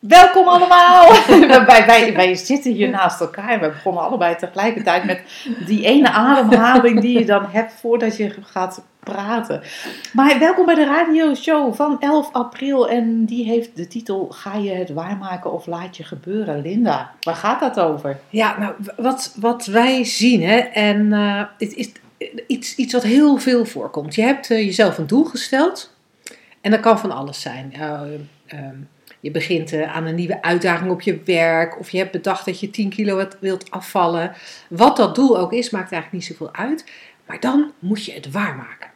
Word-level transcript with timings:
Welkom 0.00 0.48
allemaal! 0.48 1.08
wij, 1.66 2.14
wij, 2.14 2.34
zitten 2.34 2.72
hier 2.72 2.88
naast 2.88 3.20
elkaar 3.20 3.48
en 3.48 3.60
we 3.60 3.68
begonnen 3.68 4.02
allebei 4.02 4.36
tegelijkertijd 4.36 5.04
met 5.04 5.22
die 5.66 5.84
ene 5.84 6.10
ademhaling 6.10 7.00
die 7.00 7.18
je 7.18 7.24
dan 7.24 7.46
hebt 7.50 7.72
voordat 7.72 8.16
je 8.16 8.34
gaat 8.42 8.84
praten. 9.00 9.62
Maar 10.12 10.38
welkom 10.38 10.66
bij 10.66 10.74
de 10.74 10.84
radioshow 10.84 11.74
van 11.74 12.00
11 12.00 12.32
april 12.32 12.88
en 12.88 13.24
die 13.24 13.44
heeft 13.44 13.76
de 13.76 13.86
titel 13.86 14.26
Ga 14.30 14.54
je 14.54 14.70
het 14.70 14.90
waarmaken 14.90 15.52
of 15.52 15.66
laat 15.66 15.96
je 15.96 16.04
gebeuren? 16.04 16.62
Linda, 16.62 17.14
waar 17.20 17.34
gaat 17.34 17.60
dat 17.60 17.80
over? 17.80 18.20
Ja, 18.28 18.58
nou, 18.58 18.74
wat, 18.96 19.34
wat 19.40 19.66
wij 19.66 20.04
zien, 20.04 20.42
hè, 20.42 20.56
en 20.58 21.12
eh, 21.12 21.42
het 21.58 21.74
is 21.74 21.92
iets, 22.46 22.74
iets 22.74 22.92
wat 22.92 23.02
heel 23.02 23.36
veel 23.36 23.64
voorkomt. 23.64 24.14
Je 24.14 24.22
hebt 24.22 24.50
eh, 24.50 24.64
jezelf 24.64 24.98
een 24.98 25.06
doel 25.06 25.24
gesteld 25.24 25.94
en 26.60 26.70
dat 26.70 26.80
kan 26.80 26.98
van 26.98 27.10
alles 27.10 27.40
zijn. 27.40 27.72
Uh, 27.76 28.00
je 29.20 29.30
begint 29.30 29.72
uh, 29.72 29.96
aan 29.96 30.06
een 30.06 30.14
nieuwe 30.14 30.42
uitdaging 30.42 30.90
op 30.90 31.00
je 31.00 31.20
werk. 31.24 31.78
Of 31.78 31.90
je 31.90 31.98
hebt 31.98 32.12
bedacht 32.12 32.44
dat 32.44 32.60
je 32.60 32.70
10 32.70 32.88
kilo 32.88 33.28
wilt 33.40 33.70
afvallen. 33.70 34.32
Wat 34.68 34.96
dat 34.96 35.14
doel 35.14 35.38
ook 35.38 35.52
is, 35.52 35.70
maakt 35.70 35.92
eigenlijk 35.92 36.12
niet 36.12 36.36
zoveel 36.36 36.54
uit. 36.54 36.84
Maar 37.26 37.40
dan 37.40 37.72
moet 37.78 38.04
je 38.04 38.12
het 38.12 38.30
waarmaken. 38.30 38.90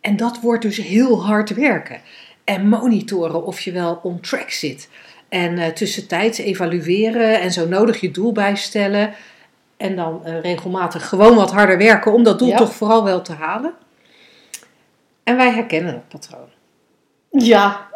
En 0.00 0.16
dat 0.16 0.40
wordt 0.40 0.62
dus 0.62 0.76
heel 0.76 1.24
hard 1.24 1.54
werken. 1.54 2.00
En 2.44 2.68
monitoren 2.68 3.44
of 3.44 3.60
je 3.60 3.72
wel 3.72 4.00
on 4.02 4.20
track 4.20 4.50
zit. 4.50 4.88
En 5.28 5.58
uh, 5.58 5.66
tussentijds 5.66 6.38
evalueren 6.38 7.40
en 7.40 7.52
zo 7.52 7.68
nodig 7.68 8.00
je 8.00 8.10
doel 8.10 8.32
bijstellen. 8.32 9.14
En 9.76 9.96
dan 9.96 10.22
uh, 10.24 10.40
regelmatig 10.40 11.08
gewoon 11.08 11.34
wat 11.34 11.52
harder 11.52 11.78
werken 11.78 12.12
om 12.12 12.22
dat 12.22 12.38
doel 12.38 12.48
ja. 12.48 12.56
toch 12.56 12.74
vooral 12.74 13.04
wel 13.04 13.22
te 13.22 13.32
halen. 13.32 13.74
En 15.22 15.36
wij 15.36 15.50
herkennen 15.50 15.92
dat 15.92 16.08
patroon. 16.08 16.48
Ja. 17.30 17.88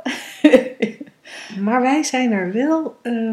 Maar 1.58 1.80
wij 1.80 2.02
zijn 2.02 2.32
er 2.32 2.52
wel 2.52 2.96
uh, 3.02 3.30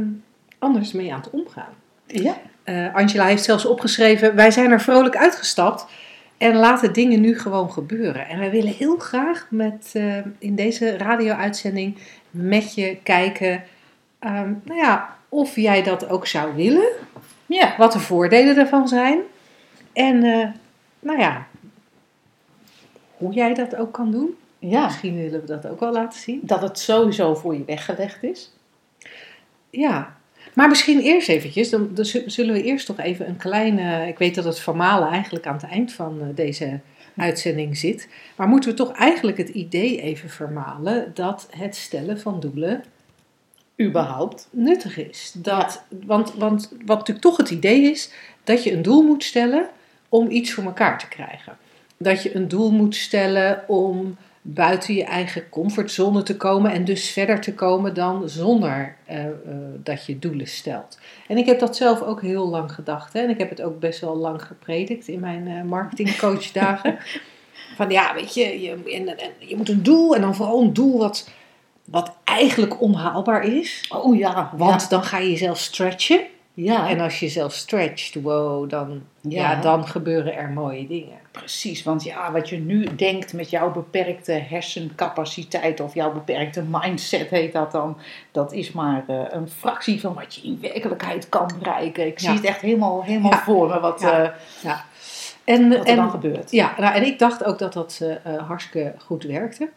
anders 0.59 0.91
mee 0.91 1.13
aan 1.13 1.19
het 1.19 1.29
omgaan. 1.29 1.73
Ja. 2.05 2.37
Uh, 2.65 2.95
Angela 2.95 3.25
heeft 3.25 3.43
zelfs 3.43 3.65
opgeschreven: 3.65 4.35
wij 4.35 4.51
zijn 4.51 4.71
er 4.71 4.81
vrolijk 4.81 5.17
uitgestapt 5.17 5.85
en 6.37 6.55
laten 6.55 6.93
dingen 6.93 7.21
nu 7.21 7.39
gewoon 7.39 7.71
gebeuren. 7.71 8.27
En 8.27 8.39
wij 8.39 8.51
willen 8.51 8.73
heel 8.73 8.97
graag 8.97 9.47
met, 9.49 9.91
uh, 9.93 10.15
in 10.37 10.55
deze 10.55 10.97
radio-uitzending 10.97 11.97
met 12.29 12.75
je 12.75 12.97
kijken, 13.03 13.63
um, 14.19 14.61
nou 14.63 14.79
ja, 14.79 15.15
of 15.29 15.55
jij 15.55 15.83
dat 15.83 16.09
ook 16.09 16.27
zou 16.27 16.55
willen. 16.55 16.87
Ja. 17.45 17.73
Wat 17.77 17.91
de 17.91 17.99
voordelen 17.99 18.55
daarvan 18.55 18.87
zijn. 18.87 19.19
En 19.93 20.19
nou 20.99 21.19
ja, 21.19 21.47
hoe 23.17 23.33
jij 23.33 23.53
dat 23.53 23.75
ook 23.75 23.91
kan 23.91 24.11
doen. 24.11 24.35
Ja. 24.59 24.85
Misschien 24.85 25.15
willen 25.15 25.41
we 25.41 25.47
dat 25.47 25.67
ook 25.67 25.79
wel 25.79 25.91
laten 25.91 26.19
zien. 26.19 26.39
Dat 26.43 26.61
het 26.61 26.79
sowieso 26.79 27.35
voor 27.35 27.53
je 27.53 27.65
weggelegd 27.65 28.23
is. 28.23 28.51
Ja, 29.69 30.17
maar 30.53 30.69
misschien 30.69 30.99
eerst 30.99 31.29
eventjes, 31.29 31.69
dan, 31.69 31.89
dan 31.93 32.05
zullen 32.05 32.53
we 32.53 32.63
eerst 32.63 32.85
toch 32.85 32.99
even 32.99 33.27
een 33.27 33.37
kleine... 33.37 34.07
Ik 34.07 34.17
weet 34.17 34.35
dat 34.35 34.43
het 34.43 34.59
formale 34.59 35.05
eigenlijk 35.05 35.45
aan 35.47 35.53
het 35.55 35.69
eind 35.69 35.93
van 35.93 36.31
deze 36.35 36.79
uitzending 37.15 37.77
zit. 37.77 38.09
Maar 38.35 38.47
moeten 38.47 38.69
we 38.69 38.75
toch 38.75 38.91
eigenlijk 38.91 39.37
het 39.37 39.49
idee 39.49 40.01
even 40.01 40.29
vermalen 40.29 41.11
dat 41.13 41.47
het 41.49 41.75
stellen 41.75 42.19
van 42.19 42.39
doelen 42.39 42.83
überhaupt 43.81 44.47
nuttig 44.51 44.97
is. 44.97 45.31
Dat, 45.35 45.83
ja. 45.89 45.97
want, 46.05 46.33
want 46.33 46.71
wat 46.85 46.97
natuurlijk 46.97 47.25
toch 47.25 47.37
het 47.37 47.49
idee 47.49 47.81
is, 47.91 48.11
dat 48.43 48.63
je 48.63 48.73
een 48.73 48.81
doel 48.81 49.03
moet 49.03 49.23
stellen 49.23 49.69
om 50.09 50.29
iets 50.29 50.51
voor 50.53 50.63
elkaar 50.63 50.99
te 50.99 51.07
krijgen. 51.07 51.57
Dat 51.97 52.23
je 52.23 52.35
een 52.35 52.47
doel 52.47 52.71
moet 52.71 52.95
stellen 52.95 53.63
om 53.67 54.17
buiten 54.49 54.93
je 54.93 55.03
eigen 55.03 55.49
comfortzone 55.49 56.23
te 56.23 56.37
komen 56.37 56.71
en 56.71 56.85
dus 56.85 57.09
verder 57.09 57.41
te 57.41 57.53
komen 57.53 57.93
dan 57.93 58.29
zonder 58.29 58.95
uh, 59.09 59.25
uh, 59.25 59.31
dat 59.83 60.05
je 60.05 60.19
doelen 60.19 60.47
stelt. 60.47 60.99
En 61.27 61.37
ik 61.37 61.45
heb 61.45 61.59
dat 61.59 61.75
zelf 61.75 62.01
ook 62.01 62.21
heel 62.21 62.47
lang 62.47 62.71
gedacht 62.71 63.13
hè? 63.13 63.19
en 63.19 63.29
ik 63.29 63.37
heb 63.37 63.49
het 63.49 63.61
ook 63.61 63.79
best 63.79 63.99
wel 63.99 64.15
lang 64.15 64.43
gepredikt 64.43 65.07
in 65.07 65.19
mijn 65.19 65.47
uh, 65.47 65.63
marketingcoachdagen. 65.63 66.97
Van 67.75 67.89
ja, 67.89 68.13
weet 68.13 68.33
je, 68.33 68.61
je, 68.61 68.71
en, 68.71 69.17
en, 69.17 69.31
je 69.39 69.55
moet 69.55 69.69
een 69.69 69.83
doel 69.83 70.15
en 70.15 70.21
dan 70.21 70.35
vooral 70.35 70.61
een 70.61 70.73
doel 70.73 70.97
wat, 70.97 71.29
wat 71.85 72.15
eigenlijk 72.23 72.81
onhaalbaar 72.81 73.43
is. 73.43 73.91
Oh 73.95 74.17
ja, 74.17 74.51
want 74.55 74.81
ja. 74.81 74.87
dan 74.87 75.03
ga 75.03 75.17
je 75.17 75.29
jezelf 75.29 75.59
stretchen. 75.59 76.19
Ja. 76.63 76.89
En 76.89 76.99
als 76.99 77.19
je 77.19 77.25
jezelf 77.25 77.53
stretcht, 77.53 78.21
wow, 78.21 78.69
dan, 78.69 79.01
ja. 79.21 79.51
ja. 79.51 79.61
dan 79.61 79.87
gebeuren 79.87 80.35
er 80.35 80.49
mooie 80.49 80.87
dingen. 80.87 81.17
Precies, 81.31 81.83
want 81.83 82.03
ja, 82.03 82.31
wat 82.31 82.49
je 82.49 82.57
nu 82.57 82.95
denkt 82.95 83.33
met 83.33 83.49
jouw 83.49 83.71
beperkte 83.71 84.31
hersencapaciteit 84.31 85.79
of 85.79 85.93
jouw 85.93 86.11
beperkte 86.13 86.63
mindset 86.71 87.29
heet 87.29 87.53
dat 87.53 87.71
dan, 87.71 87.97
dat 88.31 88.53
is 88.53 88.71
maar 88.71 89.03
uh, 89.09 89.21
een 89.29 89.49
fractie 89.49 89.99
van 89.99 90.13
wat 90.13 90.35
je 90.35 90.41
in 90.41 90.57
werkelijkheid 90.61 91.29
kan 91.29 91.51
bereiken. 91.59 92.07
Ik 92.07 92.19
zie 92.19 92.29
het 92.29 92.43
echt 92.43 92.61
helemaal, 92.61 93.03
helemaal 93.03 93.31
Ja. 93.31 93.43
voor 93.43 93.67
me 93.67 93.79
wat, 93.79 94.01
Ja. 94.01 94.23
eh, 94.23 94.29
Ja. 94.63 94.85
En, 95.43 95.69
wat 95.69 95.79
er 95.79 95.85
en, 95.85 95.95
dan 95.95 96.09
gebeurt. 96.09 96.51
Ja, 96.51 96.73
nou, 96.77 96.95
en 96.95 97.05
ik 97.05 97.19
dacht 97.19 97.43
ook 97.43 97.59
dat 97.59 97.73
dat 97.73 97.99
eh, 98.01 98.33
eh, 98.35 98.47
hartstikke 98.47 98.93
goed 98.97 99.23
werkte. 99.23 99.69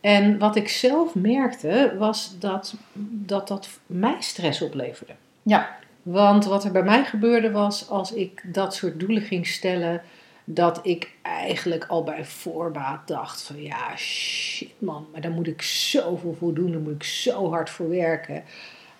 En 0.00 0.38
wat 0.38 0.56
ik 0.56 0.68
zelf 0.68 1.14
merkte, 1.14 1.94
was 1.98 2.36
dat 2.38 2.74
dat, 2.92 3.48
dat 3.48 3.68
mij 3.86 4.16
stress 4.18 4.62
opleverde. 4.62 5.12
Ja, 5.42 5.76
Want 6.06 6.44
wat 6.44 6.64
er 6.64 6.72
bij 6.72 6.82
mij 6.82 7.04
gebeurde 7.04 7.50
was, 7.50 7.88
als 7.88 8.12
ik 8.12 8.42
dat 8.54 8.74
soort 8.74 9.00
doelen 9.00 9.22
ging 9.22 9.46
stellen, 9.46 10.02
dat 10.44 10.80
ik 10.82 11.10
eigenlijk 11.22 11.84
al 11.88 12.04
bij 12.04 12.24
voorbaat 12.24 13.08
dacht 13.08 13.42
van 13.42 13.62
ja, 13.62 13.96
shit 13.96 14.72
man, 14.78 15.06
maar 15.12 15.20
daar 15.20 15.30
moet 15.30 15.46
ik 15.46 15.62
zoveel 15.62 16.34
voor 16.38 16.54
doen, 16.54 16.72
daar 16.72 16.80
moet 16.80 16.94
ik 16.94 17.02
zo 17.02 17.50
hard 17.50 17.70
voor 17.70 17.88
werken. 17.88 18.42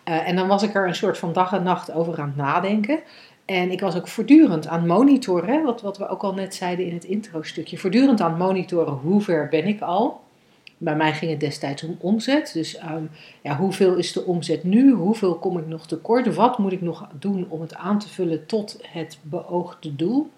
Eh, 0.05 0.29
en 0.29 0.37
dan 0.37 0.49
was 0.49 0.63
ik 0.63 0.75
er 0.75 0.87
een 0.87 0.95
soort 0.95 1.19
van 1.19 1.33
dag 1.33 1.53
en 1.53 1.63
nacht 1.63 1.93
over 1.93 2.21
aan 2.21 2.27
het 2.27 2.37
nadenken. 2.37 3.01
En 3.45 3.71
ik 3.71 3.81
was 3.81 3.97
ook 3.97 4.09
voortdurend 4.09 4.67
aan 4.67 4.79
het 4.79 4.89
monitoren, 4.89 5.65
wat, 5.65 5.83
wat 5.83 5.99
we 5.99 6.09
ook 6.09 6.23
al 6.23 6.35
net 6.35 6.55
zeiden 6.55 6.87
in 6.87 6.95
het 6.95 7.05
intro-stukje. 7.05 7.79
Voortdurend 7.79 8.21
aan 8.21 8.31
het 8.31 8.39
monitoren, 8.39 8.93
hoe 8.93 9.21
ver 9.21 9.49
ben 9.49 9.67
ik 9.67 9.81
al? 9.81 10.21
Bij 10.79 10.97
mij 10.97 11.15
ging 11.15 11.31
het 11.31 11.41
destijds 11.41 11.83
om 11.83 11.97
omzet. 12.01 12.51
Dus 12.53 12.77
ehm, 12.77 13.05
ja, 13.43 13.57
hoeveel 13.57 13.95
is 13.95 14.13
de 14.13 14.25
omzet 14.25 14.65
nu? 14.65 14.93
Hoeveel 14.93 15.35
kom 15.35 15.59
ik 15.59 15.67
nog 15.67 15.87
tekort? 15.87 16.35
Wat 16.35 16.59
moet 16.59 16.73
ik 16.73 16.81
nog 16.81 17.09
doen 17.19 17.47
om 17.49 17.61
het 17.61 17.75
aan 17.75 17.99
te 17.99 18.09
vullen 18.09 18.47
tot 18.47 18.79
het 18.83 19.19
beoogde 19.23 19.97
doel? 19.97 20.31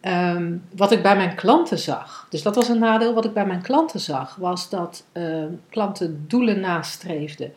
Ehm, 0.00 0.56
wat 0.76 0.92
ik 0.92 1.02
bij 1.02 1.16
mijn 1.16 1.34
klanten 1.34 1.78
zag, 1.78 2.26
dus 2.30 2.42
dat 2.42 2.54
was 2.54 2.68
een 2.68 2.78
nadeel. 2.78 3.14
Wat 3.14 3.24
ik 3.24 3.32
bij 3.32 3.46
mijn 3.46 3.62
klanten 3.62 4.00
zag, 4.00 4.36
was 4.36 4.70
dat 4.70 5.04
ehm, 5.12 5.52
klanten 5.68 6.24
doelen 6.28 6.60
nastreefden. 6.60 7.52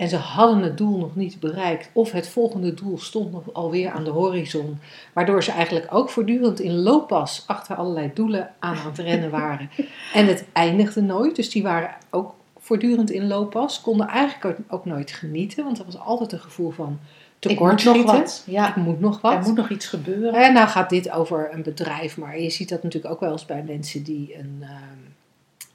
En 0.00 0.08
ze 0.08 0.16
hadden 0.16 0.62
het 0.62 0.78
doel 0.78 0.98
nog 0.98 1.16
niet 1.16 1.40
bereikt, 1.40 1.90
of 1.92 2.12
het 2.12 2.28
volgende 2.28 2.74
doel 2.74 2.98
stond 2.98 3.32
nog 3.32 3.42
alweer 3.52 3.90
aan 3.90 4.04
de 4.04 4.10
horizon. 4.10 4.78
Waardoor 5.12 5.42
ze 5.42 5.50
eigenlijk 5.50 5.86
ook 5.90 6.10
voortdurend 6.10 6.60
in 6.60 6.74
looppas 6.74 7.44
achter 7.46 7.76
allerlei 7.76 8.10
doelen 8.14 8.50
aan 8.58 8.76
aan 8.76 8.86
het 8.86 8.98
rennen 8.98 9.30
waren. 9.30 9.70
En 10.14 10.26
het 10.26 10.44
eindigde 10.52 11.00
nooit, 11.02 11.36
dus 11.36 11.50
die 11.50 11.62
waren 11.62 11.90
ook 12.10 12.34
voortdurend 12.58 13.10
in 13.10 13.26
looppas. 13.26 13.80
Konden 13.80 14.08
eigenlijk 14.08 14.58
ook, 14.68 14.84
nooit 14.84 15.10
genieten, 15.10 15.64
want 15.64 15.78
er 15.78 15.84
was 15.84 15.98
altijd 15.98 16.32
een 16.32 16.40
gevoel 16.40 16.70
van 16.70 16.98
tekortschieten. 17.38 18.02
nog 18.06 18.16
wat. 18.16 18.42
Ik 18.46 18.52
Ja, 18.52 18.74
moet 18.76 19.00
nog 19.00 19.20
wat. 19.20 19.32
er 19.32 19.42
moet 19.48 19.56
nog 19.56 19.70
iets 19.70 19.86
gebeuren. 19.86 20.34
En 20.34 20.52
nou 20.52 20.68
gaat 20.68 20.90
dit 20.90 21.10
over 21.10 21.48
een 21.52 21.62
bedrijf, 21.62 22.16
maar 22.16 22.40
je 22.40 22.50
ziet 22.50 22.68
dat 22.68 22.82
natuurlijk 22.82 23.14
ook 23.14 23.20
wel 23.20 23.32
eens 23.32 23.46
bij 23.46 23.62
mensen 23.66 24.02
die 24.02 24.38
een, 24.38 24.58
ehm, 24.60 24.98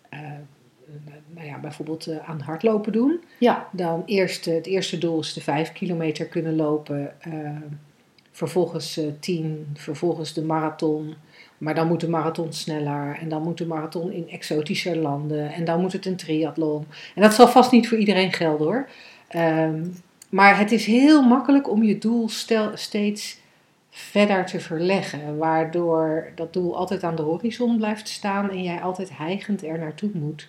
eh, 0.09 0.31
nou 1.27 1.47
ja, 1.47 1.59
bijvoorbeeld 1.59 2.07
eh, 2.07 2.29
aan 2.29 2.39
hardlopen 2.39 2.91
doen. 2.91 3.19
Ja, 3.39 3.67
Dan 3.71 4.03
eerst, 4.05 4.47
eh, 4.47 4.53
het 4.53 4.65
eerste 4.65 4.97
doel 4.97 5.19
is 5.19 5.33
de 5.33 5.41
5 5.41 5.71
kilometer 5.71 6.25
kunnen 6.25 6.55
lopen, 6.55 7.21
eh, 7.21 7.31
vervolgens 8.31 8.97
eh 8.97 9.05
10, 9.19 9.67
vervolgens 9.73 10.33
de 10.33 10.43
marathon. 10.43 11.15
Maar 11.57 11.75
dan 11.75 11.87
moet 11.87 11.99
de 11.99 12.09
marathon 12.09 12.53
sneller 12.53 13.17
en 13.19 13.29
dan 13.29 13.43
moet 13.43 13.57
de 13.57 13.65
marathon 13.65 14.11
in 14.11 14.29
exotische 14.29 14.97
landen 14.97 15.53
en 15.53 15.65
dan 15.65 15.81
moet 15.81 15.93
het 15.93 16.05
een 16.05 16.15
triathlon. 16.15 16.85
En 17.15 17.21
dat 17.21 17.33
zal 17.33 17.47
vast 17.47 17.71
niet 17.71 17.87
voor 17.87 17.97
iedereen 17.97 18.33
gelden 18.33 18.67
hoor. 18.67 18.89
Ehm, 19.27 19.85
maar 20.29 20.57
het 20.59 20.71
is 20.71 20.85
heel 20.85 21.21
makkelijk 21.21 21.69
om 21.69 21.83
je 21.83 21.97
doel 21.97 22.29
stel, 22.29 22.71
steeds 22.73 23.39
verder 23.89 24.45
te 24.45 24.59
verleggen, 24.59 25.37
waardoor 25.37 26.31
dat 26.35 26.53
doel 26.53 26.77
altijd 26.77 27.03
aan 27.03 27.15
de 27.15 27.21
horizon 27.21 27.77
blijft 27.77 28.09
staan 28.09 28.49
en 28.49 28.63
jij 28.63 28.81
altijd 28.81 29.17
hijgend 29.17 29.63
er 29.63 29.79
naartoe 29.79 30.09
moet. 30.13 30.47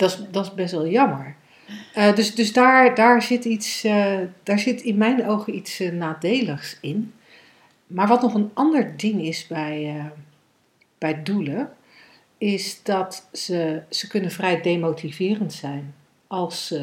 Dat 0.00 0.10
is, 0.10 0.18
dat 0.30 0.44
is 0.44 0.54
best 0.54 0.72
wel 0.72 0.86
jammer. 0.86 1.34
Eh, 1.94 2.14
dus 2.14 2.34
dus 2.34 2.52
daar, 2.52 2.94
daar, 2.94 3.22
zit 3.22 3.44
iets, 3.44 3.84
eh, 3.84 4.18
daar 4.42 4.58
zit 4.58 4.82
in 4.82 4.96
mijn 4.96 5.26
ogen 5.26 5.54
iets 5.54 5.80
eh, 5.80 5.92
nadeligs 5.92 6.78
in. 6.80 7.12
Maar 7.86 8.08
wat 8.08 8.22
nog 8.22 8.34
een 8.34 8.50
ander 8.54 8.96
ding 8.96 9.22
is 9.22 9.46
bij, 9.46 10.10
bij 10.98 11.22
doelen, 11.22 11.72
is 12.38 12.82
dat 12.82 13.28
ze, 13.32 13.82
ze 13.88 14.08
kunnen 14.08 14.30
vrij 14.30 14.60
demotiverend 14.60 15.52
zijn. 15.52 15.94
Als, 16.26 16.74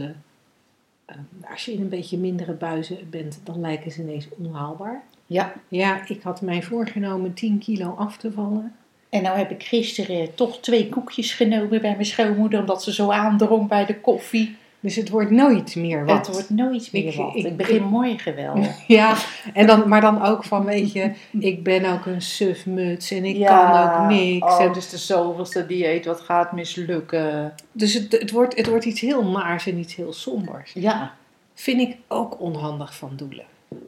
als 1.50 1.66
je 1.66 1.74
in 1.74 1.82
een 1.82 1.90
beetje 1.90 2.18
mindere 2.18 2.54
buizen 2.54 3.10
bent, 3.10 3.40
dan 3.44 3.62
lijken 3.62 3.92
ze 3.92 4.02
ineens 4.02 4.28
onhaalbaar. 4.30 5.04
Ja. 5.26 5.54
Ja, 5.68 6.08
ik 6.08 6.22
had 6.22 6.42
mij 6.42 6.64
voorgenomen 6.64 7.34
10 7.34 7.60
kilo 7.60 7.96
af 7.96 8.18
te 8.18 8.32
vallen. 8.32 8.76
En 9.10 9.22
nou 9.22 9.38
heb 9.38 9.52
ik 9.52 9.64
gisteren 9.64 10.36
toch 10.36 10.60
twee 10.60 10.90
koekjes 10.90 11.34
genomen 11.34 11.70
bij 11.70 11.80
mijn 11.94 12.06
schoonmoeder, 12.06 12.60
omdat 12.60 12.84
ze 12.84 12.94
zo 12.94 13.12
aandrong 13.12 13.68
bij 13.68 13.86
de 13.86 14.00
koffie. 14.00 14.56
Dus 14.80 14.96
het 14.96 15.10
wordt 15.10 15.32
nooit 15.32 15.76
meer 15.76 16.06
wat. 16.06 16.18
Het 16.18 16.36
wordt 16.36 16.50
nooit 16.50 16.90
meer 16.92 17.06
Ik- 17.08 17.16
wat. 17.16 17.36
ik- 17.36 17.46
Ik, 17.46 17.58
begin 17.58 17.84
morgen 17.84 18.36
wel. 18.36 18.56
Ja, 18.88 19.16
en 19.54 19.68
dan, 19.68 19.88
maar 19.88 20.02
dan 20.02 20.22
ook 20.26 20.44
van, 20.44 20.66
weet 20.66 20.92
je, 20.92 21.12
ik 21.40 21.64
ben 21.64 21.86
ook 21.86 22.06
een 22.06 22.22
sufmuts 22.22 23.12
en 23.12 23.26
ik 23.26 23.46
kan 23.46 23.72
ook 23.84 24.10
niks. 24.10 24.46
Oh, 24.46 24.62
En 24.62 24.76
is 24.76 24.90
de 24.90 24.98
zoveelste 24.98 25.66
dieet 25.66 26.06
wat 26.06 26.20
gaat 26.22 26.52
mislukken. 26.52 27.54
dus 27.72 27.94
het, 27.94 28.12
het, 28.12 28.32
wordt, 28.32 28.56
het 28.58 28.68
wordt 28.68 28.86
iets 28.86 29.02
heel 29.02 29.24
maars 29.24 29.68
en 29.68 29.78
iets 29.78 29.96
heel 29.96 30.14
sombers. 30.14 30.72
Ja. 30.74 31.14
Vind 31.54 31.82
ik 31.82 31.96
ook 32.08 32.40
onhandig 32.42 32.96
van 32.96 33.12
doelen. 33.16 33.46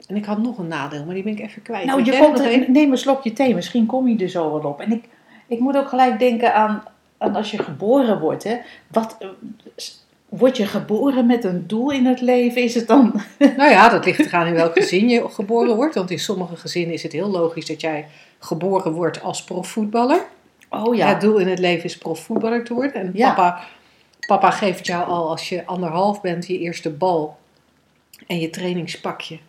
En 0.07 0.15
ik 0.15 0.25
had 0.25 0.37
nog 0.37 0.57
een 0.57 0.67
nadeel, 0.67 1.05
maar 1.05 1.13
die 1.13 1.23
ben 1.23 1.33
ik 1.33 1.39
even 1.39 1.61
kwijt. 1.61 1.85
Nou, 1.85 2.03
je 2.03 2.17
komt 2.19 2.67
neem 2.67 2.91
een 2.91 2.97
slokje 2.97 3.33
thee, 3.33 3.55
misschien 3.55 3.85
kom 3.85 4.07
je 4.07 4.23
er 4.23 4.29
zo 4.29 4.51
wel 4.51 4.71
op. 4.71 4.79
En 4.81 4.91
ik, 4.91 5.03
ik 5.47 5.59
moet 5.59 5.77
ook 5.77 5.87
gelijk 5.87 6.19
denken 6.19 6.53
aan, 6.53 6.83
aan 7.17 7.35
als 7.35 7.51
je 7.51 7.63
geboren 7.63 8.19
wordt. 8.19 8.43
Hè? 8.43 8.57
Wat, 8.87 9.17
word 10.29 10.57
je 10.57 10.65
geboren 10.65 11.25
met 11.25 11.43
een 11.43 11.67
doel 11.67 11.91
in 11.91 12.05
het 12.05 12.21
leven? 12.21 12.63
Is 12.63 12.75
het 12.75 12.87
dan... 12.87 13.21
Nou 13.57 13.69
ja, 13.69 13.89
dat 13.89 14.05
ligt 14.05 14.19
eraan 14.19 14.47
in 14.47 14.53
welk 14.53 14.73
gezin 14.73 15.09
je 15.09 15.29
geboren 15.29 15.75
wordt. 15.75 15.95
Want 15.95 16.11
in 16.11 16.19
sommige 16.19 16.55
gezinnen 16.55 16.93
is 16.93 17.03
het 17.03 17.11
heel 17.11 17.29
logisch 17.29 17.65
dat 17.65 17.81
jij 17.81 18.07
geboren 18.39 18.91
wordt 18.91 19.21
als 19.21 19.43
profvoetballer. 19.43 20.25
Oh 20.69 20.97
Het 20.97 21.21
doel 21.21 21.37
in 21.37 21.47
het 21.47 21.59
leven 21.59 21.83
is 21.83 21.97
profvoetballer 21.97 22.63
te 22.63 22.73
worden. 22.73 22.93
En 22.93 23.11
Ja. 23.13 23.33
papa, 23.33 23.63
papa 24.27 24.51
geeft 24.51 24.85
jou 24.85 25.07
al 25.07 25.29
als 25.29 25.49
je 25.49 25.65
anderhalf 25.65 26.21
bent 26.21 26.47
je 26.47 26.59
eerste 26.59 26.89
bal 26.89 27.37
en 28.27 28.39
je 28.39 28.49
trainingspakje. 28.49 29.39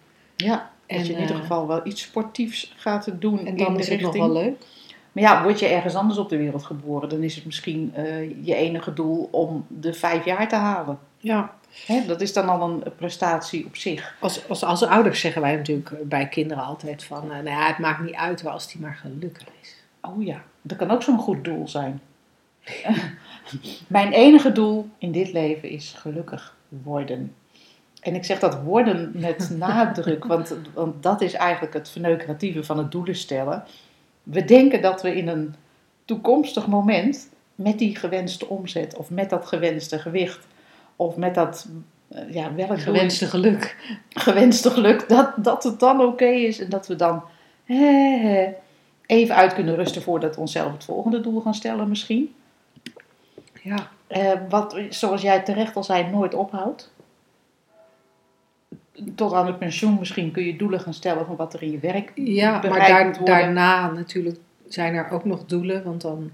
Ja, 0.44 0.70
En, 0.86 0.96
dat 0.96 1.06
je 1.06 1.12
in 1.12 1.20
ieder 1.20 1.34
eh, 1.34 1.40
geval 1.40 1.66
wel 1.66 1.80
iets 1.86 2.02
sportiefs 2.02 2.72
gaat 2.76 3.08
doen 3.20 3.38
En 3.38 3.46
in 3.46 3.56
dan 3.56 3.74
de 3.74 3.80
is 3.80 3.88
het 3.88 4.00
nog 4.00 4.12
richting. 4.12 4.32
wel 4.32 4.42
leuk. 4.42 4.64
Maar 5.12 5.22
ja, 5.22 5.42
word 5.42 5.58
je 5.58 5.66
ergens 5.66 5.94
anders 5.94 6.18
op 6.18 6.28
de 6.28 6.36
wereld 6.36 6.64
geboren, 6.64 7.08
dan 7.08 7.22
is 7.22 7.34
het 7.34 7.44
misschien 7.44 7.94
eh, 7.94 8.44
je 8.46 8.54
enige 8.54 8.92
doel 8.92 9.28
om 9.30 9.64
de 9.68 9.92
vijf 9.92 10.24
jaar 10.24 10.48
te 10.48 10.56
halen. 10.56 10.98
Ja, 11.18 11.54
Hè, 11.86 12.06
dat 12.06 12.20
is 12.20 12.32
dan 12.32 12.48
al 12.48 12.70
een 12.70 12.82
prestatie 12.96 13.66
op 13.66 13.76
zich. 13.76 14.16
als, 14.20 14.48
als, 14.48 14.64
als 14.64 14.82
ouders 14.82 15.20
zeggen 15.20 15.42
wij 15.42 15.56
natuurlijk 15.56 16.08
bij 16.08 16.28
kinderen 16.28 16.64
altijd 16.64 17.04
van... 17.04 17.22
eh, 17.22 17.28
nou 17.28 17.48
ja, 17.48 17.66
het 17.66 17.78
maakt 17.78 18.00
niet 18.04 18.14
uit 18.14 18.46
als 18.46 18.72
die 18.72 18.80
maar 18.80 18.94
gelukkig 19.02 19.46
is. 19.60 19.76
Oh 20.00 20.24
ja, 20.24 20.42
dat 20.62 20.78
kan 20.78 20.90
ook 20.90 21.02
zo'n 21.02 21.18
goed 21.18 21.44
doel 21.44 21.68
zijn. 21.68 22.00
Mijn 23.86 24.12
enige 24.12 24.52
doel 24.52 24.88
in 24.98 25.12
dit 25.12 25.32
leven 25.32 25.68
is 25.68 25.94
gelukkig 25.98 26.56
worden. 26.68 27.34
En 28.00 28.14
ik 28.14 28.24
zeg 28.24 28.38
dat 28.38 28.62
worden 28.62 29.10
met 29.14 29.50
nadruk, 29.58 30.24
want, 30.24 30.54
want 30.74 31.02
dat 31.02 31.20
is 31.20 31.32
eigenlijk 31.32 31.74
het 31.74 31.88
verneukeratieve 31.88 32.64
van 32.64 32.78
het 32.78 32.92
doelen 32.92 33.16
stellen. 33.16 33.64
We 34.22 34.44
denken 34.44 34.82
dat 34.82 35.02
we 35.02 35.16
in 35.16 35.28
een 35.28 35.54
toekomstig 36.04 36.66
moment 36.66 37.28
met 37.54 37.78
die 37.78 37.96
gewenste 37.96 38.48
omzet 38.48 38.96
of 38.96 39.10
met 39.10 39.30
dat 39.30 39.46
gewenste 39.46 39.98
gewicht 39.98 40.46
of 40.96 41.16
met 41.16 41.34
dat 41.34 41.68
eh, 42.08 42.34
ja, 42.34 42.54
welk 42.54 42.80
Gewenste 42.80 43.26
geluk. 43.26 43.76
gewenste 44.08 44.70
geluk, 44.70 45.08
dat, 45.08 45.32
dat 45.36 45.62
het 45.62 45.80
dan 45.80 46.00
oké 46.00 46.24
is 46.24 46.60
en 46.60 46.68
dat 46.68 46.86
we 46.86 46.96
dan 46.96 47.22
even 49.06 49.34
uit 49.34 49.54
kunnen 49.54 49.74
rusten 49.74 50.02
voordat 50.02 50.34
we 50.34 50.40
onszelf 50.40 50.72
het 50.72 50.84
volgende 50.84 51.20
doel 51.20 51.40
gaan 51.40 51.54
stellen 51.54 51.88
misschien. 51.88 52.34
Ja. 53.62 53.90
Eh, 54.06 54.32
wat, 54.48 54.76
zoals 54.88 55.22
jij 55.22 55.40
terecht 55.40 55.76
al 55.76 55.84
zei, 55.84 56.10
nooit 56.10 56.34
ophoudt. 56.34 56.92
Tot 59.14 59.32
aan 59.32 59.46
het 59.46 59.58
pensioen 59.58 59.96
misschien 59.98 60.30
kun 60.30 60.44
je 60.44 60.56
doelen 60.56 60.80
gaan 60.80 60.94
stellen 60.94 61.26
van 61.26 61.36
wat 61.36 61.54
er 61.54 61.62
in 61.62 61.70
je 61.70 61.78
werk 61.78 62.12
Ja, 62.14 62.60
maar 62.68 62.88
daar, 62.88 63.24
daarna 63.24 63.90
natuurlijk 63.90 64.38
zijn 64.68 64.94
er 64.94 65.10
ook 65.10 65.24
nog 65.24 65.44
doelen, 65.46 65.84
want 65.84 66.00
dan 66.00 66.30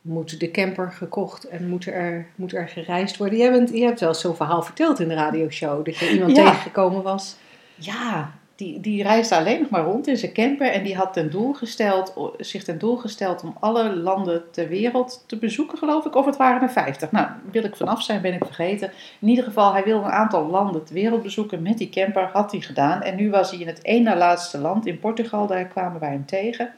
moet 0.00 0.40
de 0.40 0.50
camper 0.50 0.92
gekocht 0.92 1.44
en 1.48 1.68
moet 1.68 1.86
er, 1.86 2.26
moet 2.34 2.54
er 2.54 2.68
gereisd 2.68 3.16
worden. 3.16 3.38
Jij 3.38 3.50
bent, 3.50 3.70
je 3.70 3.84
hebt 3.84 4.00
wel 4.00 4.14
zo'n 4.14 4.36
verhaal 4.36 4.62
verteld 4.62 5.00
in 5.00 5.08
de 5.08 5.14
radioshow, 5.14 5.84
dat 5.84 5.98
je 5.98 6.10
iemand 6.12 6.36
Ja. 6.36 6.44
tegengekomen 6.44 7.02
was. 7.02 7.36
Ja, 7.74 8.30
die, 8.60 8.80
die 8.80 9.02
reisde 9.02 9.36
alleen 9.36 9.60
nog 9.60 9.70
maar 9.70 9.84
rond 9.84 10.06
in 10.06 10.16
zijn 10.16 10.32
camper 10.32 10.66
en 10.66 10.82
die 10.82 10.96
had 10.96 11.12
ten 11.12 11.30
doel 11.30 11.52
gesteld, 11.52 12.14
zich 12.38 12.64
ten 12.64 12.78
doel 12.78 12.96
gesteld 12.96 13.42
om 13.42 13.56
alle 13.60 13.96
landen 13.96 14.42
ter 14.50 14.68
wereld 14.68 15.24
te 15.26 15.36
bezoeken, 15.36 15.78
geloof 15.78 16.06
ik. 16.06 16.14
Of 16.14 16.26
het 16.26 16.36
waren 16.36 16.62
er 16.62 16.70
50. 16.70 17.12
Nou, 17.12 17.28
wil 17.50 17.64
ik 17.64 17.76
vanaf 17.76 18.02
zijn, 18.02 18.22
ben 18.22 18.32
ik 18.32 18.44
vergeten. 18.44 18.92
In 19.20 19.28
ieder 19.28 19.44
geval, 19.44 19.72
hij 19.72 19.84
wilde 19.84 20.04
een 20.04 20.12
aantal 20.12 20.46
landen 20.46 20.84
ter 20.84 20.94
wereld 20.94 21.22
bezoeken 21.22 21.62
met 21.62 21.78
die 21.78 21.88
camper, 21.88 22.30
had 22.32 22.52
hij 22.52 22.60
gedaan. 22.60 23.02
En 23.02 23.16
nu 23.16 23.30
was 23.30 23.50
hij 23.50 23.60
in 23.60 23.66
het 23.66 23.82
één 23.82 24.02
na 24.02 24.16
laatste 24.16 24.58
land, 24.58 24.86
in 24.86 24.98
Portugal, 24.98 25.46
daar 25.46 25.66
kwamen 25.66 26.00
wij 26.00 26.10
hem 26.10 26.26
tegen. 26.26 26.72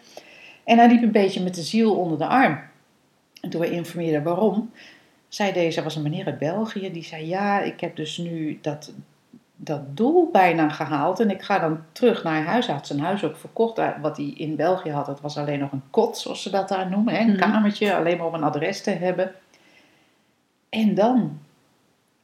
En 0.64 0.78
hij 0.78 0.88
liep 0.88 1.02
een 1.02 1.12
beetje 1.12 1.42
met 1.42 1.54
de 1.54 1.62
ziel 1.62 1.94
onder 1.94 2.18
de 2.18 2.26
arm. 2.26 2.60
En 3.40 3.50
toen 3.50 3.60
we 3.60 3.70
informeerden 3.70 4.22
waarom, 4.22 4.70
zei 5.28 5.52
deze, 5.52 5.82
was 5.82 5.96
een 5.96 6.02
meneer 6.02 6.26
uit 6.26 6.38
België, 6.38 6.92
die 6.92 7.04
zei, 7.04 7.26
ja, 7.26 7.60
ik 7.60 7.80
heb 7.80 7.96
dus 7.96 8.18
nu 8.18 8.58
dat 8.62 8.92
dat 9.64 9.96
doel 9.96 10.28
bijna 10.32 10.68
gehaald. 10.68 11.20
En 11.20 11.30
ik 11.30 11.42
ga 11.42 11.58
dan 11.58 11.80
terug 11.92 12.22
naar 12.22 12.44
huis. 12.44 12.66
Hij 12.66 12.74
had 12.74 12.86
zijn 12.86 13.00
huis 13.00 13.24
ook 13.24 13.36
verkocht. 13.36 13.80
Wat 14.00 14.16
hij 14.16 14.26
in 14.26 14.56
België 14.56 14.90
had, 14.90 15.06
dat 15.06 15.20
was 15.20 15.38
alleen 15.38 15.58
nog 15.58 15.72
een 15.72 15.82
kot, 15.90 16.18
zoals 16.18 16.42
ze 16.42 16.50
dat 16.50 16.68
daar 16.68 16.90
noemen. 16.90 17.14
Hè? 17.14 17.20
Een 17.20 17.28
Mhm. 17.28 17.38
kamertje, 17.38 17.94
alleen 17.94 18.16
maar 18.16 18.26
om 18.26 18.34
een 18.34 18.42
adres 18.42 18.82
te 18.82 18.90
hebben. 18.90 19.32
En 20.68 20.94
dan? 20.94 21.38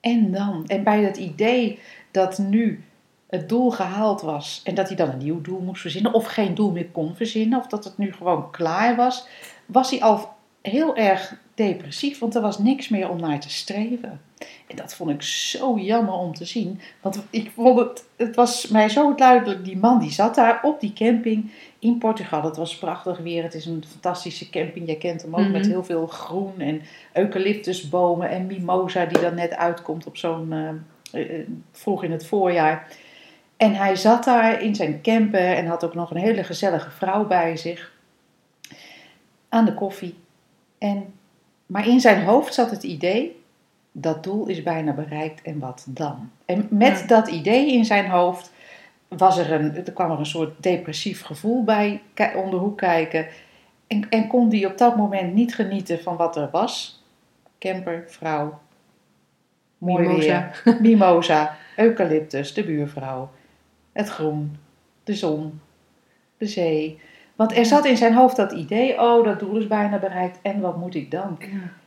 En 0.00 0.32
dan? 0.32 0.64
En 0.66 0.82
bij 0.82 1.02
het 1.02 1.16
idee 1.16 1.78
dat 2.10 2.38
nu 2.38 2.84
het 3.26 3.48
doel 3.48 3.70
gehaald 3.70 4.20
was 4.20 4.60
en 4.64 4.74
dat 4.74 4.86
hij 4.88 4.96
dan 4.96 5.08
een 5.08 5.18
nieuw 5.18 5.40
doel 5.40 5.60
moest 5.60 5.80
verzinnen, 5.80 6.12
of 6.12 6.26
geen 6.26 6.54
doel 6.54 6.70
meer 6.70 6.88
kon 6.88 7.14
verzinnen, 7.16 7.58
of 7.58 7.66
dat 7.66 7.84
het 7.84 7.98
nu 7.98 8.12
gewoon 8.12 8.50
klaar 8.50 8.96
was, 8.96 9.26
was 9.66 9.90
hij 9.90 10.00
al 10.00 10.34
heel 10.62 10.96
erg 10.96 11.34
depressief, 11.58 12.18
want 12.18 12.34
er 12.34 12.40
was 12.40 12.58
niks 12.58 12.88
meer 12.88 13.08
om 13.08 13.20
naar 13.20 13.40
te 13.40 13.50
streven. 13.50 14.20
En 14.66 14.76
dat 14.76 14.94
vond 14.94 15.10
ik 15.10 15.22
zo 15.22 15.78
jammer 15.78 16.14
om 16.14 16.34
te 16.34 16.44
zien. 16.44 16.80
Want 17.00 17.26
ik 17.30 17.50
vond 17.54 17.78
het, 17.78 18.04
het 18.16 18.36
was 18.36 18.68
mij 18.68 18.88
zo 18.88 19.14
duidelijk, 19.14 19.64
die 19.64 19.76
man 19.76 19.98
die 19.98 20.10
zat 20.10 20.34
daar 20.34 20.60
op 20.62 20.80
die 20.80 20.92
camping 20.92 21.50
in 21.78 21.98
Portugal. 21.98 22.42
Het 22.42 22.56
was 22.56 22.78
prachtig 22.78 23.18
weer, 23.18 23.42
het 23.42 23.54
is 23.54 23.66
een 23.66 23.84
fantastische 23.88 24.50
camping. 24.50 24.86
Jij 24.86 24.96
kent 24.96 25.22
hem 25.22 25.34
ook 25.34 25.40
Mhm. 25.40 25.50
met 25.50 25.66
heel 25.66 25.84
veel 25.84 26.06
groen 26.06 26.52
en 26.60 26.82
eucalyptusbomen 27.12 28.28
en 28.30 28.46
mimosa 28.46 29.04
die 29.04 29.20
dan 29.20 29.34
net 29.34 29.56
uitkomt 29.56 30.06
op 30.06 30.16
zo'n, 30.16 30.52
eh, 31.12 31.38
eh, 31.40 31.46
vroeg 31.72 32.04
in 32.04 32.10
het 32.12 32.26
voorjaar. 32.26 32.92
En 33.56 33.74
hij 33.74 33.96
zat 33.96 34.24
daar 34.24 34.62
in 34.62 34.74
zijn 34.74 35.00
camper 35.02 35.54
en 35.56 35.66
had 35.66 35.84
ook 35.84 35.94
nog 35.94 36.10
een 36.10 36.16
hele 36.16 36.44
gezellige 36.44 36.90
vrouw 36.90 37.26
bij 37.26 37.56
zich. 37.56 37.92
Aan 39.48 39.64
de 39.64 39.74
koffie. 39.74 40.14
En, 40.78 41.12
maar 41.68 41.88
in 41.88 42.00
zijn 42.00 42.24
hoofd 42.24 42.54
zat 42.54 42.70
het 42.70 42.82
idee, 42.82 43.40
dat 43.92 44.24
doel 44.24 44.46
is 44.46 44.62
bijna 44.62 44.92
bereikt 44.92 45.42
en 45.42 45.58
wat 45.58 45.86
dan? 45.88 46.30
En 46.44 46.66
met 46.70 46.98
Ja. 46.98 47.06
dat 47.06 47.28
idee 47.28 47.72
in 47.72 47.84
zijn 47.84 48.10
hoofd 48.10 48.52
was 49.08 49.38
er 49.38 49.52
een, 49.52 49.86
er 49.86 49.92
kwam 49.92 50.10
er 50.10 50.18
een 50.18 50.26
soort 50.26 50.62
depressief 50.62 51.22
gevoel 51.22 51.64
bij 51.64 52.02
om 52.36 52.50
de 52.50 52.56
hoek 52.56 52.78
kijken. 52.78 53.26
En, 53.86 54.08
en 54.08 54.26
kon 54.26 54.50
hij 54.50 54.66
op 54.66 54.78
dat 54.78 54.96
moment 54.96 55.34
niet 55.34 55.54
genieten 55.54 56.02
van 56.02 56.16
wat 56.16 56.36
er 56.36 56.48
was. 56.52 57.02
Camper, 57.58 58.04
vrouw, 58.06 58.58
mooi 59.78 60.06
Mimosa. 60.06 60.50
weer, 60.64 60.78
mimosa, 60.82 61.56
eucalyptus, 61.76 62.54
de 62.54 62.64
buurvrouw, 62.64 63.30
het 63.92 64.08
groen, 64.08 64.56
de 65.04 65.14
zon, 65.14 65.60
de 66.36 66.46
zee. 66.46 67.00
Want 67.38 67.56
er 67.56 67.66
zat 67.66 67.84
in 67.86 67.96
zijn 67.96 68.14
hoofd 68.14 68.36
dat 68.36 68.52
idee, 68.52 69.00
oh 69.00 69.24
dat 69.24 69.38
doel 69.40 69.56
is 69.56 69.66
bijna 69.66 69.98
bereikt 69.98 70.38
en 70.42 70.60
wat 70.60 70.76
moet 70.76 70.94
ik 70.94 71.10
dan? 71.10 71.38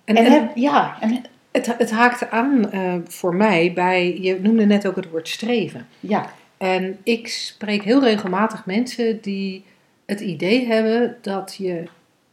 En, 0.05 0.15
En, 0.15 0.25
en 0.25 0.31
heb- 0.31 0.51
ja, 0.55 0.97
en, 0.99 1.21
het, 1.51 1.77
het 1.77 1.91
haakte 1.91 2.29
aan 2.29 2.71
eh, 2.71 2.93
voor 3.07 3.35
mij 3.35 3.73
bij, 3.73 4.19
je 4.21 4.39
noemde 4.41 4.65
net 4.65 4.87
ook 4.87 4.95
het 4.95 5.09
woord 5.09 5.27
streven. 5.27 5.87
ja, 5.99 6.31
En 6.57 6.97
ik 7.03 7.27
spreek 7.27 7.83
heel 7.83 8.03
regelmatig 8.03 8.65
mensen 8.65 9.21
die 9.21 9.63
het 10.05 10.19
idee 10.19 10.65
hebben 10.67 11.17
dat 11.21 11.55
je, 11.57 11.83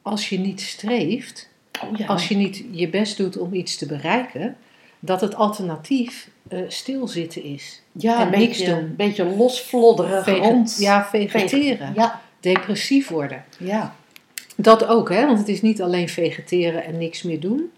als 0.02 0.28
je 0.28 0.38
niet 0.38 0.60
streeft, 0.60 1.48
oh 1.84 1.96
ja, 1.98 2.06
als 2.06 2.28
je 2.28 2.36
niet 2.36 2.64
je 2.70 2.88
best 2.88 3.16
doet 3.16 3.38
om 3.38 3.54
iets 3.54 3.76
te 3.76 3.86
bereiken, 3.86 4.56
dat 5.00 5.20
het 5.20 5.34
alternatief 5.34 6.28
eh, 6.48 6.58
stilzitten 6.68 7.44
is. 7.44 7.82
ja, 7.92 8.20
en 8.20 8.32
een 8.32 8.38
niks 8.38 8.58
beetje, 8.58 8.74
doen. 8.74 8.78
een 8.84 8.96
beetje 8.96 9.24
losflodderen 9.24 10.22
Vege- 10.24 10.38
rond. 10.38 10.76
ja, 10.78 11.04
vegeteren. 11.06 11.92
Ja, 11.96 12.20
Depressief 12.40 13.08
worden. 13.08 13.44
ja, 13.58 13.94
Dat 14.56 14.86
ook, 14.86 15.08
hè? 15.10 15.26
want 15.26 15.38
het 15.38 15.48
is 15.48 15.62
niet 15.62 15.82
alleen 15.82 16.08
vegeteren 16.08 16.84
en 16.84 16.98
niks 16.98 17.22
meer 17.22 17.40
doen, 17.40 17.70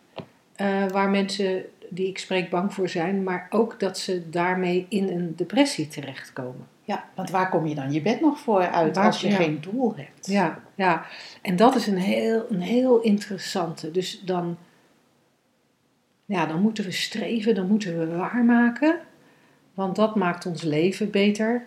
eh, 0.57 0.87
waar 0.89 1.11
mensen 1.11 1.65
die 1.89 2.07
ik 2.09 2.19
spreek 2.19 2.51
bang 2.51 2.75
voor 2.75 2.89
zijn, 2.89 3.23
maar 3.23 3.47
ook 3.51 3.81
dat 3.81 3.99
ze 3.99 4.31
daarmee 4.31 4.87
in 4.89 5.09
een 5.09 5.33
depressie 5.37 5.89
terechtkomen. 5.89 6.67
Ja, 6.85 7.05
want 7.15 7.31
waar 7.31 7.49
kom 7.51 7.67
je 7.67 7.75
dan 7.75 7.93
je 7.93 8.03
bed 8.03 8.21
nog 8.21 8.39
voor 8.39 8.61
uit 8.69 8.97
Waar- 8.97 9.07
als 9.07 9.21
je 9.21 9.29
ja. 9.29 9.37
geen 9.37 9.61
doel 9.61 9.95
hebt? 9.97 10.27
Ja, 10.27 10.63
ja. 10.75 11.07
En 11.43 11.57
dat 11.57 11.75
is 11.75 11.87
een 11.87 11.99
heel, 11.99 12.47
een 12.51 12.61
heel 12.61 13.01
interessante. 13.01 13.91
Dus 13.91 14.21
dan, 14.25 14.57
ja, 16.25 16.47
dan 16.47 16.61
moeten 16.61 16.85
we 16.85 16.91
streven, 16.91 17.55
dan 17.55 17.67
moeten 17.67 17.99
we 17.99 18.17
waarmaken. 18.17 18.99
Want 19.75 19.97
dat 19.97 20.15
maakt 20.17 20.47
ons 20.47 20.63
leven 20.63 21.11
beter. 21.11 21.67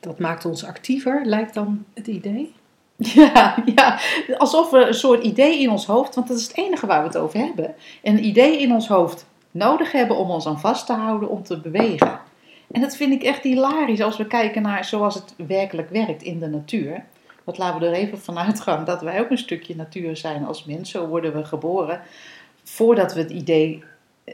Dat 0.00 0.18
maakt 0.18 0.44
ons 0.44 0.64
actiever, 0.64 1.20
lijkt 1.24 1.54
dan 1.54 1.84
het 1.94 2.06
idee. 2.06 2.52
Ja, 3.14 3.62
ja, 3.74 3.98
alsof 4.38 4.70
we 4.70 4.86
een 4.86 4.94
soort 4.94 5.24
idee 5.24 5.60
in 5.60 5.70
ons 5.70 5.86
hoofd, 5.86 6.14
want 6.14 6.28
dat 6.28 6.36
is 6.36 6.46
het 6.46 6.56
enige 6.56 6.86
waar 6.86 7.00
we 7.00 7.06
het 7.06 7.16
over 7.16 7.38
hebben, 7.38 7.74
een 8.02 8.24
idee 8.24 8.58
in 8.58 8.72
ons 8.72 8.88
hoofd 8.88 9.26
nodig 9.50 9.92
hebben 9.92 10.16
om 10.16 10.30
ons 10.30 10.46
aan 10.46 10.60
vast 10.60 10.86
te 10.86 10.92
houden 10.92 11.28
om 11.28 11.42
te 11.42 11.60
bewegen. 11.60 12.20
En 12.70 12.80
dat 12.80 12.96
vind 12.96 13.12
ik 13.12 13.22
echt 13.22 13.42
hilarisch 13.42 14.00
als 14.00 14.16
we 14.16 14.26
kijken 14.26 14.62
naar 14.62 14.84
zoals 14.84 15.14
het 15.14 15.34
werkelijk 15.46 15.90
werkt 15.90 16.22
in 16.22 16.38
de 16.38 16.48
natuur. 16.48 17.04
Want 17.44 17.58
laten 17.58 17.80
we 17.80 17.86
er 17.86 17.92
even 17.92 18.18
vanuit 18.18 18.60
gaan 18.60 18.84
dat 18.84 19.02
wij 19.02 19.20
ook 19.20 19.30
een 19.30 19.38
stukje 19.38 19.76
natuur 19.76 20.16
zijn 20.16 20.44
als 20.44 20.64
mens. 20.64 20.90
Zo 20.90 21.06
worden 21.06 21.34
we 21.34 21.44
geboren. 21.44 22.00
Voordat 22.62 23.14
we 23.14 23.20
het 23.20 23.30
idee 23.30 23.82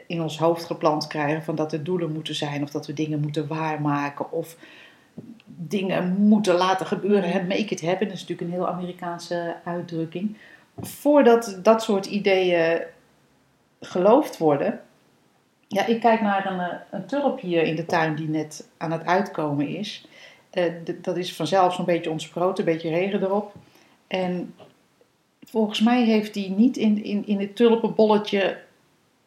in 0.07 0.23
ons 0.23 0.39
hoofd 0.39 0.65
geplant 0.65 1.07
krijgen 1.07 1.43
van 1.43 1.55
dat 1.55 1.73
er 1.73 1.85
doelen 1.85 2.13
moeten 2.13 2.35
zijn 2.35 2.63
of 2.63 2.71
dat 2.71 2.87
we 2.87 2.93
dingen 2.93 3.21
moeten 3.21 3.47
waarmaken 3.47 4.33
of 4.33 4.57
dingen 5.45 6.17
moeten 6.17 6.55
laten 6.55 6.87
gebeuren. 6.87 7.47
Make 7.47 7.65
it 7.65 7.83
happen, 7.83 8.07
dat 8.07 8.17
is 8.17 8.21
natuurlijk 8.21 8.51
een 8.51 8.57
heel 8.57 8.69
Amerikaanse 8.69 9.57
uitdrukking. 9.65 10.37
Voordat 10.81 11.59
dat 11.63 11.83
soort 11.83 12.07
ideeën 12.07 12.83
geloofd 13.81 14.39
worden. 14.39 14.81
Ja, 15.69 15.87
ik 15.87 16.01
kijk 16.01 16.21
naar 16.21 16.53
een, 16.53 16.61
eh, 16.61 16.77
een 16.91 17.07
tulp 17.07 17.41
hier 17.41 17.63
in 17.63 17.77
de 17.77 17.87
tuin 17.87 18.15
die 18.15 18.29
net 18.29 18.69
aan 18.77 18.93
het 18.93 19.05
uitkomen 19.05 19.69
is. 19.69 20.07
Eh, 20.51 20.73
dat 21.03 21.17
is 21.17 21.35
vanzelf 21.35 21.75
zo'n 21.75 21.85
beetje 21.85 22.11
ontsproten, 22.11 22.67
een 22.67 22.73
beetje 22.73 22.91
regen 22.91 23.23
erop. 23.23 23.55
En 24.07 24.55
volgens 25.45 25.81
mij 25.81 26.05
heeft 26.05 26.35
hij 26.35 26.55
niet 26.57 26.77
in, 26.77 27.05
in, 27.05 27.27
in 27.27 27.41
het 27.41 27.57
tulpenbolletje 27.57 28.59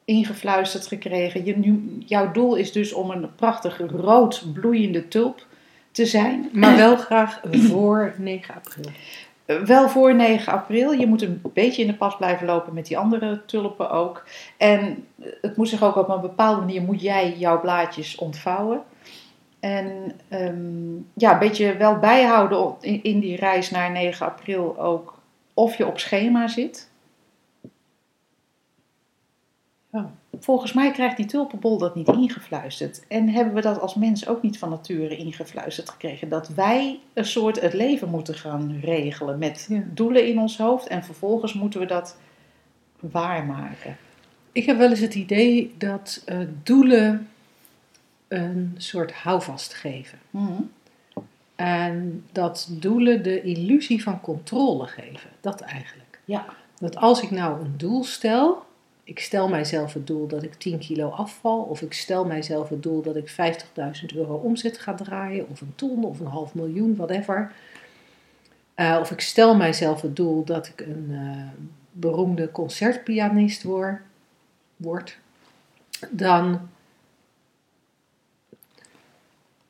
ingefluisterd 0.05 0.87
gekregen. 0.87 1.45
Je, 1.45 1.95
jouw 2.05 2.31
doel 2.31 2.55
is 2.55 2.71
dus 2.71 2.93
om 2.93 3.09
een 3.09 3.35
prachtige 3.35 3.87
rood 3.87 4.45
bloeiende 4.53 5.07
tulp 5.07 5.45
te 5.91 6.05
zijn. 6.05 6.49
Maar 6.53 6.75
wel 6.77 6.95
graag 6.95 7.41
voor 7.51 8.13
9 8.17 8.55
april. 8.55 8.91
Wel 9.65 9.89
voor 9.89 10.15
9 10.15 10.53
april. 10.53 10.91
Je 10.91 11.07
moet 11.07 11.21
een 11.21 11.41
beetje 11.53 11.81
in 11.81 11.87
de 11.87 11.95
pas 11.95 12.17
blijven 12.17 12.47
lopen 12.47 12.73
met 12.73 12.85
die 12.85 12.97
andere 12.97 13.45
tulpen 13.45 13.89
ook. 13.89 14.23
En 14.57 15.05
eh, 15.19 15.31
het 15.41 15.57
moet 15.57 15.69
zich 15.69 15.83
ook 15.83 15.95
op 15.95 16.09
een 16.09 16.21
bepaalde 16.21 16.59
manier, 16.59 16.81
moet 16.81 17.01
jij 17.01 17.37
jouw 17.37 17.61
blaadjes 17.61 18.15
ontvouwen. 18.15 18.83
En 19.59 20.11
ehm, 20.27 20.95
ja, 21.13 21.33
een 21.33 21.39
beetje 21.39 21.77
wel 21.77 21.99
bijhouden 21.99 22.75
in, 22.79 23.03
in 23.03 23.19
die 23.19 23.35
reis 23.35 23.69
naar 23.69 23.91
9 23.91 24.25
april 24.25 24.79
ook 24.79 25.19
of 25.53 25.75
je 25.75 25.87
op 25.87 25.99
schema 25.99 26.47
zit. 26.47 26.89
Ja. 29.91 30.11
Volgens 30.39 30.73
mij 30.73 30.91
krijgt 30.91 31.17
die 31.17 31.25
tulpenbol 31.25 31.77
dat 31.77 31.95
niet 31.95 32.07
ingefluisterd. 32.07 33.07
En 33.07 33.29
hebben 33.29 33.53
we 33.53 33.61
dat 33.61 33.79
als 33.79 33.95
mens 33.95 34.27
ook 34.27 34.41
niet 34.41 34.57
van 34.57 34.69
nature 34.69 35.17
ingefluisterd 35.17 35.89
gekregen. 35.89 36.29
Dat 36.29 36.47
wij 36.47 36.99
een 37.13 37.25
soort 37.25 37.61
het 37.61 37.73
leven 37.73 38.09
moeten 38.09 38.35
gaan 38.35 38.79
regelen 38.81 39.37
met 39.37 39.65
Ja. 39.69 39.83
doelen 39.93 40.27
in 40.27 40.39
ons 40.39 40.57
hoofd. 40.57 40.87
En 40.87 41.03
vervolgens 41.03 41.53
moeten 41.53 41.79
we 41.79 41.85
dat 41.85 42.17
waarmaken. 42.99 43.97
Ik 44.51 44.65
heb 44.65 44.77
wel 44.77 44.89
eens 44.89 44.99
het 44.99 45.15
idee 45.15 45.73
dat 45.77 46.21
eh, 46.25 46.37
doelen 46.63 47.27
een 48.27 48.75
soort 48.77 49.11
houvast 49.11 49.73
geven. 49.73 50.19
Mhm. 50.29 50.61
En 51.55 52.25
dat 52.31 52.67
doelen 52.71 53.23
de 53.23 53.41
illusie 53.41 54.03
van 54.03 54.21
controle 54.21 54.87
geven. 54.87 55.29
Dat 55.41 55.61
eigenlijk. 55.61 56.19
Ja. 56.25 56.45
Dat 56.79 56.95
als 56.95 57.21
ik 57.21 57.31
nou 57.31 57.61
een 57.61 57.73
doel 57.77 58.03
stel, 58.03 58.65
ik 59.03 59.19
stel 59.19 59.47
mijzelf 59.47 59.93
het 59.93 60.07
doel 60.07 60.27
dat 60.27 60.43
ik 60.43 60.53
10 60.53 60.79
kilo 60.79 61.09
afval, 61.09 61.61
of 61.61 61.81
ik 61.81 61.93
stel 61.93 62.25
mijzelf 62.25 62.69
het 62.69 62.83
doel 62.83 63.01
dat 63.01 63.15
ik 63.15 63.29
50.000 63.29 64.15
euro 64.15 64.35
omzet 64.35 64.77
ga 64.77 64.93
draaien, 64.93 65.49
of 65.49 65.61
een 65.61 65.75
ton, 65.75 66.03
of 66.03 66.19
een 66.19 66.25
half 66.25 66.53
miljoen, 66.53 66.95
whatever. 66.95 67.53
Eh, 68.73 68.97
of 68.99 69.11
ik 69.11 69.21
stel 69.21 69.55
mijzelf 69.55 70.01
het 70.01 70.15
doel 70.15 70.43
dat 70.43 70.67
ik 70.67 70.81
een 70.81 71.07
eh, 71.11 71.63
beroemde 71.91 72.51
concertpianist 72.51 73.63
word, 73.63 74.01
word, 74.75 75.17
dan 76.09 76.69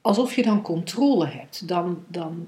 alsof 0.01 0.35
je 0.35 0.43
dan 0.43 0.61
controle 0.61 1.27
hebt, 1.27 1.67
dan, 1.67 2.05
dan, 2.07 2.47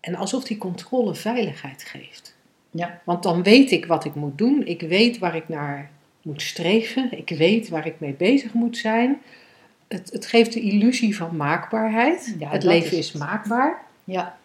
en 0.00 0.14
alsof 0.14 0.44
die 0.44 0.58
controle 0.58 1.14
veiligheid 1.14 1.82
geeft. 1.82 2.34
Ja. 2.74 3.00
Want 3.04 3.22
dan 3.22 3.42
weet 3.42 3.70
ik 3.70 3.86
wat 3.86 4.04
ik 4.04 4.14
moet 4.14 4.38
doen. 4.38 4.66
Ik 4.66 4.80
weet 4.80 5.18
waar 5.18 5.36
ik 5.36 5.48
naar 5.48 5.90
moet 6.22 6.42
streven. 6.42 7.18
Ik 7.18 7.28
weet 7.28 7.68
waar 7.68 7.86
ik 7.86 8.00
mee 8.00 8.12
bezig 8.12 8.52
moet 8.52 8.76
zijn. 8.76 9.20
Het, 9.88 10.10
het 10.12 10.26
geeft 10.26 10.52
de 10.52 10.60
illusie 10.60 11.16
van 11.16 11.36
maakbaarheid. 11.36 12.34
Ja, 12.38 12.48
het 12.50 12.62
leven 12.62 12.96
is 12.98 13.08
het. 13.12 13.22
maakbaar. 13.22 13.82
Ja. 14.04 14.36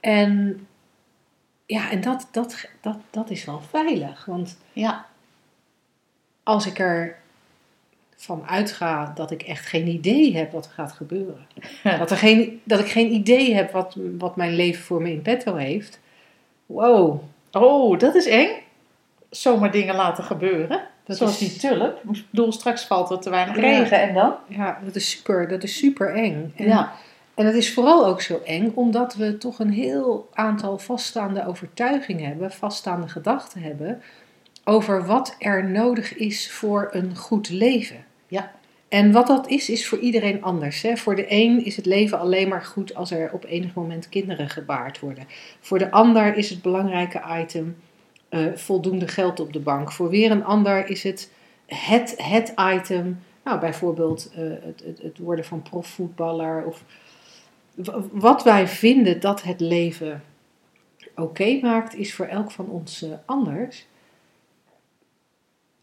En 0.00 0.66
ja, 1.66 1.90
en 1.90 2.00
dat, 2.00 2.28
dat, 2.32 2.68
dat, 2.80 2.96
dat 3.10 3.30
is 3.30 3.44
wel 3.44 3.60
veilig. 3.60 4.24
Want 4.24 4.56
Ja. 4.72 5.06
als 6.42 6.66
ik 6.66 6.78
er 6.78 7.16
van 8.16 8.46
uitga 8.46 9.12
dat 9.14 9.30
ik 9.30 9.42
echt 9.42 9.66
geen 9.66 9.86
idee 9.86 10.36
heb 10.36 10.52
wat 10.52 10.64
er 10.64 10.70
gaat 10.70 10.92
gebeuren. 10.92 11.46
Dat, 11.82 12.10
er 12.10 12.16
geen, 12.16 12.60
dat 12.64 12.80
ik 12.80 12.86
geen 12.88 13.12
idee 13.12 13.54
heb 13.54 13.72
wat, 13.72 13.96
wat 14.18 14.36
mijn 14.36 14.54
leven 14.54 14.82
voor 14.84 15.02
me 15.02 15.10
in 15.10 15.22
petto 15.22 15.54
heeft. 15.56 16.00
Wow, 16.66 17.22
Oh, 17.56 17.98
dat 17.98 18.14
is 18.14 18.26
eng. 18.26 18.48
Zomaar 19.30 19.70
dingen 19.70 19.94
laten 19.94 20.24
gebeuren. 20.24 20.80
Dat 21.04 21.16
Zoals 21.16 21.40
is- 21.40 21.48
die 21.60 21.70
tulp. 21.70 22.00
Ik 22.12 22.24
bedoel, 22.30 22.52
straks 22.52 22.84
valt 22.84 23.10
er 23.10 23.18
te 23.20 23.30
weinig 23.30 23.56
regen 23.56 24.00
en 24.00 24.14
dan? 24.14 24.34
ja, 24.48 24.78
dat 24.84 24.94
is 24.94 25.10
super, 25.10 25.48
dat 25.48 25.62
is 25.62 25.76
super 25.78 26.14
eng. 26.14 26.52
En, 26.56 26.66
Ja. 26.66 26.92
en 27.34 27.46
het 27.46 27.54
is 27.54 27.74
vooral 27.74 28.06
ook 28.06 28.20
zo 28.20 28.40
eng 28.44 28.72
omdat 28.74 29.14
we 29.14 29.38
toch 29.38 29.58
een 29.58 29.70
heel 29.70 30.28
aantal 30.34 30.78
vaststaande 30.78 31.46
overtuigingen 31.46 32.26
hebben, 32.26 32.50
vaststaande 32.52 33.08
gedachten 33.08 33.62
hebben 33.62 34.02
over 34.64 35.06
wat 35.06 35.36
er 35.38 35.64
nodig 35.64 36.16
is 36.16 36.50
voor 36.52 36.88
een 36.92 37.16
goed 37.16 37.48
leven. 37.50 38.04
Ja. 38.28 38.50
En 38.88 39.12
wat 39.12 39.26
dat 39.26 39.48
is, 39.48 39.70
is 39.70 39.88
voor 39.88 39.98
iedereen 39.98 40.42
anders. 40.42 40.82
Hè? 40.82 40.96
Voor 40.96 41.16
de 41.16 41.26
een 41.28 41.64
is 41.64 41.76
het 41.76 41.86
leven 41.86 42.18
alleen 42.18 42.48
maar 42.48 42.64
goed 42.64 42.94
als 42.94 43.10
er 43.10 43.32
op 43.32 43.44
enig 43.44 43.74
moment 43.74 44.08
kinderen 44.08 44.48
gebaard 44.48 45.00
worden. 45.00 45.26
Voor 45.60 45.78
de 45.78 45.90
ander 45.90 46.36
is 46.36 46.50
het 46.50 46.62
belangrijke 46.62 47.22
item 47.40 47.76
eh, 48.28 48.46
voldoende 48.54 49.08
geld 49.08 49.40
op 49.40 49.52
de 49.52 49.60
bank. 49.60 49.92
Voor 49.92 50.08
weer 50.08 50.30
een 50.30 50.44
ander 50.44 50.90
is 50.90 51.02
het 51.02 51.30
het, 51.66 52.14
het 52.16 52.54
item, 52.74 53.22
nou, 53.44 53.60
bijvoorbeeld 53.60 54.30
eh, 54.34 54.42
het, 54.44 54.82
het, 54.84 55.02
het 55.02 55.18
worden 55.18 55.44
van 55.44 55.62
profvoetballer. 55.62 56.64
Of 56.64 56.84
wat 58.10 58.42
wij 58.42 58.68
vinden 58.68 59.20
dat 59.20 59.42
het 59.42 59.60
leven 59.60 60.22
oké 61.14 61.58
maakt, 61.62 61.94
is 61.94 62.14
voor 62.14 62.26
elk 62.26 62.50
van 62.50 62.68
ons 62.68 63.02
eh, 63.02 63.10
anders. 63.24 63.86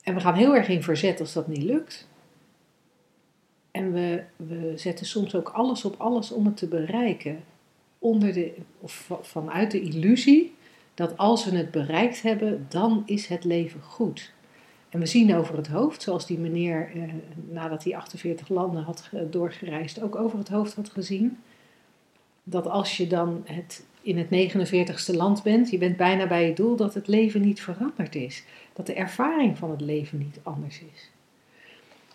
En 0.04 0.14
we 0.14 0.20
gaan 0.20 0.36
heel 0.36 0.56
erg 0.56 0.68
in 0.68 0.84
verzet 0.84 1.20
als 1.20 1.34
dat 1.34 1.48
niet 1.48 1.64
lukt. 1.64 2.08
En 3.74 3.94
we, 3.94 4.24
we 4.36 4.74
zetten 4.76 5.06
soms 5.06 5.36
ook 5.36 5.50
alles 5.50 5.86
op 5.86 5.96
alles 5.98 6.32
om 6.32 6.46
het 6.46 6.58
te 6.58 6.68
bereiken. 6.68 7.44
Onder 8.00 8.34
de, 8.34 8.54
of 8.80 8.92
va- 8.94 9.20
vanuit 9.22 9.72
de 9.72 9.82
illusie 9.82 10.54
dat 10.94 11.18
als 11.18 11.46
we 11.46 11.56
het 11.58 11.72
bereikt 11.72 12.22
hebben, 12.22 12.66
dan 12.70 13.04
is 13.06 13.28
het 13.28 13.44
leven 13.44 13.82
goed. 13.82 14.32
En 14.90 15.00
we 15.00 15.06
zien 15.06 15.36
over 15.36 15.58
het 15.58 15.68
hoofd, 15.68 16.02
zoals 16.02 16.26
die 16.26 16.38
meneer 16.38 16.92
eh, 16.96 17.02
nadat 17.50 17.84
hij 17.84 17.96
48 17.96 18.50
landen 18.50 18.84
had 18.84 19.02
ge- 19.02 19.30
doorgereisd, 19.30 20.02
ook 20.02 20.16
over 20.16 20.38
het 20.38 20.50
hoofd 20.50 20.76
had 20.76 20.90
gezien. 20.90 21.38
Dat 22.44 22.68
als 22.68 22.98
je 22.98 23.08
dan 23.08 23.42
het, 23.46 23.86
in 24.02 24.18
het 24.18 24.28
49ste 24.28 25.16
land 25.16 25.44
bent, 25.44 25.70
je 25.70 25.78
bent 25.78 25.98
bijna 25.98 26.28
bij 26.28 26.48
je 26.48 26.54
doel, 26.54 26.76
dat 26.76 26.94
het 26.94 27.08
leven 27.08 27.42
niet 27.42 27.62
veranderd 27.62 28.16
is. 28.16 28.44
Dat 28.74 28.86
de 28.86 28.94
ervaring 28.94 29.58
van 29.58 29.72
het 29.72 29.82
leven 29.82 30.18
niet 30.18 30.40
anders 30.44 30.82
is. 30.94 31.10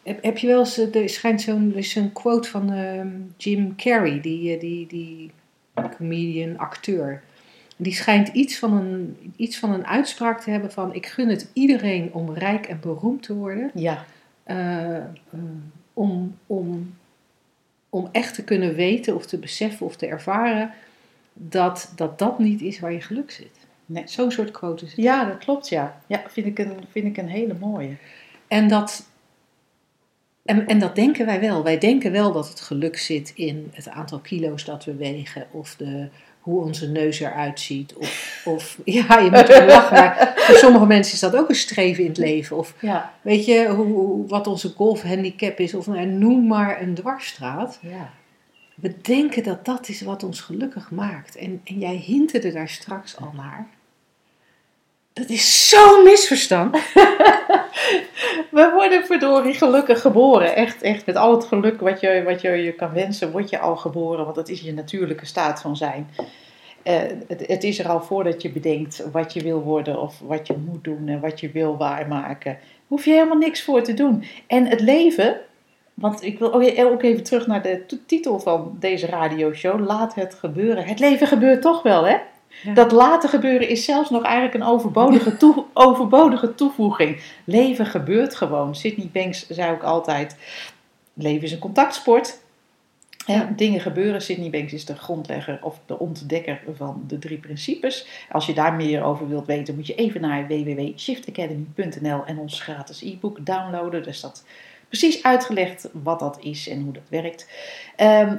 Heb, 0.03 0.23
heb 0.23 0.39
je 0.39 0.47
wel 0.47 0.59
eens, 0.59 0.79
eh, 0.79 0.95
er 0.95 1.09
schijnt 1.09 1.41
zo'n, 1.41 1.75
is 1.75 1.91
zo'n 1.91 2.13
quote 2.13 2.49
van 2.49 2.73
ehm, 2.73 3.09
Jim 3.37 3.77
Carrey, 3.77 4.21
die, 4.21 4.55
eh, 4.55 4.61
die, 4.61 4.87
die 4.87 5.31
comedian, 5.97 6.59
acteur. 6.59 7.23
Die 7.77 7.95
schijnt 7.95 8.29
iets 8.29 8.59
van, 8.59 8.73
een, 8.73 9.17
iets 9.37 9.59
van 9.59 9.73
een 9.73 9.87
uitspraak 9.87 10.41
te 10.41 10.51
hebben 10.51 10.73
van... 10.73 10.95
ik 10.95 11.07
gun 11.07 11.29
het 11.29 11.51
iedereen 11.53 12.13
om 12.13 12.35
rijk 12.35 12.67
en 12.67 12.81
beroemd 12.81 13.23
te 13.23 13.35
worden. 13.35 13.71
Ja. 13.75 14.05
eh, 14.45 15.05
om, 15.93 16.37
om, 16.47 16.95
om 17.89 18.09
echt 18.13 18.35
te 18.35 18.45
kunnen 18.45 18.75
weten 18.75 19.15
of 19.15 19.27
te 19.27 19.39
beseffen 19.39 19.87
of 19.87 19.97
te 19.97 20.07
ervaren... 20.07 20.73
dat 21.33 21.93
dat, 21.97 22.19
dat 22.19 22.39
niet 22.39 22.61
is 22.61 22.81
waar 22.81 22.93
je 22.93 23.01
geluk 23.01 23.31
zit. 23.31 23.67
Nee. 23.87 24.03
Zo'n 24.07 24.31
soort 24.31 24.51
quote 24.51 24.85
is 24.85 24.91
het. 24.91 25.01
Ja, 25.01 25.25
dat 25.25 25.39
klopt, 25.39 25.69
ja. 25.69 26.01
Ja, 26.07 26.23
vind 26.29 26.47
ik 26.47 26.59
een, 26.59 26.73
vind 26.91 27.07
ik 27.07 27.17
een 27.17 27.29
hele 27.29 27.55
mooie. 27.61 27.97
En 28.49 28.69
dat, 28.69 29.09
en, 30.49 30.67
en 30.67 30.79
dat 30.79 30.95
denken 30.95 31.27
wij 31.27 31.41
wel. 31.41 31.63
Wij 31.63 31.79
denken 31.79 32.13
wel 32.13 32.33
dat 32.33 32.49
het 32.49 32.61
geluk 32.61 32.99
zit 32.99 33.33
in 33.35 33.71
het 33.73 33.89
aantal 33.89 34.19
kilo's 34.19 34.65
dat 34.65 34.85
we 34.85 34.95
wegen. 34.95 35.47
Of 35.51 35.75
de, 35.77 36.09
hoe 36.41 36.61
onze 36.63 36.89
neus 36.91 37.21
eruit 37.21 37.61
ziet. 37.61 37.95
Of, 37.95 38.43
of 38.45 38.79
ja, 38.85 39.19
je 39.19 39.31
moet 39.31 39.49
er 39.49 39.67
lachen. 39.67 39.97
Maar 39.97 40.33
voor 40.37 40.55
sommige 40.57 40.87
mensen 40.87 41.15
is 41.15 41.21
dat 41.21 41.37
ook 41.37 41.49
een 41.49 41.55
streven 41.55 42.03
in 42.03 42.09
het 42.09 42.19
leven. 42.19 42.57
Of 42.57 42.75
Ja. 42.81 43.13
weet 43.23 43.45
je, 43.47 43.69
hoe, 43.69 44.27
wat 44.27 44.47
onze 44.47 44.69
golfhandicap 44.77 45.59
is. 45.59 45.75
Of 45.75 45.87
nou, 45.87 46.07
noem 46.07 46.47
maar 46.47 46.83
een 46.83 46.95
dwarsstraat. 46.95 47.79
ja. 47.83 48.11
We 48.75 48.95
denken 49.03 49.43
dat 49.43 49.65
dat 49.65 49.89
is 49.89 50.01
wat 50.03 50.23
ons 50.23 50.41
gelukkig 50.41 50.91
maakt. 50.91 51.37
En, 51.37 51.61
en 51.65 51.79
jij 51.79 51.95
hinterde 51.97 52.53
daar 52.53 52.69
straks 52.69 53.17
al 53.17 53.33
naar. 53.37 53.69
Dat 55.13 55.29
is 55.29 55.69
zo'n 55.69 56.03
misverstand. 56.05 56.77
We 58.51 58.71
worden 58.75 59.07
verdorie 59.07 59.55
gelukkig 59.55 60.01
geboren. 60.01 60.57
Echt, 60.57 60.83
echt. 60.83 61.07
Met 61.07 61.17
al 61.17 61.35
het 61.35 61.45
geluk 61.45 61.81
wat 61.81 62.01
je, 62.01 62.23
wat 62.25 62.41
je 62.41 62.51
je 62.51 62.73
kan 62.73 62.93
wensen, 62.93 63.31
word 63.31 63.51
je 63.51 63.59
al 63.59 63.77
geboren. 63.77 64.25
Want 64.25 64.37
dat 64.37 64.49
is 64.49 64.61
je 64.61 64.73
natuurlijke 64.73 65.27
staat 65.27 65.61
van 65.61 65.77
zijn. 65.77 66.09
Eh, 66.83 67.01
het, 67.27 67.47
het 67.47 67.65
is 67.65 67.79
er 67.79 67.89
al 67.89 68.01
voordat 68.01 68.43
je 68.43 68.51
bedenkt 68.51 69.05
wat 69.13 69.33
je 69.33 69.43
wil 69.43 69.63
worden 69.63 70.01
of 70.01 70.21
wat 70.21 70.47
je 70.47 70.55
moet 70.67 70.85
doen 70.85 71.09
en 71.09 71.21
wat 71.21 71.41
je 71.41 71.51
wil 71.51 71.77
waarmaken. 71.77 72.59
Hoef 72.87 73.05
je 73.05 73.11
helemaal 73.11 73.37
niks 73.37 73.63
voor 73.63 73.83
te 73.83 73.95
doen. 73.95 74.25
En 74.47 74.67
het 74.67 74.81
leven, 74.81 75.41
want 75.95 76.23
ik 76.23 76.39
wil 76.39 76.53
ook 76.53 76.63
ook 76.79 77.03
even 77.03 77.23
terug 77.23 77.47
naar 77.47 77.63
de 77.63 77.85
titel 78.07 78.39
van 78.39 78.77
deze 78.81 79.07
radioshow. 79.07 79.87
Laat 79.87 80.15
het 80.15 80.35
gebeuren. 80.35 80.85
Het 80.85 80.99
leven 80.99 81.27
gebeurt 81.27 81.63
toch 81.63 81.83
wel, 81.83 82.07
hè? 82.07 82.17
Ja. 82.63 82.75
Dat 82.75 82.93
laten 82.93 83.29
gebeuren 83.29 83.69
is 83.69 83.85
zelfs 83.85 84.11
nog 84.11 84.23
eigenlijk 84.23 84.55
een 84.55 84.71
overbodige, 84.71 85.37
toe- 85.37 85.65
overbodige 85.75 86.55
toevoeging. 86.55 87.21
Leven 87.45 87.87
gebeurt 87.87 88.35
gewoon. 88.35 88.77
Sydney 88.77 89.11
Banks 89.13 89.47
zei 89.49 89.73
ook 89.73 89.83
altijd: 89.83 90.37
leven 91.15 91.43
is 91.43 91.53
een 91.53 91.59
contactsport. 91.59 92.39
Ja. 93.27 93.53
Dingen 93.57 93.81
gebeuren. 93.81 94.23
Sydney 94.23 94.51
Banks 94.51 94.73
is 94.73 94.85
de 94.85 94.97
grondlegger 94.97 95.59
of 95.63 95.81
de 95.87 95.99
ontdekker 95.99 96.61
van 96.77 97.05
de 97.07 97.19
drie 97.19 97.39
principes. 97.39 98.07
Als 98.31 98.47
je 98.47 98.55
daar 98.55 98.75
meer 98.75 99.03
over 99.03 99.29
wilt 99.29 99.47
weten, 99.47 99.75
moet 99.75 99.87
je 99.87 99.95
even 99.95 100.21
naar 100.21 100.47
www.shiftacademy.nl 100.47 102.25
en 102.25 102.39
ons 102.39 102.61
gratis 102.61 103.03
e-book 103.03 103.47
downloaden. 103.47 104.03
Daar 104.03 104.15
staat 104.15 104.45
precies 104.89 105.23
uitgelegd 105.23 105.89
wat 105.93 106.19
dat 106.19 106.39
is 106.41 106.69
en 106.69 106.83
hoe 106.83 106.93
dat 106.93 107.09
werkt. 107.09 107.49
Ehm, 107.97 108.37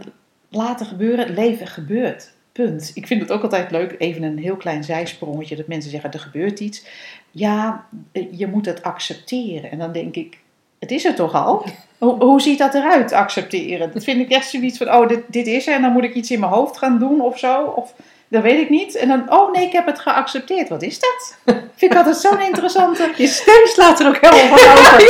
laten 0.50 0.86
gebeuren, 0.86 1.34
leven 1.34 1.68
gebeurt. 1.68 2.34
Punt. 2.66 2.92
Ik 2.94 3.08
vind 3.08 3.22
het 3.22 3.32
ook 3.32 3.44
altijd 3.44 3.72
leuk, 3.72 3.96
even 3.98 4.24
een 4.24 4.38
heel 4.38 4.56
klein 4.56 4.84
zijsprongetje, 4.84 5.56
dat 5.56 5.68
mensen 5.68 5.92
zeggen 5.92 6.12
er 6.12 6.20
gebeurt 6.20 6.60
iets. 6.60 6.86
Ja, 7.32 7.86
eh, 8.12 8.26
je 8.32 8.48
moet 8.48 8.66
het 8.66 8.84
accepteren. 8.84 9.72
En 9.72 9.78
dan 9.78 9.92
denk 9.92 10.16
ik, 10.16 10.38
het 10.80 10.92
is 10.92 11.06
er 11.06 11.16
toch 11.16 11.34
al? 11.34 11.66
Hoe, 11.98 12.24
hoe 12.24 12.42
ziet 12.42 12.58
dat 12.58 12.74
eruit, 12.74 13.12
accepteren? 13.12 13.92
Dat 13.94 14.04
vind 14.04 14.20
ik 14.20 14.30
echt 14.30 14.50
zoiets 14.50 14.78
van, 14.78 14.94
oh, 14.94 15.08
dit, 15.08 15.20
dit 15.28 15.48
is 15.48 15.68
er 15.68 15.74
en 15.74 15.82
dan 15.82 15.92
moet 15.92 16.04
ik 16.04 16.14
iets 16.14 16.32
in 16.32 16.40
mijn 16.40 16.52
hoofd 16.52 16.78
gaan 16.78 17.00
doen 17.00 17.22
of 17.22 17.40
zo. 17.40 17.64
Of, 17.64 17.94
dat 18.28 18.42
weet 18.42 18.60
ik 18.60 18.70
niet. 18.70 18.96
En 18.96 19.08
dan, 19.08 19.32
oh 19.32 19.52
nee, 19.52 19.66
ik 19.66 19.72
heb 19.72 19.86
het 19.86 20.00
geaccepteerd. 20.00 20.70
Wat 20.70 20.82
is 20.82 21.00
dat? 21.00 21.38
Vind 21.76 21.92
ik 21.92 21.98
altijd 21.98 22.18
zo'n 22.18 22.42
interessante... 22.42 23.12
Je 23.18 23.28
stem 23.28 23.66
slaat 23.66 24.00
er 24.00 24.08
ook 24.08 24.18
helemaal 24.22 24.58
van 24.58 24.72
over. 24.78 25.02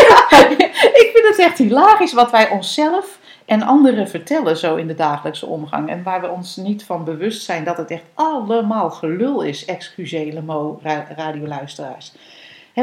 ik 1.04 1.10
vind 1.14 1.28
het 1.28 1.40
echt 1.40 1.58
hilarisch 1.58 2.14
wat 2.14 2.32
wij 2.32 2.50
onszelf 2.50 3.19
en 3.50 3.62
anderen 3.62 4.08
vertellen 4.10 4.58
zo 4.58 4.76
in 4.76 4.88
de 4.88 4.96
dagelijkse 4.96 5.46
omgang. 5.46 5.90
En 5.90 6.04
waar 6.04 6.22
we 6.22 6.30
ons 6.30 6.56
niet 6.56 6.84
van 6.84 7.04
bewust 7.04 7.44
zijn 7.44 7.64
dat 7.64 7.78
het 7.78 7.92
echt 7.92 8.04
allemaal 8.14 8.92
gelul 8.92 9.42
is. 9.42 9.66
Excuseer 9.66 10.34
le 10.34 10.42
mot, 10.42 10.82
ra- 10.82 11.08
radioluisteraars. 11.16 12.14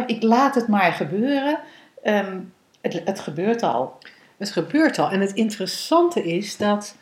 Ik 0.06 0.22
laat 0.22 0.54
het 0.54 0.68
maar 0.68 0.92
gebeuren. 0.92 1.58
Ehm, 2.02 2.40
het, 2.80 3.02
het 3.04 3.20
gebeurt 3.20 3.62
al. 3.62 3.98
Het 4.36 4.50
gebeurt 4.50 4.98
al. 4.98 5.10
En 5.10 5.20
het 5.20 5.32
interessante 5.32 6.24
is 6.24 6.56
dat 6.56 6.96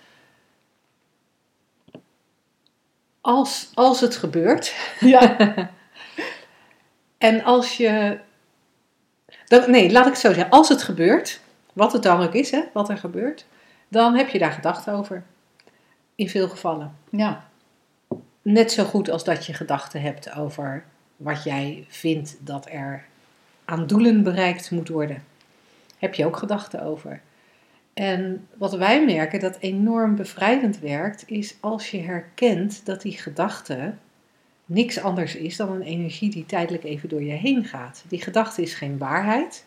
als, 3.21 3.71
als 3.75 4.01
het 4.01 4.17
gebeurt, 4.17 4.75
Ja. 5.01 5.37
en 7.19 7.45
als 7.45 7.77
je. 7.77 8.19
Dan, 9.47 9.71
nee, 9.71 9.93
laat 9.93 10.07
ik 10.07 10.13
het 10.13 10.21
zo 10.21 10.33
zeggen. 10.33 10.51
Als 10.53 10.69
het 10.69 10.83
gebeurt, 10.83 11.41
wat 11.73 11.93
het 11.93 12.03
dan 12.03 12.23
ook 12.23 12.35
is, 12.35 12.51
hè, 12.51 12.63
wat 12.73 12.89
er 12.89 12.99
gebeurt, 12.99 13.47
dan 13.95 14.15
heb 14.15 14.29
je 14.29 14.39
daar 14.39 14.53
gedachten 14.53 14.93
over. 14.93 15.23
In 16.15 16.29
veel 16.29 16.49
gevallen. 16.49 16.97
ja. 17.11 17.49
Net 18.43 18.73
zo 18.73 18.85
goed 18.85 19.11
als 19.11 19.25
dat 19.25 19.47
je 19.47 19.55
gedachten 19.55 20.01
hebt 20.01 20.35
over 20.35 20.85
wat 21.17 21.43
jij 21.43 21.85
vindt 21.89 22.37
dat 22.41 22.67
er 22.71 23.05
aan 23.65 23.87
doelen 23.87 24.23
bereikt 24.23 24.71
moet 24.71 24.89
worden. 24.89 25.25
Heb 25.99 26.15
je 26.15 26.27
ook 26.27 26.37
gedachten 26.37 26.83
over. 26.83 27.21
En 27.93 28.49
wat 28.57 28.75
wij 28.75 29.05
merken 29.05 29.41
dat 29.41 29.57
enorm 29.59 30.17
bevrijdend 30.17 30.79
werkt, 30.79 31.25
is 31.27 31.57
als 31.61 31.91
je 31.91 32.01
herkent 32.01 32.87
dat 32.87 33.03
die 33.03 33.19
gedachte 33.19 33.95
niks 34.65 35.01
anders 35.01 35.35
is 35.35 35.57
dan 35.57 35.73
een 35.73 35.83
energie 35.83 36.31
die 36.31 36.47
tijdelijk 36.47 36.85
even 36.85 37.09
door 37.09 37.23
je 37.23 37.33
heen 37.33 37.65
gaat. 37.65 38.05
Die 38.09 38.23
gedachte 38.23 38.63
is 38.63 38.75
geen 38.75 38.99
waarheid. 38.99 39.65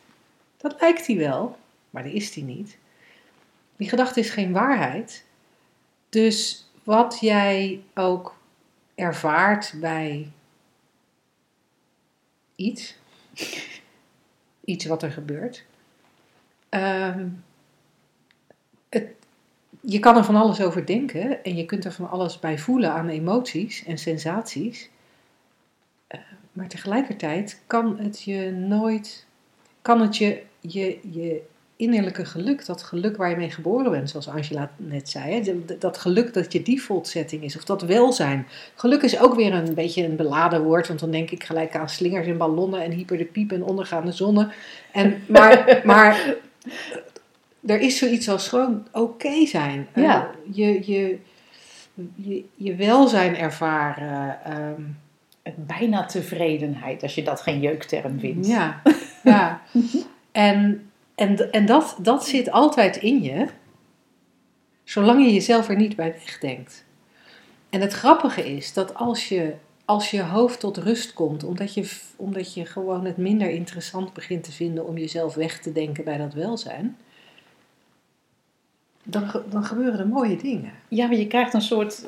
Dat 0.57 0.75
lijkt 0.79 1.05
die 1.05 1.17
wel, 1.17 1.57
maar 1.89 2.03
dat 2.03 2.13
is 2.13 2.31
die 2.31 2.43
niet. 2.43 2.77
Die 3.77 3.89
gedachte 3.89 4.19
is 4.19 4.29
geen 4.29 4.51
waarheid. 4.51 5.25
Dus 6.09 6.69
wat 6.83 7.17
jij 7.19 7.81
ook 7.93 8.37
ervaart 8.95 9.73
bij 9.75 10.31
iets, 12.55 12.95
iets 14.65 14.85
wat 14.85 15.03
er 15.03 15.11
gebeurt. 15.11 15.65
ehm, 16.69 17.27
het, 18.89 19.07
je 19.81 19.99
kan 19.99 20.17
er 20.17 20.23
van 20.23 20.35
alles 20.35 20.61
over 20.61 20.85
denken 20.85 21.43
en 21.43 21.55
je 21.55 21.65
kunt 21.65 21.85
er 21.85 21.91
van 21.91 22.09
alles 22.09 22.39
bij 22.39 22.59
voelen 22.59 22.91
aan 22.91 23.09
emoties 23.09 23.83
en 23.83 23.97
sensaties. 23.97 24.89
Eh, 26.07 26.19
maar 26.51 26.67
tegelijkertijd 26.67 27.61
kan 27.67 27.99
het 27.99 28.21
je 28.21 28.51
nooit, 28.51 29.25
kan 29.81 30.01
het 30.01 30.17
je, 30.17 30.43
je, 30.59 30.99
je 31.11 31.45
innerlijke 31.77 32.25
geluk, 32.25 32.65
dat 32.65 32.83
geluk 32.83 33.17
waar 33.17 33.29
je 33.29 33.35
mee 33.35 33.49
geboren 33.51 33.91
bent, 33.91 34.09
zoals 34.09 34.27
Angela 34.29 34.71
net 34.77 35.09
zei, 35.09 35.33
hè, 35.33 35.63
dat 35.79 35.97
geluk 35.97 36.33
dat 36.33 36.53
je 36.53 36.61
default 36.63 37.07
setting 37.07 37.43
is, 37.43 37.55
of 37.57 37.63
dat 37.63 37.81
welzijn. 37.81 38.47
Geluk 38.75 39.01
is 39.01 39.19
ook 39.19 39.35
weer 39.35 39.53
een 39.53 39.73
beetje 39.73 40.03
een 40.05 40.15
beladen 40.15 40.63
woord, 40.63 40.87
want 40.87 40.99
dan 40.99 41.11
denk 41.11 41.31
ik 41.31 41.43
gelijk 41.43 41.75
aan 41.75 41.89
slingers 41.89 42.27
en 42.27 42.37
ballonnen 42.37 42.81
en 42.83 42.91
hyper 42.91 43.17
de 43.17 43.25
piep 43.25 43.51
en 43.51 43.63
ondergaande 43.63 44.11
zonne. 44.11 44.49
En, 44.91 45.21
maar, 45.27 45.81
maar 45.85 46.35
er 47.65 47.79
is 47.79 47.97
zoiets 47.97 48.29
als 48.29 48.47
gewoon 48.49 48.87
oké 48.91 49.45
zijn. 49.45 49.87
Eh, 49.93 50.03
Ja. 50.03 50.29
je, 50.51 50.91
je, 50.91 51.17
je, 52.15 52.43
je 52.55 52.75
welzijn 52.75 53.37
ervaren. 53.37 54.37
ehm, 54.43 54.81
Bijna 55.55 56.05
tevredenheid, 56.05 57.03
als 57.03 57.15
je 57.15 57.23
dat 57.23 57.41
geen 57.41 57.59
jeukterm 57.59 58.19
vindt. 58.19 58.47
ja, 58.47 58.81
ja. 59.23 59.61
En, 60.31 60.87
en, 61.17 61.51
en 61.51 61.65
dat, 61.65 61.97
dat 62.01 62.25
zit 62.25 62.51
altijd 62.51 62.97
in 62.97 63.21
je, 63.21 63.47
zolang 64.84 65.25
je 65.25 65.34
jezelf 65.34 65.69
er 65.69 65.75
niet 65.75 65.95
bij 65.95 66.12
wegdenkt. 66.12 66.86
En 67.69 67.82
het 67.82 67.93
grappige 67.93 68.56
is 68.56 68.73
dat 68.73 68.95
als 68.95 69.30
je, 69.30 69.53
als 69.86 70.12
je 70.12 70.21
hoofd 70.21 70.60
tot 70.60 70.77
rust 70.77 71.13
komt, 71.13 71.43
omdat 71.43 71.73
je, 71.73 71.91
omdat 72.15 72.53
je 72.53 72.65
gewoon 72.65 73.06
het 73.06 73.17
minder 73.17 73.49
interessant 73.49 74.13
begint 74.13 74.43
te 74.43 74.51
vinden 74.51 74.88
om 74.88 74.97
jezelf 74.97 75.34
weg 75.34 75.60
te 75.60 75.71
denken 75.71 76.03
bij 76.03 76.17
dat 76.17 76.34
welzijn, 76.34 76.97
dan, 79.03 79.43
dan 79.49 79.63
gebeuren 79.63 79.99
er 79.99 80.08
mooie 80.08 80.38
dingen. 80.38 80.71
Ja, 80.88 81.08
maar 81.08 81.17
je 81.17 81.27
krijgt 81.27 81.53
een 81.53 81.62
soort 81.62 82.06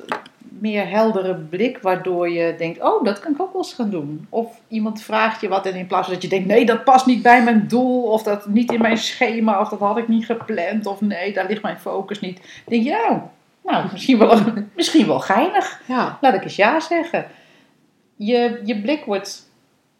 meer 0.62 0.90
heldere 0.90 1.36
blik, 1.36 1.78
waardoor 1.82 2.30
je 2.30 2.56
denkt, 2.58 2.82
oh, 2.82 3.04
dat 3.04 3.20
kan 3.20 3.32
ik 3.32 3.42
ook 3.42 3.54
wel 3.54 3.62
eens 3.62 3.74
gaan 3.74 3.90
doen. 3.90 4.28
Of 4.30 4.62
iemand 4.68 5.02
vraagt 5.02 5.42
je 5.42 5.48
wat 5.48 5.66
en 5.66 5.76
in 5.76 5.88
plaats 5.88 6.06
van 6.06 6.14
dat 6.14 6.24
je 6.24 6.30
denkt, 6.30 6.48
nee, 6.48 6.66
dat 6.66 6.84
past 6.84 7.06
niet 7.06 7.22
bij 7.22 7.44
mijn 7.44 7.68
doel, 7.68 8.04
of 8.04 8.24
dat 8.24 8.48
niet 8.48 8.72
in 8.72 8.82
mijn 8.82 8.98
schema, 8.98 9.60
of 9.60 9.70
dat 9.70 9.80
had 9.80 9.98
ik 9.98 10.08
niet 10.08 10.26
gepland, 10.26 10.86
of 10.86 11.02
nee, 11.02 11.34
daar 11.34 11.48
ligt 11.48 11.62
mijn 11.62 11.80
focus 11.80 12.20
niet. 12.20 12.64
Denk 12.66 12.84
je, 12.84 13.08
oh, 13.10 13.24
nou, 13.64 13.86
misschien 13.92 14.18
wel, 14.18 14.40
misschien 14.76 15.08
wel 15.08 15.20
geinig. 15.20 15.82
Ja, 15.88 16.18
Laat 16.22 16.34
ik 16.34 16.44
eens 16.44 16.56
ja 16.56 16.80
zeggen. 16.80 17.28
Je, 18.16 18.62
je 18.64 18.82
blik 18.82 19.06
wordt 19.06 19.52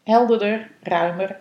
helderder, 0.04 0.70
ruimer. 0.82 1.40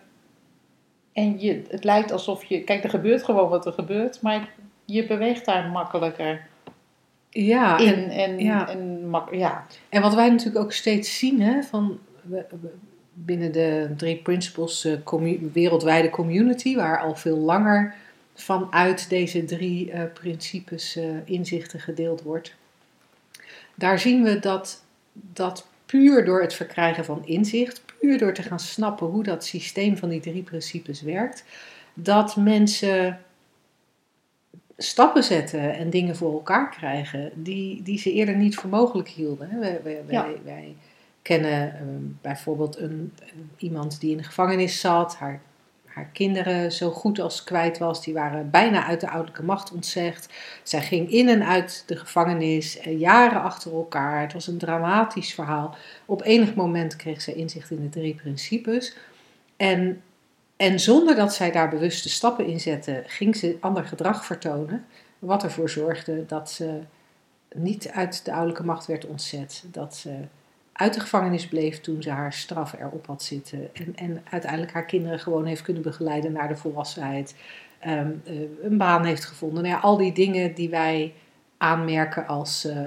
En 1.14 1.40
je, 1.40 1.64
het 1.70 1.84
lijkt 1.84 2.12
alsof 2.12 2.44
je, 2.44 2.64
kijk, 2.64 2.84
er 2.84 2.90
gebeurt 2.90 3.24
gewoon 3.24 3.50
wat 3.50 3.66
er 3.66 3.74
gebeurt, 3.74 4.22
maar 4.22 4.50
je 4.86 5.06
beweegt 5.06 5.46
daar 5.46 5.70
makkelijker 5.70 6.48
ja 7.30 7.80
en, 7.80 7.86
in. 7.86 8.10
En, 8.10 8.40
ja. 8.40 8.70
en 8.70 9.12
ja. 9.32 9.66
En 9.90 10.02
wat 10.02 10.14
wij 10.14 10.30
natuurlijk 10.30 10.66
ook 10.66 10.72
steeds 10.72 11.18
zien 11.18 11.42
hè, 11.42 11.64
van, 11.64 12.00
binnen 13.14 13.52
de 13.52 13.94
drie 13.98 14.18
principles 14.18 14.86
eh, 14.86 14.94
commu- 15.04 15.50
wereldwijde 15.54 16.10
community, 16.10 16.76
waar 16.76 17.00
al 17.00 17.16
veel 17.16 17.38
langer 17.38 17.96
vanuit 18.36 19.10
deze 19.10 19.46
drie 19.46 19.92
eh, 19.92 20.04
principes 20.14 20.96
eh, 20.96 21.06
inzichten 21.26 21.80
gedeeld 21.80 22.22
wordt. 22.22 22.56
Daar 23.76 24.00
zien 24.00 24.24
we 24.24 24.40
dat, 24.40 24.84
dat 25.14 25.68
puur 25.86 26.26
door 26.26 26.42
het 26.42 26.54
verkrijgen 26.54 27.06
van 27.06 27.26
inzicht, 27.26 27.82
puur 28.00 28.18
door 28.18 28.34
te 28.34 28.44
gaan 28.44 28.60
snappen 28.60 29.08
hoe 29.08 29.24
dat 29.24 29.46
systeem 29.46 29.98
van 29.98 30.10
die 30.10 30.20
drie 30.20 30.44
principes 30.44 31.02
werkt, 31.02 31.44
dat 31.94 32.36
mensen 32.36 33.20
stappen 34.82 35.24
zetten 35.24 35.76
en 35.76 35.90
dingen 35.90 36.16
voor 36.16 36.34
elkaar 36.34 36.70
krijgen 36.70 37.32
die, 37.36 37.84
die 37.84 38.00
ze 38.00 38.14
eerder 38.14 38.36
niet 38.36 38.56
voor 38.56 38.70
mogelijk 38.70 39.10
hielden. 39.10 39.60
Wij, 39.60 39.80
wij, 39.84 40.04
Ja. 40.08 40.24
wij, 40.24 40.38
wij 40.44 40.76
kennen 41.22 41.74
ehm, 41.76 42.04
bijvoorbeeld 42.22 42.78
een, 42.78 43.14
iemand 43.58 44.00
die 44.00 44.12
in 44.12 44.18
de 44.18 44.24
gevangenis 44.24 44.80
zat, 44.80 45.16
haar, 45.16 45.42
haar 45.86 46.10
kinderen 46.14 46.72
zo 46.72 46.92
goed 46.92 47.20
als 47.20 47.44
kwijt 47.44 47.78
was, 47.78 48.04
die 48.04 48.14
waren 48.14 48.50
bijna 48.50 48.86
uit 48.86 49.02
de 49.02 49.08
ouderlijke 49.10 49.44
macht 49.44 49.72
ontzegd. 49.72 50.30
Zij 50.64 50.82
ging 50.82 51.12
in 51.12 51.30
en 51.30 51.44
uit 51.46 51.84
de 51.86 51.96
gevangenis, 51.96 52.80
eh, 52.80 53.00
jaren 53.00 53.42
achter 53.42 53.74
elkaar. 53.74 54.22
Het 54.22 54.34
was 54.34 54.48
een 54.48 54.58
dramatisch 54.58 55.34
verhaal. 55.34 55.76
Op 56.06 56.24
enig 56.24 56.56
moment 56.56 56.96
kreeg 56.96 57.22
zij 57.22 57.34
inzicht 57.34 57.72
in 57.72 57.82
de 57.82 57.90
drie 57.90 58.16
principes. 58.16 58.96
En, 59.58 60.02
en 60.60 60.80
zonder 60.80 61.16
dat 61.16 61.34
zij 61.34 61.52
daar 61.52 61.70
bewuste 61.70 62.10
stappen 62.10 62.46
in 62.46 62.60
zette, 62.60 63.04
ging 63.06 63.36
ze 63.36 63.58
ander 63.60 63.86
gedrag 63.86 64.26
vertonen. 64.26 64.86
Wat 65.20 65.44
ervoor 65.44 65.70
zorgde 65.70 66.26
dat 66.26 66.52
ze 66.52 66.80
niet 67.56 67.90
uit 67.90 68.26
de 68.26 68.32
ouderlijke 68.32 68.66
macht 68.66 68.86
werd 68.86 69.06
ontzet. 69.06 69.64
Dat 69.72 69.96
ze 69.96 70.16
uit 70.74 70.94
de 70.94 71.00
gevangenis 71.00 71.48
bleef 71.48 71.82
toen 71.82 72.02
ze 72.02 72.10
haar 72.10 72.34
straf 72.34 72.74
erop 72.74 73.08
had 73.08 73.24
zitten. 73.24 73.76
En, 73.76 73.96
en 73.96 74.24
uiteindelijk 74.30 74.72
haar 74.72 74.86
kinderen 74.86 75.20
gewoon 75.20 75.46
heeft 75.46 75.62
kunnen 75.62 75.84
begeleiden 75.84 76.32
naar 76.32 76.48
de 76.48 76.56
volwassenheid. 76.56 77.36
Ehm, 77.80 78.12
eh, 78.26 78.34
een 78.64 78.78
baan 78.78 79.06
heeft 79.06 79.26
gevonden. 79.26 79.64
Nou 79.64 79.76
ja, 79.76 79.82
al 79.82 79.98
die 79.98 80.14
dingen 80.14 80.54
die 80.54 80.70
wij 80.70 81.14
aanmerken 81.58 82.28
als 82.28 82.66
eh, 82.66 82.78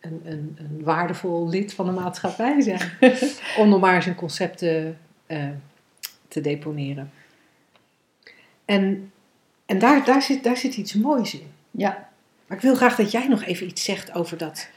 een, 0.00 0.20
een, 0.24 0.56
een 0.58 0.80
waardevol 0.82 1.48
lid 1.48 1.74
van 1.74 1.86
de 1.86 1.92
maatschappij 1.92 2.60
zijn. 2.60 2.90
Om 3.58 3.68
nog 3.68 3.80
maar 3.80 3.94
eens 3.94 4.06
een 4.06 4.14
concept 4.14 4.58
te, 4.58 4.92
eh, 5.26 5.48
te 6.28 6.40
deponeren. 6.40 7.12
En, 8.64 9.12
en 9.66 9.78
daar, 9.78 10.04
daar, 10.04 10.22
zit, 10.22 10.44
daar 10.44 10.56
zit 10.56 10.76
iets 10.76 10.94
moois 10.94 11.34
in. 11.34 11.52
Ja, 11.70 12.08
Maar 12.46 12.56
ik 12.56 12.62
wil 12.62 12.74
graag 12.74 12.96
dat 12.96 13.10
jij 13.10 13.28
nog 13.28 13.44
even 13.44 13.66
iets 13.66 13.84
zegt 13.84 14.14
over 14.14 14.36
dat. 14.36 14.68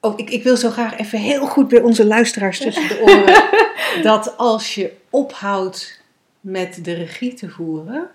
Oh, 0.00 0.18
ik, 0.18 0.30
ik 0.30 0.42
wil 0.42 0.56
zo 0.56 0.70
graag 0.70 0.98
even 0.98 1.18
heel 1.18 1.46
goed 1.46 1.68
bij 1.68 1.80
onze 1.80 2.06
luisteraars 2.06 2.58
tussen 2.58 2.88
de 2.88 3.00
oren. 3.00 4.02
dat 4.10 4.36
als 4.36 4.74
je 4.74 4.96
ophoudt 5.10 6.02
met 6.40 6.84
de 6.84 6.92
regie 6.92 7.34
te 7.34 7.50
voeren, 7.50 8.10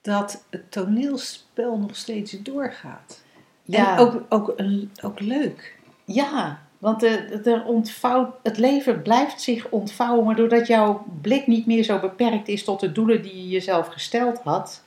dat 0.00 0.44
het 0.50 0.72
toneelspel 0.72 1.78
nog 1.78 1.96
steeds 1.96 2.42
doorgaat. 2.42 3.22
ja. 3.62 3.92
En 3.92 3.98
ook, 3.98 4.22
ook, 4.28 4.54
ook 5.02 5.20
leuk. 5.20 5.78
Ja, 6.04 6.63
want 6.84 7.00
het 8.42 8.58
leven 8.58 9.02
blijft 9.02 9.40
zich 9.40 9.68
ontvouwen, 9.70 10.24
maar 10.24 10.36
doordat 10.36 10.66
jouw 10.66 11.04
blik 11.20 11.46
niet 11.46 11.66
meer 11.66 11.82
zo 11.82 11.98
beperkt 11.98 12.48
is 12.48 12.64
tot 12.64 12.80
de 12.80 12.92
doelen 12.92 13.22
die 13.22 13.36
je 13.36 13.48
jezelf 13.48 13.86
gesteld 13.86 14.38
had, 14.38 14.82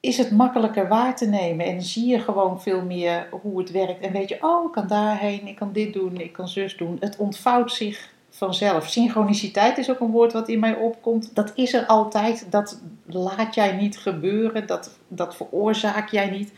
is 0.00 0.18
het 0.18 0.30
makkelijker 0.30 0.88
waar 0.88 1.16
te 1.16 1.26
nemen 1.26 1.66
en 1.66 1.82
zie 1.82 2.06
je 2.06 2.18
gewoon 2.18 2.60
veel 2.60 2.82
meer 2.82 3.28
hoe 3.42 3.58
het 3.58 3.70
werkt. 3.70 4.00
En 4.00 4.12
weet 4.12 4.28
je, 4.28 4.38
oh, 4.40 4.64
ik 4.66 4.72
kan 4.72 4.86
daarheen, 4.86 5.46
ik 5.46 5.56
kan 5.56 5.72
dit 5.72 5.92
doen, 5.92 6.20
ik 6.20 6.32
kan 6.32 6.48
zus 6.48 6.76
doen. 6.76 6.96
Het 7.00 7.16
ontvouwt 7.16 7.72
zich 7.72 8.12
vanzelf. 8.30 8.88
Synchroniciteit 8.88 9.78
is 9.78 9.90
ook 9.90 10.00
een 10.00 10.10
woord 10.10 10.32
wat 10.32 10.48
in 10.48 10.58
mij 10.58 10.74
opkomt. 10.74 11.34
Dat 11.34 11.52
is 11.54 11.74
er 11.74 11.86
altijd, 11.86 12.46
dat 12.50 12.82
laat 13.06 13.54
jij 13.54 13.72
niet 13.72 13.98
gebeuren, 13.98 14.66
dat, 14.66 14.98
dat 15.08 15.36
veroorzaak 15.36 16.08
jij 16.10 16.30
niet. 16.30 16.52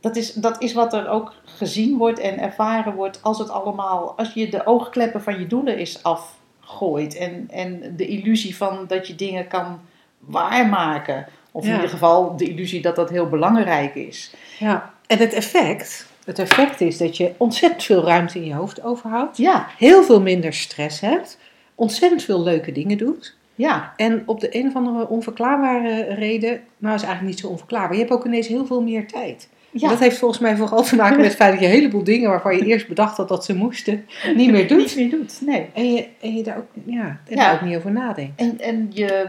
Dat 0.00 0.16
is, 0.16 0.32
dat 0.32 0.62
is 0.62 0.72
wat 0.72 0.92
er 0.94 1.08
ook 1.08 1.32
gezien 1.44 1.96
wordt 1.96 2.18
en 2.18 2.38
ervaren 2.38 2.94
wordt 2.94 3.22
als 3.22 3.38
het 3.38 3.50
allemaal, 3.50 4.14
als 4.16 4.32
je 4.32 4.48
de 4.48 4.66
oogkleppen 4.66 5.22
van 5.22 5.38
je 5.38 5.46
doelen 5.46 5.78
is 5.78 6.02
afgooit 6.02 7.16
en, 7.16 7.48
en 7.50 7.94
de 7.96 8.06
illusie 8.06 8.56
van 8.56 8.84
dat 8.88 9.06
je 9.06 9.14
dingen 9.14 9.48
kan 9.48 9.80
waarmaken. 10.18 11.26
Of 11.52 11.62
in 11.64 11.68
Ja. 11.68 11.74
ieder 11.74 11.90
geval 11.90 12.36
de 12.36 12.44
illusie 12.48 12.80
dat 12.82 12.96
dat 12.96 13.10
heel 13.10 13.28
belangrijk 13.28 13.94
is. 13.94 14.34
Ja. 14.58 14.92
En 15.06 15.18
het 15.18 15.32
effect, 15.32 16.06
het 16.24 16.38
effect 16.38 16.80
is 16.80 16.98
dat 16.98 17.16
je 17.16 17.32
ontzettend 17.36 17.82
veel 17.84 18.04
ruimte 18.04 18.38
in 18.38 18.44
je 18.44 18.54
hoofd 18.54 18.82
overhoudt. 18.82 19.36
Ja, 19.36 19.66
Heel 19.78 20.02
veel 20.02 20.20
minder 20.20 20.52
stress 20.52 21.00
hebt. 21.00 21.38
Ontzettend 21.74 22.22
veel 22.22 22.42
leuke 22.42 22.72
dingen 22.72 22.98
doet. 22.98 23.36
ja, 23.54 23.92
En 23.96 24.22
op 24.26 24.40
de 24.40 24.56
een 24.56 24.66
of 24.66 24.74
andere 24.74 25.08
onverklaarbare 25.08 26.14
reden, 26.14 26.60
nou 26.78 26.94
is 26.94 27.02
eigenlijk 27.02 27.34
niet 27.34 27.40
zo 27.40 27.48
onverklaarbaar, 27.48 27.92
je 27.92 27.98
hebt 28.02 28.12
ook 28.12 28.24
ineens 28.26 28.46
heel 28.48 28.66
veel 28.66 28.82
meer 28.82 29.06
tijd. 29.08 29.48
Ja. 29.70 29.88
Dat 29.88 29.98
heeft 29.98 30.18
volgens 30.18 30.40
mij 30.40 30.56
vooral 30.56 30.82
te 30.82 30.96
maken 30.96 31.16
met 31.16 31.26
het 31.26 31.34
feit 31.34 31.50
dat 31.52 31.60
je 31.60 31.66
een 31.66 31.72
heleboel 31.72 32.04
dingen 32.04 32.30
waarvan 32.30 32.56
je 32.56 32.64
eerst 32.64 32.88
bedacht 32.88 33.16
had 33.16 33.28
dat 33.28 33.44
ze 33.44 33.54
moesten, 33.54 34.06
niet 34.34 34.50
meer 34.50 34.68
doet. 34.68 34.78
Niet 34.78 34.96
meer 34.96 35.10
doet, 35.10 35.40
nee. 35.46 35.66
En 35.74 35.92
je, 35.92 36.06
en 36.20 36.36
je 36.36 36.42
daar 36.42 36.56
ook, 36.56 36.68
ja, 36.84 37.20
en 37.26 37.36
Ja. 37.36 37.36
daar 37.36 37.54
ook 37.54 37.60
niet 37.60 37.76
over 37.76 37.92
nadenkt. 37.92 38.40
En, 38.40 38.60
en 38.60 38.88
je, 38.92 39.28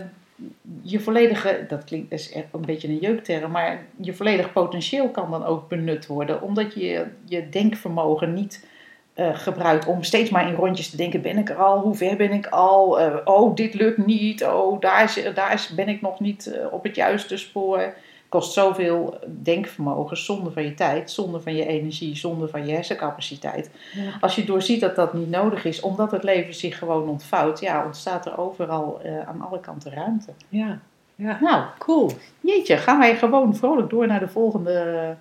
je 0.81 0.99
volledige, 0.99 1.65
dat 1.67 1.83
klinkt 1.83 2.11
is 2.11 2.31
echt 2.31 2.45
een 2.51 2.65
beetje 2.65 2.87
een 2.87 2.97
jeukterm, 2.97 3.51
maar 3.51 3.81
je 4.01 4.13
volledig 4.13 4.53
potentieel 4.53 5.09
kan 5.09 5.31
dan 5.31 5.45
ook 5.45 5.69
benut 5.69 6.07
worden. 6.07 6.41
Omdat 6.41 6.73
je 6.73 7.05
je 7.25 7.49
denkvermogen 7.49 8.33
niet 8.33 8.67
eh, 9.13 9.29
gebruikt 9.33 9.85
om 9.85 10.03
steeds 10.03 10.29
maar 10.29 10.47
in 10.47 10.55
rondjes 10.55 10.89
te 10.89 10.97
denken: 10.97 11.21
ben 11.21 11.37
ik 11.37 11.49
er 11.49 11.55
al? 11.55 11.79
Hoe 11.79 11.95
ver 11.95 12.15
ben 12.15 12.31
ik 12.31 12.47
al? 12.47 12.99
Eh, 12.99 13.15
oh, 13.25 13.55
dit 13.55 13.73
lukt 13.73 14.05
niet. 14.05 14.43
Oh, 14.45 14.81
daar, 14.81 15.03
is, 15.03 15.23
daar 15.33 15.53
is, 15.53 15.69
ben 15.69 15.87
ik 15.87 16.01
nog 16.01 16.19
niet 16.19 16.47
eh, 16.53 16.73
op 16.73 16.83
het 16.83 16.95
juiste 16.95 17.37
spoor. 17.37 17.93
Kost 18.29 18.53
zoveel 18.53 19.19
denkvermogen, 19.27 20.17
zonde 20.17 20.51
van 20.51 20.63
je 20.63 20.73
tijd, 20.73 21.11
zonde 21.11 21.41
van 21.41 21.55
je 21.55 21.65
energie, 21.65 22.15
zonde 22.15 22.47
van 22.47 22.65
je 22.65 22.73
hersencapaciteit. 22.73 23.71
Ja. 23.93 24.11
Als 24.21 24.35
je 24.35 24.43
doorziet 24.43 24.81
dat 24.81 24.95
dat 24.95 25.13
niet 25.13 25.29
nodig 25.29 25.65
is, 25.65 25.81
omdat 25.81 26.11
het 26.11 26.23
leven 26.23 26.53
zich 26.53 26.77
gewoon 26.77 27.09
ontvouwt, 27.09 27.59
ja, 27.59 27.85
ontstaat 27.85 28.25
er 28.25 28.37
overal 28.37 29.01
eh, 29.01 29.27
aan 29.27 29.41
alle 29.41 29.59
kanten 29.59 29.91
ruimte. 29.91 30.33
Ja, 30.49 30.79
ja. 31.15 31.37
Nou, 31.41 31.65
cool. 31.77 32.11
jeetje, 32.39 32.77
gaan 32.77 32.99
wij 32.99 33.17
gewoon 33.17 33.55
vrolijk 33.55 33.89
door 33.89 34.07
naar 34.07 34.19
de 34.19 34.27
volgende 34.27 35.15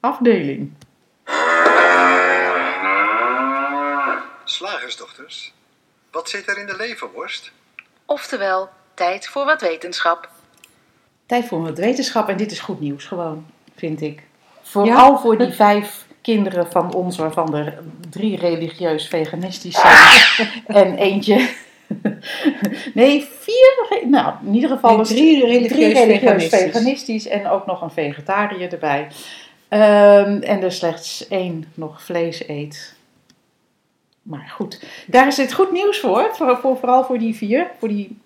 afdeling. 0.00 0.72
Slagersdochters, 4.44 5.52
wat 6.10 6.28
zit 6.28 6.48
er 6.48 6.58
in 6.58 6.66
de 6.66 6.76
leverworst? 6.76 7.52
Oftewel, 8.04 8.68
tijd 8.94 9.28
voor 9.28 9.44
wat 9.44 9.60
wetenschap. 9.60 10.30
Tijd 11.26 11.44
voor 11.44 11.62
wat 11.62 11.78
wetenschap 11.78 12.28
en 12.28 12.36
dit 12.36 12.50
is 12.50 12.60
goed 12.60 12.80
nieuws 12.80 13.04
gewoon, 13.04 13.46
vind 13.76 14.00
ik. 14.00 14.22
Vooral 14.62 15.18
voor 15.18 15.38
die 15.38 15.52
vijf 15.66 16.04
kinderen 16.22 16.70
van 16.70 16.94
ons, 16.94 17.16
waarvan 17.16 17.54
er 17.54 17.78
drie 18.10 18.36
religieus 18.36 19.08
veganistisch 19.08 19.80
zijn 19.80 20.22
en 20.84 20.96
eentje... 20.96 21.48
Nee, 22.94 23.28
vier. 23.38 23.98
Nou, 24.08 24.34
in 24.46 24.54
ieder 24.54 24.70
geval 24.70 24.96
Nee, 24.96 25.04
drie 25.04 25.46
religieus 25.46 25.98
veganistisch. 25.98 26.60
veganistisch 26.60 27.26
en 27.28 27.48
ook 27.48 27.66
nog 27.66 27.82
een 27.82 27.90
vegetariër 27.90 28.72
erbij. 28.72 29.06
Ehm, 29.68 30.42
en 30.42 30.62
er 30.62 30.72
slechts 30.72 31.28
één 31.28 31.64
nog 31.74 32.02
vlees 32.02 32.48
eet. 32.48 32.94
Maar 34.22 34.52
goed, 34.54 34.84
daar 35.06 35.26
is 35.26 35.36
het 35.36 35.52
goed 35.52 35.72
nieuws 35.72 35.98
voor, 36.00 36.30
voor, 36.32 36.58
voor- 36.62 36.76
vooral 36.76 37.04
voor 37.04 37.18
die 37.18 37.34
vier. 37.34 37.66
Voor 37.78 37.88
die, 37.88 38.18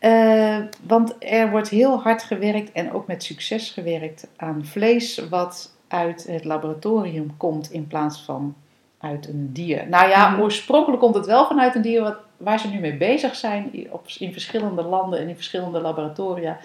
eh, 0.00 0.56
want 0.86 1.14
er 1.18 1.50
wordt 1.50 1.68
heel 1.68 2.00
hard 2.00 2.22
gewerkt 2.22 2.72
en 2.72 2.92
ook 2.92 3.06
met 3.06 3.22
succes 3.24 3.70
gewerkt 3.70 4.26
aan 4.36 4.64
vlees 4.64 5.22
wat 5.30 5.72
uit 5.88 6.26
het 6.26 6.44
laboratorium 6.44 7.36
komt 7.36 7.70
in 7.72 7.86
plaats 7.86 8.20
van 8.20 8.54
uit 9.00 9.28
een 9.28 9.52
dier. 9.52 9.88
Nou 9.88 10.08
ja, 10.08 10.28
Mhm. 10.30 10.40
oorspronkelijk 10.40 11.02
komt 11.02 11.14
het 11.14 11.26
wel 11.26 11.46
vanuit 11.46 11.74
een 11.74 11.82
dier 11.82 12.00
wat, 12.02 12.16
waar 12.36 12.60
ze 12.60 12.68
nu 12.68 12.78
mee 12.80 12.96
bezig 12.96 13.34
zijn 13.36 13.70
op, 13.90 14.06
in 14.18 14.32
verschillende 14.32 14.82
landen 14.82 15.20
en 15.20 15.28
in 15.28 15.34
verschillende 15.34 15.80
laboratoria. 15.80 16.58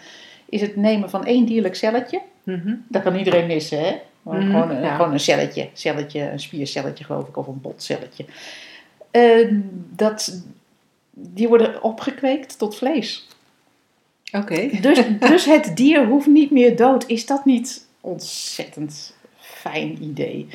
Is 0.50 0.62
het 0.62 0.76
nemen 0.76 1.10
van 1.10 1.26
één 1.26 1.45
dierlijk 1.45 1.76
celletje. 1.76 2.21
Mhm. 2.43 2.74
Dat 2.88 3.02
kan 3.04 3.15
iedereen 3.15 3.48
missen, 3.48 3.80
hè? 3.80 3.95
Gewoon, 4.24 4.39
Mhm, 4.39 4.52
gewoon, 4.52 4.69
een, 4.69 4.82
ja. 4.82 4.95
gewoon 4.95 5.12
een 5.13 5.19
celletje, 5.19 5.69
celletje, 5.74 6.32
een 6.32 6.39
spiercelletje 6.39 7.04
geloof 7.04 7.28
ik, 7.28 7.38
of 7.38 7.48
een 7.48 7.62
botcelletje. 7.62 8.26
Eh, 9.12 9.48
dat, 9.95 10.41
die 11.15 11.47
worden 11.47 11.84
opgekweekt 11.84 12.58
tot 12.58 12.75
vlees. 12.75 13.28
Oké. 14.32 14.69
Dus, 14.82 14.99
dus 15.30 15.45
het 15.45 15.71
dier 15.75 16.06
hoeft 16.06 16.28
niet 16.28 16.51
meer 16.51 16.75
dood. 16.75 17.08
Is 17.08 17.25
dat 17.25 17.45
niet 17.45 17.88
ontzettend 18.01 19.15
fijn 19.39 20.04
idee? 20.04 20.47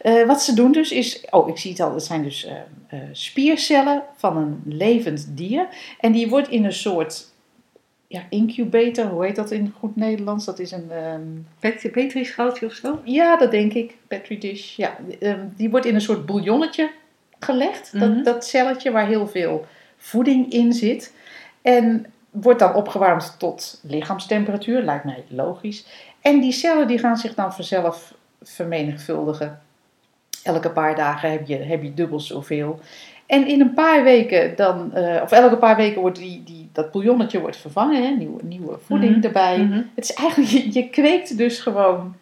Eh, 0.00 0.26
wat 0.26 0.42
ze 0.42 0.54
doen 0.54 0.72
dus 0.72 0.90
is, 0.90 1.24
oh 1.30 1.48
ik 1.48 1.58
zie 1.58 1.70
het 1.70 1.80
al, 1.80 1.94
het 1.94 2.04
zijn 2.04 2.22
dus 2.22 2.44
eh, 2.44 2.56
eh, 2.88 3.08
spiercellen 3.12 4.02
van 4.16 4.36
een 4.36 4.62
levend 4.64 5.26
dier. 5.30 5.68
En 6.00 6.12
die 6.12 6.28
wordt 6.28 6.48
in 6.48 6.64
een 6.64 6.72
soort 6.72 7.26
ja, 8.06 8.22
incubator, 8.30 9.06
hoe 9.06 9.24
heet 9.24 9.36
dat 9.36 9.50
in 9.50 9.74
goed 9.78 9.96
Nederlands? 9.96 10.44
Dat 10.44 10.58
is 10.58 10.70
een... 10.70 10.90
Pet- 11.58 11.88
Petri-schaaltje 11.92 12.66
of 12.66 12.72
zo? 12.72 13.00
ja, 13.04 13.36
dat 13.36 13.50
denk 13.50 13.72
ik. 13.72 13.96
Petri 14.06 14.38
dish. 14.38 14.76
Ja, 14.76 14.96
ehm, 15.20 15.40
die 15.56 15.70
wordt 15.70 15.86
in 15.86 15.94
een 15.94 16.00
soort 16.00 16.26
bouillonnetje 16.26 16.90
gelegd. 17.38 17.92
Mhm. 17.92 18.14
dat, 18.14 18.24
dat 18.24 18.46
celletje 18.46 18.90
waar 18.90 19.06
heel 19.06 19.28
veel 19.28 19.66
voeding 19.98 20.52
in 20.52 20.72
zit. 20.72 21.14
En 21.62 22.06
wordt 22.30 22.58
dan 22.58 22.74
opgewarmd 22.74 23.34
tot 23.38 23.80
lichaamstemperatuur. 23.82 24.82
Lijkt 24.82 25.04
mij 25.04 25.24
logisch. 25.28 25.86
En 26.20 26.40
die 26.40 26.52
cellen 26.52 26.86
die 26.86 26.98
gaan 26.98 27.16
zich 27.16 27.34
dan 27.34 27.52
vanzelf 27.54 28.14
vermenigvuldigen. 28.42 29.60
Elke 30.42 30.70
paar 30.70 30.94
dagen 30.96 31.30
heb 31.30 31.46
je, 31.46 31.56
heb 31.56 31.82
je 31.82 31.94
dubbel 31.94 32.20
zoveel. 32.20 32.80
En 33.26 33.46
in 33.46 33.60
een 33.60 33.74
paar 33.74 34.02
weken 34.04 34.56
dan, 34.56 34.94
eh, 34.94 35.22
of 35.22 35.30
elke 35.32 35.56
paar 35.56 35.76
weken 35.76 36.00
wordt 36.00 36.18
die, 36.18 36.42
die, 36.44 36.68
dat 36.72 36.90
bouillonnetje 36.92 37.40
wordt 37.40 37.56
vervangen, 37.56 38.02
hè, 38.02 38.10
nieuwe, 38.10 38.42
nieuwe 38.42 38.78
voeding 38.86 39.16
Mhm. 39.16 39.24
erbij. 39.24 39.58
Mhm. 39.58 39.82
Het 39.94 40.04
is 40.04 40.12
eigenlijk, 40.14 40.50
je, 40.50 40.72
je 40.72 40.88
kweekt 40.88 41.36
dus 41.38 41.60
gewoon 41.60 42.14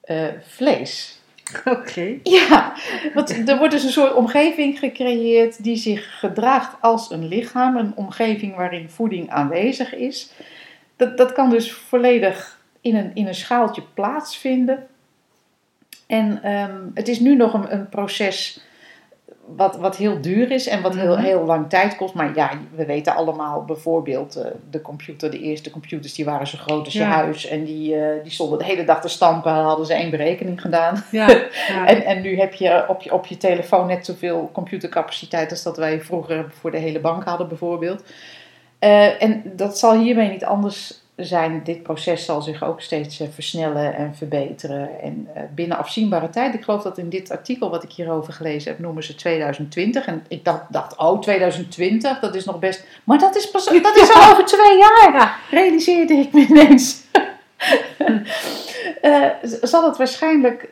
eh, 0.00 0.24
vlees. 0.42 1.15
Oké. 1.64 2.18
Ja, 2.22 2.72
want 3.14 3.48
er 3.48 3.58
wordt 3.58 3.72
dus 3.72 3.84
een 3.84 3.90
soort 3.90 4.14
omgeving 4.14 4.78
gecreëerd 4.78 5.62
die 5.62 5.76
zich 5.76 6.18
gedraagt 6.18 6.76
als 6.80 7.10
een 7.10 7.28
lichaam. 7.28 7.76
Een 7.76 7.92
omgeving 7.96 8.56
waarin 8.56 8.90
voeding 8.90 9.30
aanwezig 9.30 9.94
is. 9.94 10.32
Dat, 10.96 11.16
dat 11.16 11.32
kan 11.32 11.50
dus 11.50 11.72
volledig 11.72 12.60
in 12.80 12.96
een, 12.96 13.10
in 13.14 13.26
een 13.26 13.34
schaaltje 13.34 13.82
plaatsvinden. 13.94 14.86
En 16.06 16.42
ehm, 16.42 16.80
het 16.94 17.08
is 17.08 17.20
nu 17.20 17.36
nog 17.36 17.54
een, 17.54 17.72
een 17.72 17.88
proces 17.88 18.65
wat, 19.56 19.76
wat 19.76 19.96
heel 19.96 20.20
duur 20.20 20.50
is 20.50 20.66
en 20.68 20.82
wat 20.82 20.94
heel, 20.94 21.12
Mhm. 21.12 21.24
heel 21.24 21.44
lang 21.44 21.68
tijd 21.68 21.96
kost. 21.96 22.14
Maar 22.14 22.34
ja, 22.34 22.50
we 22.74 22.86
weten 22.86 23.14
allemaal 23.14 23.64
bijvoorbeeld 23.64 24.36
eh, 24.36 24.50
de 24.70 24.82
computer, 24.82 25.30
de 25.30 25.38
eerste 25.38 25.70
computers, 25.70 26.14
die 26.14 26.24
waren 26.24 26.46
zo 26.46 26.58
groot 26.58 26.84
als 26.84 26.94
je 26.94 27.02
huis. 27.02 27.46
En 27.46 27.64
die, 27.64 27.96
eh, 27.96 28.22
die 28.22 28.32
stonden 28.32 28.58
de 28.58 28.64
hele 28.64 28.84
dag 28.84 29.00
te 29.00 29.08
stampen, 29.08 29.52
hadden 29.52 29.86
ze 29.86 29.94
één 29.94 30.10
berekening 30.10 30.60
gedaan. 30.60 31.04
Ja. 31.10 31.28
ja. 31.68 31.86
En, 31.86 32.04
en 32.04 32.22
nu 32.22 32.38
heb 32.38 32.54
je 32.54 32.84
op, 32.88 33.00
je 33.02 33.12
op 33.12 33.26
je 33.26 33.36
telefoon 33.36 33.86
net 33.86 34.04
zoveel 34.06 34.50
computercapaciteit 34.52 35.50
als 35.50 35.62
dat 35.62 35.76
wij 35.76 36.00
vroeger 36.00 36.46
voor 36.60 36.70
de 36.70 36.78
hele 36.78 37.00
bank 37.00 37.24
hadden, 37.24 37.48
bijvoorbeeld. 37.48 38.02
Eh, 38.78 39.22
en 39.22 39.42
dat 39.44 39.78
zal 39.78 39.98
hiermee 39.98 40.30
niet 40.30 40.44
anders 40.44 41.04
zijn. 41.16 41.60
Dit 41.64 41.82
proces 41.82 42.24
zal 42.24 42.42
zich 42.42 42.62
ook 42.62 42.80
steeds 42.80 43.20
eh, 43.20 43.28
versnellen 43.30 43.94
en 43.94 44.14
verbeteren. 44.14 45.00
En 45.00 45.28
eh, 45.34 45.42
binnen 45.54 45.78
afzienbare 45.78 46.30
tijd, 46.30 46.54
ik 46.54 46.64
geloof 46.64 46.82
dat 46.82 46.98
in 46.98 47.08
dit 47.08 47.30
artikel 47.30 47.70
wat 47.70 47.82
ik 47.82 47.92
hierover 47.92 48.32
gelezen 48.32 48.70
heb, 48.70 48.80
noemen 48.80 49.02
ze 49.02 49.14
2020. 49.14 50.06
En 50.06 50.24
ik 50.28 50.44
dacht, 50.44 50.72
dacht 50.72 50.96
oh, 50.96 51.20
2020, 51.20 52.20
dat 52.20 52.34
is 52.34 52.44
nog 52.44 52.58
best. 52.58 52.86
Maar 53.04 53.18
dat 53.18 53.36
is, 53.36 53.50
pas, 53.50 53.64
dat 53.64 53.96
is 53.96 54.12
al 54.14 54.30
over 54.32 54.44
twee 54.44 54.78
jaar, 54.78 55.12
Ja. 55.12 55.36
realiseerde 55.50 56.14
ik 56.14 56.32
me 56.32 56.46
ineens. 56.48 56.96
Eh, 59.00 59.28
zal 59.42 59.84
het 59.84 59.96
waarschijnlijk 59.96 60.68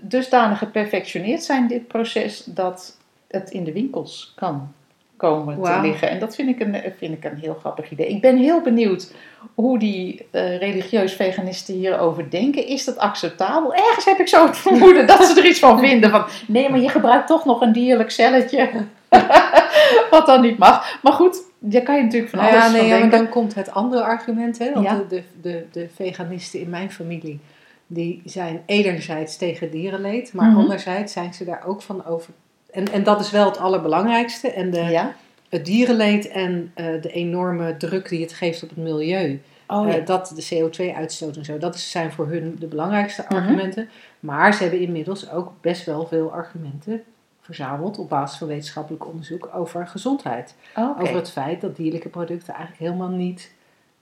dusdanig 0.00 0.58
geperfectioneerd 0.58 1.42
zijn, 1.42 1.68
dit 1.68 1.88
proces, 1.88 2.44
dat 2.44 2.96
het 3.28 3.50
in 3.50 3.64
de 3.64 3.72
winkels 3.72 4.32
kan 4.36 4.72
komen 5.20 5.62
te 5.62 5.78
liggen. 5.82 6.10
En 6.10 6.18
dat 6.18 6.34
vind 6.34 6.48
ik, 6.48 6.60
een, 6.60 6.92
vind 6.98 7.12
ik 7.16 7.24
een 7.24 7.36
heel 7.38 7.54
grappig 7.60 7.90
idee. 7.90 8.08
Ik 8.08 8.20
ben 8.20 8.36
heel 8.36 8.60
benieuwd 8.60 9.12
hoe 9.54 9.78
die 9.78 10.26
eh, 10.30 10.58
religieus 10.58 11.12
veganisten 11.12 11.74
hierover 11.74 12.30
denken. 12.30 12.66
Is 12.66 12.84
dat 12.84 12.98
acceptabel? 12.98 13.74
Ergens 13.74 14.04
heb 14.04 14.18
ik 14.18 14.28
zo 14.28 14.46
het 14.46 14.56
vermoeden 14.56 15.06
dat 15.06 15.24
ze 15.26 15.40
er 15.40 15.46
iets 15.46 15.58
van 15.58 15.78
vinden. 15.78 16.10
Van, 16.10 16.24
nee, 16.46 16.68
maar 16.70 16.80
je 16.80 16.88
gebruikt 16.88 17.26
toch 17.26 17.44
nog 17.44 17.60
een 17.60 17.72
dierlijk 17.72 18.10
celletje. 18.10 18.70
Wat 20.10 20.26
dan 20.26 20.40
niet 20.40 20.58
mag. 20.58 20.98
Maar 21.02 21.12
goed, 21.12 21.42
daar 21.58 21.82
kan 21.82 21.96
je 21.96 22.02
natuurlijk 22.02 22.30
van 22.30 22.38
Nou 22.40 22.52
alles 22.52 22.64
ja, 22.64 22.70
nee, 22.70 22.80
van 22.80 22.88
ja, 22.90 22.98
denken. 22.98 23.18
dan 23.18 23.28
komt 23.28 23.54
het 23.54 23.70
andere 23.70 24.02
argument. 24.02 24.58
Hè? 24.58 24.72
Want 24.72 24.86
Ja. 24.86 25.02
de, 25.08 25.22
de, 25.42 25.66
de, 25.72 25.88
veganisten 25.94 26.60
in 26.60 26.70
mijn 26.70 26.90
familie, 26.90 27.40
die 27.86 28.22
zijn 28.24 28.62
enerzijds 28.66 29.36
tegen 29.36 29.70
dierenleed, 29.70 30.32
maar 30.32 30.46
Mhm. 30.50 30.58
anderzijds 30.58 31.12
zijn 31.12 31.34
ze 31.34 31.44
daar 31.44 31.62
ook 31.66 31.82
van 31.82 32.06
over. 32.06 32.32
En, 32.72 32.92
en 32.92 33.02
dat 33.02 33.20
is 33.20 33.30
wel 33.30 33.44
het 33.46 33.58
allerbelangrijkste. 33.58 34.50
En 34.52 34.70
de, 34.70 34.80
Ja? 34.80 35.14
het 35.48 35.64
dierenleed 35.64 36.28
en 36.28 36.70
eh, 36.74 37.02
de 37.02 37.10
enorme 37.12 37.76
druk 37.76 38.08
die 38.08 38.20
het 38.22 38.32
geeft 38.32 38.62
op 38.62 38.68
het 38.68 38.78
milieu. 38.78 39.40
Oh 39.66 39.88
ja. 39.88 39.96
Eh, 39.98 40.06
dat 40.06 40.32
de 40.36 40.46
CO2-uitstoot 40.54 41.36
en 41.36 41.44
zo, 41.44 41.58
dat 41.58 41.78
zijn 41.78 42.12
voor 42.12 42.28
hun 42.28 42.56
de 42.58 42.66
belangrijkste 42.66 43.24
Mhm. 43.28 43.34
argumenten. 43.34 43.88
Maar 44.20 44.54
ze 44.54 44.62
hebben 44.62 44.80
inmiddels 44.80 45.30
ook 45.30 45.52
best 45.60 45.84
wel 45.86 46.06
veel 46.06 46.32
argumenten 46.32 47.02
verzameld 47.40 47.98
op 47.98 48.08
basis 48.08 48.38
van 48.38 48.48
wetenschappelijk 48.48 49.06
onderzoek 49.06 49.48
over 49.54 49.86
gezondheid. 49.86 50.54
Oh. 50.76 51.00
Over 51.00 51.14
het 51.14 51.30
feit 51.30 51.60
dat 51.60 51.76
dierlijke 51.76 52.08
producten 52.08 52.54
eigenlijk 52.54 52.82
helemaal 52.82 53.08
niet 53.16 53.52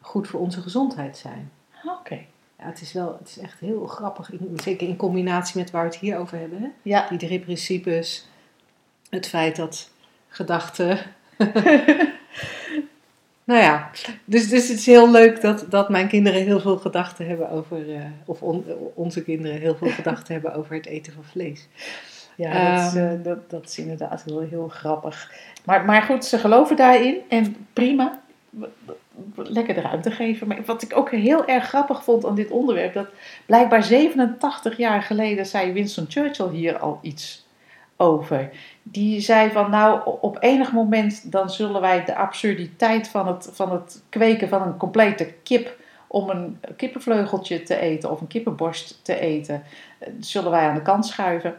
goed 0.01 0.29
voor 0.29 0.41
onze 0.41 0.61
gezondheid 0.61 1.17
zijn. 1.17 1.51
Oké. 2.01 2.19
Ja, 2.59 2.65
het 2.67 2.81
is 2.81 2.93
wel, 2.93 3.17
het 3.19 3.29
is 3.29 3.39
echt 3.39 3.61
heel 3.61 3.87
grappig, 3.87 4.33
in- 4.33 4.59
zeker 4.63 4.89
in 4.89 4.97
combinatie 4.97 5.61
met 5.61 5.71
waar 5.71 5.83
we 5.85 5.89
het 5.91 5.99
hier 5.99 6.19
over 6.19 6.39
hebben. 6.39 6.61
Hè? 6.63 6.69
Ja. 6.83 7.07
Die 7.09 7.19
drie 7.19 7.41
principes, 7.41 8.28
het 9.11 9.29
feit 9.29 9.57
dat 9.57 9.91
gedachten. 10.29 10.99
nou 13.45 13.61
ja, 13.61 13.91
dus, 14.25 14.49
dus 14.49 14.69
het 14.69 14.79
is 14.79 14.87
heel 14.87 15.11
leuk 15.11 15.41
dat, 15.41 15.65
dat 15.69 15.89
mijn 15.89 16.09
kinderen 16.09 16.43
heel 16.43 16.61
veel 16.61 16.79
gedachten 16.79 17.27
hebben 17.27 17.51
over, 17.51 17.95
eh, 17.95 18.01
of 18.25 18.43
on- 18.43 18.65
onze 18.95 19.23
kinderen 19.23 19.61
heel 19.61 19.77
veel 19.77 19.91
gedachten 19.91 20.33
hebben 20.33 20.55
over 20.55 20.75
het 20.75 20.87
eten 20.87 21.13
van 21.13 21.25
vlees. 21.25 21.69
Ja, 22.35 22.77
dat, 22.77 22.87
is, 22.93 22.99
Ehm. 22.99 23.07
eh, 23.19 23.25
dat, 23.25 23.51
dat 23.51 23.65
is 23.65 23.79
inderdaad 23.79 24.23
heel, 24.25 24.41
heel 24.41 24.69
grappig. 24.69 25.33
Maar, 25.65 25.85
maar 25.85 26.03
goed, 26.03 26.25
ze 26.25 26.39
geloven 26.39 26.77
daarin 26.77 27.17
en 27.29 27.67
prima. 27.73 28.21
Lekker 29.35 29.75
de 29.75 29.81
ruimte 29.81 30.11
geven. 30.11 30.47
Maar 30.49 30.65
wat 30.65 30.83
ik 30.83 30.97
ook 30.97 31.11
heel 31.11 31.47
erg 31.47 31.65
grappig 31.69 32.05
vond 32.05 32.27
aan 32.27 32.35
dit 32.35 32.51
onderwerp, 32.51 32.95
dat 32.95 33.07
blijkbaar 33.47 33.83
87 33.83 34.77
jaar 34.77 35.03
geleden 35.03 35.47
zei 35.47 35.73
Winston 35.73 36.07
Churchill 36.09 36.49
hier 36.51 36.79
al 36.79 36.99
iets 37.03 37.47
over. 37.97 38.51
Die 38.91 39.21
zei 39.21 39.51
van 39.51 39.71
nou, 39.71 40.01
op 40.21 40.37
enig 40.41 40.73
moment 40.73 41.33
dan 41.33 41.51
zullen 41.51 41.81
wij 41.81 42.05
de 42.05 42.17
absurditeit 42.17 43.09
van 43.09 43.27
het, 43.27 43.51
van 43.53 43.73
het 43.73 44.03
kweken 44.09 44.49
van 44.49 44.63
een 44.63 44.77
complete 44.77 45.35
kip 45.43 45.77
om 46.07 46.31
een 46.31 46.61
kippenvleugeltje 46.77 47.63
te 47.63 47.77
eten 47.77 48.11
of 48.11 48.21
een 48.21 48.27
kippenborst 48.27 49.01
te 49.03 49.19
eten, 49.19 49.63
eh, 49.99 50.09
zullen 50.21 50.51
wij 50.51 50.69
aan 50.69 50.75
de 50.75 50.83
kant 50.83 51.07
schuiven. 51.07 51.57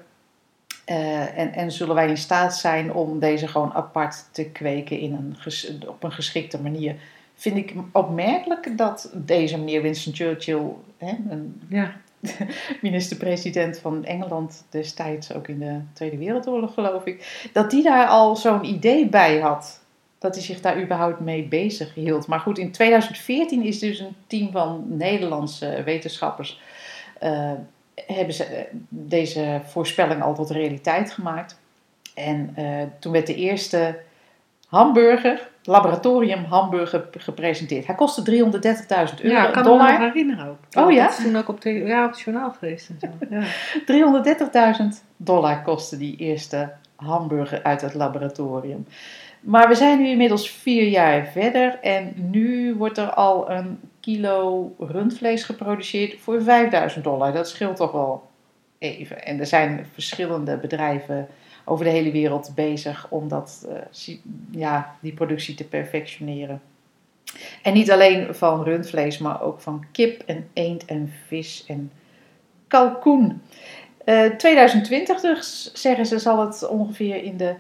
Eh, 0.86 1.38
en, 1.38 1.54
en 1.54 1.72
zullen 1.72 1.96
wij 1.96 2.08
in 2.08 2.18
staat 2.18 2.58
zijn 2.58 2.94
om 2.94 3.20
deze 3.20 3.48
gewoon 3.48 3.74
apart 3.74 4.26
te 4.32 4.46
kweken 4.46 5.00
in 5.00 5.14
een 5.14 5.36
ges- 5.38 5.78
op 5.88 6.04
een 6.04 6.12
geschikte 6.12 6.62
manier. 6.62 6.96
Vind 7.36 7.58
ik 7.58 7.74
opmerkelijk 7.92 8.78
dat 8.78 9.12
deze 9.14 9.58
meneer 9.58 9.82
Winston 9.82 10.14
Churchill, 10.14 10.62
hè, 10.98 11.16
een 11.30 11.62
Ja, 11.70 11.96
minister-president 12.82 13.80
van 13.80 14.06
Engeland 14.06 14.66
destijds, 14.70 15.34
ook 15.34 15.48
in 15.48 15.60
de 15.60 15.82
Tweede 15.94 16.18
Wereldoorlog 16.18 16.74
geloof 16.74 17.06
ik, 17.06 17.50
dat 17.54 17.72
die 17.72 17.84
daar 17.84 18.08
al 18.08 18.36
zo'n 18.36 18.66
idee 18.66 19.08
bij 19.08 19.40
had. 19.40 19.80
Dat 20.20 20.36
hij 20.36 20.44
zich 20.44 20.62
daar 20.62 20.82
überhaupt 20.82 21.20
mee 21.20 21.44
bezig 21.44 21.94
hield. 21.94 22.28
Maar 22.28 22.40
goed, 22.40 22.58
in 22.58 22.72
2014 22.72 23.64
is 23.64 23.80
dus 23.80 24.00
een 24.00 24.16
team 24.28 24.52
van 24.52 24.86
Nederlandse 24.88 25.82
wetenschappers. 25.86 26.62
eh, 27.20 27.52
hebben 28.08 28.34
ze 28.34 28.44
eh, 28.44 28.66
deze 28.90 29.62
voorspelling 29.64 30.22
al 30.22 30.36
tot 30.36 30.50
realiteit 30.50 31.12
gemaakt. 31.12 31.60
En 32.14 32.52
eh, 32.56 32.82
toen 33.00 33.12
werd 33.12 33.28
de 33.28 33.36
eerste 33.36 34.00
hamburger, 34.68 35.50
laboratorium 35.70 36.44
hamburger, 36.44 37.08
gepresenteerd. 37.18 37.86
Hij 37.86 37.96
kostte 37.96 38.32
330.000 38.32 38.32
euro. 38.32 39.36
ja 39.36 39.48
ik 39.48 39.54
kan 39.54 39.64
me 39.64 39.70
dollar. 39.70 39.92
nog 39.92 40.00
herinneren 40.00 40.48
ook. 40.48 40.84
Oh 40.84 40.92
ja? 40.92 41.04
Dat 41.04 41.18
is 41.18 41.24
toen 41.24 41.36
ook 41.36 41.48
op, 41.48 41.62
de, 41.62 41.74
ja, 41.74 42.06
op 42.06 42.12
het 42.12 42.20
journaal 42.20 42.52
geweest 42.52 42.90
en 42.90 43.00
zo. 43.00 43.08
Ja. 43.30 44.24
330.000 44.80 44.86
dollar 45.18 45.62
kostte 45.62 45.98
die 45.98 46.16
eerste 46.18 46.72
hamburger 46.96 47.64
uit 47.64 47.82
het 47.82 47.94
laboratorium. 47.94 48.86
Maar 49.40 49.68
we 49.68 49.76
zijn 49.76 50.00
nu 50.00 50.08
inmiddels 50.08 50.52
vier 50.52 50.88
jaar 50.88 51.26
verder 51.26 51.80
en 51.82 52.14
nu 52.16 52.76
wordt 52.76 52.98
er 52.98 53.10
al 53.14 53.52
een 53.52 53.80
kilo 54.00 54.72
rundvlees 54.80 55.44
geproduceerd 55.44 56.20
voor 56.20 56.42
5000 56.42 57.04
dollar. 57.04 57.34
Dat 57.34 57.50
scheelt 57.50 57.76
toch 57.76 57.92
wel 57.92 58.30
even. 58.78 59.26
En 59.26 59.40
er 59.40 59.46
zijn 59.46 59.86
verschillende 59.94 60.58
bedrijven 60.58 61.28
over 61.70 61.86
de 61.86 61.92
hele 61.92 62.12
wereld 62.12 62.52
bezig 62.56 63.08
om 63.10 63.28
dat, 63.28 63.68
eh, 63.70 64.16
ja, 64.52 64.96
die 65.00 65.14
productie 65.14 65.56
te 65.56 65.64
perfectioneren. 65.64 66.62
En 67.64 67.74
niet 67.74 67.92
alleen 67.92 68.36
van 68.36 68.64
rundvlees, 68.64 69.18
maar 69.18 69.42
ook 69.42 69.62
van 69.62 69.86
kip 69.92 70.22
en 70.26 70.48
eend 70.54 70.86
en 70.86 71.14
vis 71.28 71.66
en 71.68 71.92
kalkoen. 72.68 73.42
Eh 74.04 74.26
2020 74.26 75.22
dus, 75.22 75.72
zeggen 75.74 76.06
ze, 76.06 76.20
zal 76.20 76.46
het 76.46 76.68
ongeveer 76.68 77.24
in 77.24 77.38
de 77.38 77.56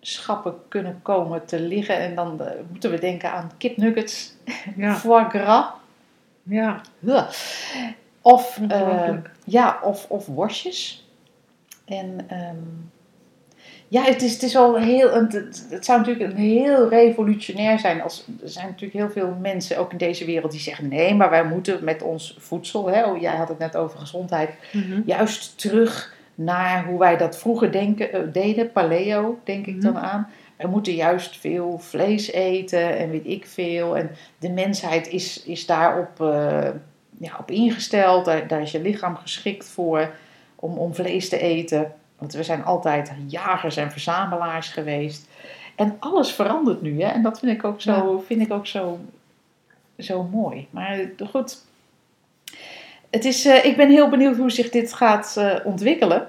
schappen 0.00 0.54
kunnen 0.68 1.00
komen 1.02 1.44
te 1.44 1.60
liggen. 1.60 1.96
En 1.96 2.14
dan 2.14 2.40
eh, 2.40 2.52
moeten 2.68 2.90
we 2.90 2.98
denken 2.98 3.32
aan 3.32 3.50
kipnuggets, 3.58 4.34
Ja. 4.76 4.94
foie 5.04 5.28
gras. 5.28 5.66
ja, 6.42 6.80
Huh. 6.98 7.28
Of, 8.22 8.60
eh, 8.68 9.16
ja, 9.44 9.80
of, 9.82 10.06
of 10.08 10.26
worstjes. 10.26 11.08
En 11.84 12.24
ehm, 12.28 12.56
ja, 13.92 14.02
het 14.02 14.22
is, 14.22 14.32
het 14.32 14.42
is 14.42 14.56
al 14.56 14.76
heel. 14.76 15.10
Het, 15.14 15.32
het- 15.70 15.84
zou 15.84 15.98
natuurlijk 15.98 16.30
een 16.30 16.36
heel 16.36 16.88
revolutionair 16.88 17.78
zijn. 17.78 18.02
Als, 18.02 18.24
er 18.42 18.48
zijn 18.48 18.66
natuurlijk 18.66 18.92
heel 18.92 19.10
veel 19.10 19.36
mensen, 19.40 19.78
ook 19.78 19.92
in 19.92 19.98
deze 19.98 20.24
wereld, 20.24 20.50
die 20.52 20.60
zeggen: 20.60 20.88
nee, 20.88 21.14
maar 21.14 21.30
wij 21.30 21.44
moeten 21.44 21.84
met 21.84 22.02
ons 22.02 22.36
voedsel. 22.38 22.86
Hè, 22.90 23.04
oh, 23.04 23.20
jij 23.20 23.36
had 23.36 23.48
het 23.48 23.58
net 23.58 23.76
over 23.76 23.98
gezondheid. 23.98 24.50
Mhm. 24.72 25.00
Juist 25.04 25.58
terug 25.58 26.14
naar 26.34 26.84
hoe 26.84 26.98
wij 26.98 27.16
dat 27.16 27.38
vroeger 27.38 27.72
denken, 27.72 28.12
eh, 28.12 28.20
deden. 28.32 28.72
Paleo, 28.72 29.38
denk 29.44 29.66
ik 29.66 29.82
dan 29.82 29.92
Mhm. 29.92 30.04
aan. 30.04 30.28
We 30.56 30.68
moeten 30.68 30.94
juist 30.94 31.36
veel 31.38 31.78
vlees 31.78 32.32
eten 32.32 32.98
en 32.98 33.10
weet 33.10 33.26
ik 33.26 33.46
veel. 33.46 33.96
En 33.96 34.10
de 34.38 34.50
mensheid 34.50 35.08
is, 35.08 35.42
is 35.44 35.66
daarop 35.66 36.20
eh, 36.20 36.68
ja, 37.18 37.36
op 37.40 37.50
ingesteld. 37.50 38.24
Daar, 38.24 38.46
daar 38.46 38.60
is 38.62 38.70
je 38.72 38.80
lichaam 38.80 39.16
geschikt 39.16 39.68
voor 39.68 40.10
om, 40.56 40.76
om 40.78 40.94
vlees 40.94 41.28
te 41.28 41.38
eten. 41.38 41.92
Want 42.20 42.32
we 42.32 42.42
zijn 42.42 42.64
altijd 42.64 43.12
jagers 43.26 43.76
en 43.76 43.90
verzamelaars 43.90 44.68
geweest. 44.68 45.28
En 45.74 45.96
alles 45.98 46.32
verandert 46.32 46.82
nu, 46.82 47.02
hè? 47.02 47.08
En 47.08 47.22
dat 47.22 47.38
vind 47.38 47.52
ik 47.52 47.64
ook 47.64 47.80
zo, 47.80 48.22
vind 48.26 48.40
ik 48.40 48.52
ook 48.52 48.66
zo, 48.66 48.98
zo 49.98 50.22
mooi. 50.22 50.66
Maar 50.70 51.10
goed, 51.30 51.64
het 53.10 53.24
is, 53.24 53.44
eh, 53.44 53.64
ik 53.64 53.76
ben 53.76 53.90
heel 53.90 54.08
benieuwd 54.08 54.36
hoe 54.36 54.50
zich 54.50 54.70
dit 54.70 54.92
gaat 54.92 55.36
eh, 55.36 55.56
ontwikkelen. 55.64 56.28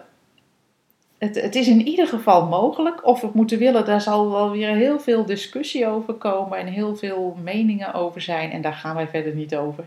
Het, 1.17 1.41
het 1.41 1.55
is 1.55 1.67
in 1.67 1.87
ieder 1.87 2.07
geval 2.07 2.47
mogelijk. 2.47 3.05
Of 3.05 3.19
we 3.19 3.25
het 3.25 3.35
moeten 3.35 3.57
willen, 3.57 3.85
daar 3.85 4.01
zal 4.01 4.31
wel 4.31 4.51
weer 4.51 4.75
heel 4.75 4.99
veel 4.99 5.25
discussie 5.25 5.87
over 5.87 6.13
komen 6.13 6.57
en 6.57 6.67
heel 6.67 6.95
veel 6.95 7.37
meningen 7.43 7.93
over 7.93 8.21
zijn. 8.21 8.51
En 8.51 8.61
daar 8.61 8.73
gaan 8.73 8.95
wij 8.95 9.07
verder 9.07 9.33
niet 9.33 9.55
over. 9.55 9.83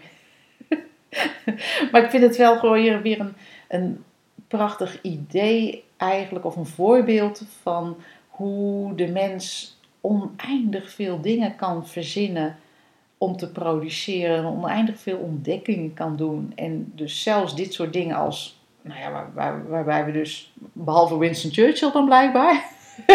maar 1.92 2.04
ik 2.04 2.10
vind 2.10 2.22
het 2.22 2.36
wel 2.36 2.58
gewoon 2.58 2.82
weer, 2.82 3.02
weer 3.02 3.20
een, 3.20 3.34
een 3.68 4.04
prachtig 4.48 4.98
idee 5.02 5.83
eigenlijk, 5.96 6.44
of 6.44 6.56
een 6.56 6.66
voorbeeld 6.66 7.42
van 7.62 7.96
hoe 8.28 8.94
de 8.94 9.06
mens 9.06 9.76
oneindig 10.00 10.90
veel 10.90 11.20
dingen 11.20 11.56
kan 11.56 11.86
verzinnen 11.86 12.56
om 13.18 13.36
te 13.36 13.52
produceren, 13.52 14.44
oneindig 14.44 15.00
veel 15.00 15.16
ontdekkingen 15.16 15.94
kan 15.94 16.16
doen. 16.16 16.52
En 16.54 16.92
dus 16.94 17.22
zelfs 17.22 17.56
dit 17.56 17.74
soort 17.74 17.92
dingen 17.92 18.16
als, 18.16 18.60
nou 18.82 19.00
ja, 19.00 19.10
waar, 19.10 19.30
waar, 19.34 19.68
waarbij 19.68 20.04
we 20.04 20.12
dus, 20.12 20.52
behalve 20.72 21.18
Winston 21.18 21.52
Churchill 21.52 21.92
dan 21.92 22.04
blijkbaar, 22.04 22.64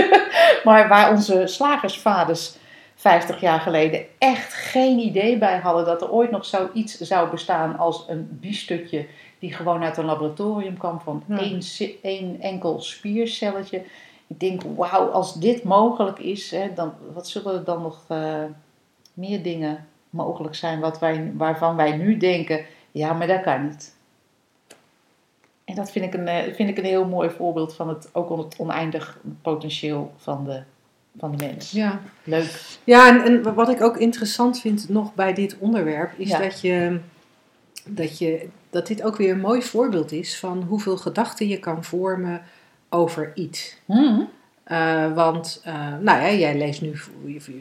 maar 0.66 0.88
waar 0.88 1.12
onze 1.12 1.48
slagersvaders 1.48 2.58
50 2.96 3.42
jaar 3.42 3.60
geleden 3.60 4.06
echt 4.18 4.54
geen 4.54 5.00
idee 5.00 5.38
bij 5.38 5.58
hadden 5.58 5.86
dat 5.86 6.02
er 6.02 6.12
ooit 6.12 6.32
nog 6.32 6.46
zoiets 6.46 6.98
zou 6.98 7.30
bestaan 7.30 7.78
als 7.78 8.06
een 8.08 8.28
biefstukje 8.42 9.06
die 9.40 9.54
gewoon 9.54 9.84
uit 9.84 9.98
een 9.98 10.06
laboratorium 10.06 10.78
kwam 10.78 11.00
van 11.00 11.24
Ja. 11.28 11.60
één, 12.02 12.42
enkel 12.42 12.82
spiercelletje. 12.82 13.84
Ik 14.28 14.40
denk, 14.40 14.62
wauw, 14.76 15.08
als 15.10 15.34
dit 15.40 15.64
mogelijk 15.64 16.20
is, 16.20 16.52
hè, 16.52 16.74
dan, 16.76 16.94
wat 17.14 17.28
zullen 17.28 17.54
er 17.54 17.64
dan 17.64 17.82
nog 17.82 18.04
eh, 18.08 18.44
meer 19.14 19.44
dingen 19.44 19.88
mogelijk 20.10 20.56
zijn 20.56 20.80
wat 20.80 21.00
wij, 21.00 21.32
waarvan 21.36 21.76
wij 21.76 21.98
nu 21.98 22.18
denken, 22.18 22.66
ja, 22.92 23.14
maar 23.14 23.28
dat 23.28 23.42
kan 23.42 23.68
niet. 23.68 23.96
En 25.66 25.76
dat 25.76 25.92
vind 25.92 26.06
ik 26.06 26.14
een, 26.14 26.28
eh, 26.28 26.54
vind 26.54 26.70
ik 26.70 26.78
een 26.78 26.84
heel 26.86 27.06
mooi 27.06 27.30
voorbeeld 27.30 27.74
van 27.76 27.90
het, 27.90 28.10
ook 28.14 28.38
het 28.38 28.56
oneindig 28.58 29.20
potentieel 29.42 30.12
van 30.18 30.44
de, 30.46 30.62
van 31.18 31.36
de 31.36 31.46
mens. 31.46 31.72
Ja, 31.72 32.00
Leuk. 32.24 32.62
ja 32.84 33.08
en, 33.10 33.24
en 33.46 33.54
wat 33.54 33.70
ik 33.70 33.82
ook 33.82 33.98
interessant 33.98 34.60
vind 34.60 34.90
nog 34.90 35.14
bij 35.16 35.34
dit 35.34 35.58
onderwerp, 35.60 36.12
is 36.18 36.30
Ja. 36.30 36.40
dat, 36.40 36.62
je, 36.62 37.00
dat, 37.88 38.18
je, 38.18 38.48
dat 38.70 38.88
dit 38.88 39.04
ook 39.04 39.16
weer 39.16 39.32
een 39.32 39.40
mooi 39.40 39.62
voorbeeld 39.62 40.12
is 40.12 40.40
van 40.40 40.64
hoeveel 40.64 40.98
gedachten 40.98 41.48
je 41.48 41.60
kan 41.60 41.84
vormen 41.84 42.42
over 42.90 43.32
iets. 43.36 43.78
Hm. 43.86 44.22
Eh, 44.64 45.14
want, 45.14 45.62
eh, 45.64 45.74
nou 45.98 46.22
ja, 46.22 46.32
jij 46.34 46.58
leest 46.58 46.82
nu, 46.82 46.94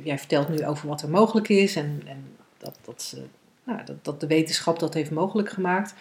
jij 0.02 0.18
vertelt 0.18 0.48
nu 0.48 0.66
over 0.66 0.88
wat 0.88 1.02
er 1.02 1.09
mogelijk 1.09 1.48
is 1.48 1.76
en, 1.76 2.02
en 2.07 2.24
dat, 2.59 2.78
dat, 2.85 3.02
ze- 3.02 3.26
nou, 3.64 3.85
dat, 3.85 4.04
dat 4.04 4.20
de 4.20 4.26
wetenschap 4.26 4.78
dat 4.78 4.94
heeft 4.94 5.11
mogelijk 5.11 5.48
gemaakt. 5.50 5.94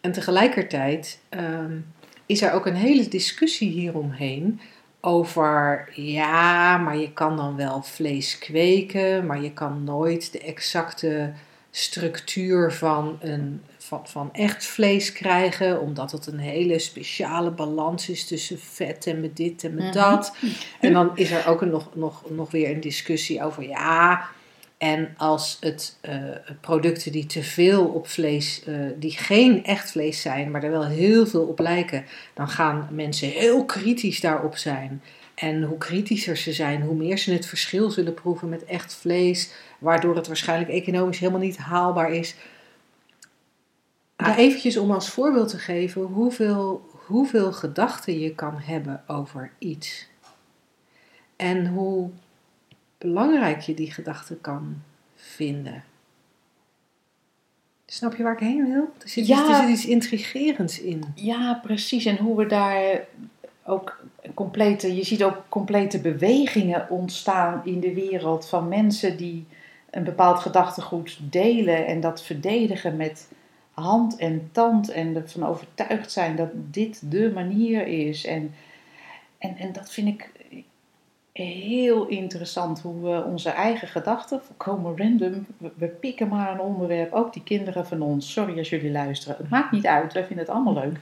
En 0.00 0.12
tegelijkertijd 0.12 1.20
ehm, 1.28 1.78
is 2.26 2.42
er 2.42 2.52
ook 2.52 2.66
een 2.66 2.74
hele 2.74 3.08
discussie 3.08 3.70
hieromheen 3.70 4.60
over, 5.00 5.88
ja, 5.94 6.76
maar 6.78 6.96
je 6.96 7.12
kan 7.12 7.36
dan 7.36 7.56
wel 7.56 7.82
vlees 7.82 8.38
kweken, 8.38 9.26
maar 9.26 9.42
je 9.42 9.52
kan 9.52 9.84
nooit 9.84 10.32
de 10.32 10.40
exacte 10.40 11.32
structuur 11.74 12.72
van, 12.72 13.18
een, 13.20 13.62
van, 13.78 14.00
van 14.08 14.28
echt 14.32 14.64
vlees 14.64 15.12
krijgen, 15.12 15.80
omdat 15.80 16.12
het 16.12 16.26
een 16.26 16.38
hele 16.38 16.78
speciale 16.78 17.50
balans 17.50 18.08
is 18.08 18.26
tussen 18.26 18.58
vet 18.58 19.06
en 19.06 19.20
met 19.20 19.36
dit 19.36 19.64
en 19.64 19.74
met 19.74 19.84
Mhm. 19.84 19.92
dat. 19.92 20.34
En 20.80 20.92
dan 20.92 21.10
is 21.14 21.30
er 21.30 21.46
ook 21.46 21.62
een, 21.62 21.70
nog, 21.70 21.88
nog, 21.94 22.30
nog 22.30 22.50
weer 22.50 22.70
een 22.70 22.80
discussie 22.80 23.44
over, 23.44 23.68
ja, 23.68 24.28
en 24.78 25.14
als 25.16 25.56
het 25.60 25.96
eh, 26.00 26.14
producten 26.60 27.12
die 27.12 27.26
te 27.26 27.42
veel 27.42 27.84
op 27.84 28.08
vlees, 28.08 28.62
eh, 28.64 28.74
die 28.96 29.10
geen 29.10 29.64
echt 29.64 29.90
vlees 29.90 30.20
zijn, 30.20 30.50
maar 30.50 30.62
er 30.62 30.70
wel 30.70 30.86
heel 30.86 31.26
veel 31.26 31.42
op 31.42 31.58
lijken, 31.58 32.04
dan 32.34 32.48
gaan 32.48 32.88
mensen 32.90 33.28
heel 33.28 33.64
kritisch 33.64 34.20
daarop 34.20 34.56
zijn. 34.56 35.02
En 35.42 35.62
hoe 35.62 35.78
kritischer 35.78 36.36
ze 36.36 36.52
zijn, 36.52 36.82
hoe 36.82 36.94
meer 36.94 37.18
ze 37.18 37.32
het 37.32 37.46
verschil 37.46 37.90
zullen 37.90 38.14
proeven 38.14 38.48
met 38.48 38.64
echt 38.64 38.94
vlees, 38.94 39.52
waardoor 39.78 40.16
het 40.16 40.26
waarschijnlijk 40.26 40.70
economisch 40.70 41.18
helemaal 41.18 41.40
niet 41.40 41.56
haalbaar 41.56 42.12
is. 42.12 42.34
Maar 44.16 44.36
eventjes 44.36 44.76
om 44.76 44.90
als 44.90 45.10
voorbeeld 45.10 45.48
te 45.48 45.58
geven 45.58 46.02
hoeveel, 46.02 46.90
hoeveel 47.06 47.52
gedachten 47.52 48.18
je 48.18 48.34
kan 48.34 48.58
hebben 48.58 49.02
over 49.06 49.50
iets. 49.58 50.06
En 51.36 51.66
hoe 51.66 52.10
belangrijk 52.98 53.60
je 53.60 53.74
die 53.74 53.92
gedachten 53.92 54.40
kan 54.40 54.82
vinden. 55.14 55.84
Snap 57.86 58.14
je 58.16 58.22
waar 58.22 58.32
ik 58.32 58.38
heen 58.38 58.72
wil? 58.72 58.92
Er 59.02 59.08
zit, 59.08 59.26
Ja. 59.26 59.48
er 59.48 59.54
zit 59.60 59.68
iets 59.78 59.86
intrigerends 59.86 60.80
in. 60.80 61.04
Ja, 61.14 61.54
precies. 61.62 62.04
En 62.04 62.16
hoe 62.16 62.36
we 62.36 62.46
daar 62.46 63.06
ook 63.64 64.00
complete, 64.34 64.96
je 64.96 65.04
ziet 65.04 65.24
ook 65.24 65.44
complete 65.48 66.00
bewegingen 66.00 66.90
ontstaan 66.90 67.60
in 67.64 67.80
de 67.80 67.94
wereld 67.94 68.48
van 68.48 68.68
mensen 68.68 69.16
die 69.16 69.46
een 69.90 70.04
bepaald 70.04 70.38
gedachtegoed 70.38 71.18
delen 71.20 71.86
en 71.86 72.00
dat 72.00 72.22
verdedigen 72.22 72.96
met 72.96 73.28
hand 73.70 74.16
en 74.16 74.48
tand 74.52 74.90
en 74.90 75.16
ervan 75.16 75.46
overtuigd 75.46 76.12
zijn 76.12 76.36
dat 76.36 76.48
dit 76.54 77.10
de 77.10 77.30
manier 77.34 77.86
is. 77.86 78.24
En, 78.24 78.54
en, 79.38 79.56
en 79.56 79.72
dat 79.72 79.90
vind 79.92 80.08
ik 80.08 80.30
heel 81.32 82.06
interessant 82.06 82.80
hoe 82.80 83.02
we 83.02 83.24
onze 83.24 83.50
eigen 83.50 83.88
gedachten, 83.88 84.42
volkomen 84.42 84.98
random, 84.98 85.46
we, 85.56 85.70
we 85.74 85.86
pikken 85.86 86.28
maar 86.28 86.52
een 86.52 86.60
onderwerp, 86.60 87.12
ook 87.12 87.32
die 87.32 87.42
kinderen 87.42 87.86
van 87.86 88.02
ons, 88.02 88.32
sorry 88.32 88.58
als 88.58 88.68
jullie 88.70 88.90
luisteren, 88.90 89.36
het 89.36 89.48
maakt 89.48 89.72
niet 89.72 89.86
uit, 89.86 90.12
wij 90.12 90.24
vinden 90.24 90.44
het 90.44 90.54
allemaal 90.54 90.74
leuk. 90.74 90.98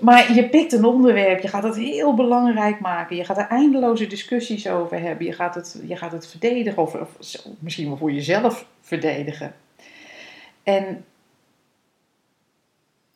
Maar 0.00 0.32
je 0.34 0.48
pikt 0.48 0.72
een 0.72 0.84
onderwerp, 0.84 1.40
je 1.40 1.48
gaat 1.48 1.62
het 1.62 1.76
heel 1.76 2.14
belangrijk 2.14 2.80
maken, 2.80 3.16
je 3.16 3.24
gaat 3.24 3.38
er 3.38 3.46
eindeloze 3.48 4.06
discussies 4.06 4.68
over 4.68 5.00
hebben, 5.00 5.26
je 5.26 5.32
gaat 5.32 5.54
het, 5.54 5.80
je 5.86 5.96
gaat 5.96 6.12
het 6.12 6.26
verdedigen 6.26 6.82
of, 6.82 6.94
of 6.94 7.08
misschien 7.58 7.88
wel 7.88 7.96
voor 7.96 8.12
jezelf 8.12 8.66
verdedigen. 8.80 9.54
En 10.62 11.04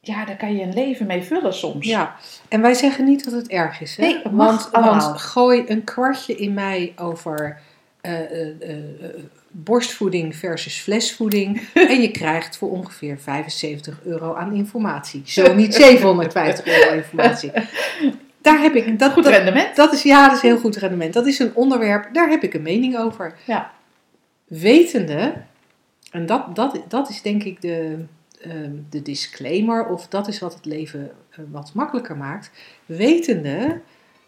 ja, 0.01 0.25
daar 0.25 0.37
kan 0.37 0.57
je 0.57 0.63
een 0.63 0.75
leven 0.75 1.07
mee 1.07 1.23
vullen 1.23 1.55
soms. 1.55 1.87
Ja, 1.87 2.17
en 2.49 2.61
wij 2.61 2.75
zeggen 2.75 3.05
niet 3.05 3.25
dat 3.25 3.33
het 3.33 3.49
erg 3.49 3.81
is. 3.81 3.97
Hè? 3.97 4.03
Nee, 4.03 4.21
het 4.23 4.33
mag 4.33 4.71
want, 4.71 4.85
want 4.85 5.21
gooi 5.21 5.65
een 5.67 5.85
kwartje 5.85 6.35
in 6.35 6.55
mij 6.55 6.93
over 6.97 7.61
eh, 8.01 8.21
eh, 8.21 8.49
eh, 8.61 9.11
borstvoeding 9.53 10.37
versus 10.37 10.81
flesvoeding. 10.81 11.63
en 11.75 12.01
je 12.01 12.11
krijgt 12.11 12.57
voor 12.57 12.71
ongeveer 12.71 13.19
75 13.19 14.01
euro 14.05 14.35
aan 14.35 14.55
informatie. 14.55 15.23
Zo 15.25 15.55
niet 15.55 15.75
750 15.75 16.67
euro 16.67 16.95
informatie. 16.95 17.51
Daar 18.41 18.61
heb 18.61 18.75
ik, 18.75 18.99
dat, 18.99 19.13
Goed 19.13 19.25
dat, 19.25 19.33
rendement. 19.33 19.77
dat 19.77 19.93
is, 19.93 20.03
ja, 20.03 20.27
dat 20.27 20.37
is 20.37 20.43
heel 20.43 20.59
goed 20.59 20.77
rendement. 20.77 21.13
Dat 21.13 21.27
is 21.27 21.39
een 21.39 21.55
onderwerp, 21.55 22.09
daar 22.15 22.29
heb 22.29 22.43
ik 22.43 22.55
een 22.55 22.63
mening 22.63 22.99
over. 22.99 23.35
Ja. 23.47 23.71
Wetende, 24.47 25.35
en 26.11 26.27
dat, 26.27 26.57
dat, 26.57 26.81
dat 26.89 27.09
is 27.09 27.23
denk 27.23 27.43
ik 27.43 27.61
de, 27.61 28.05
ehm, 28.41 28.73
de 28.91 29.03
disclaimer, 29.03 29.87
of 29.87 30.09
dat 30.09 30.29
is 30.29 30.39
wat 30.39 30.55
het 30.55 30.65
leven 30.65 31.11
eh, 31.31 31.39
wat 31.51 31.71
makkelijker 31.75 32.17
maakt. 32.17 32.51
Wetende 32.87 33.81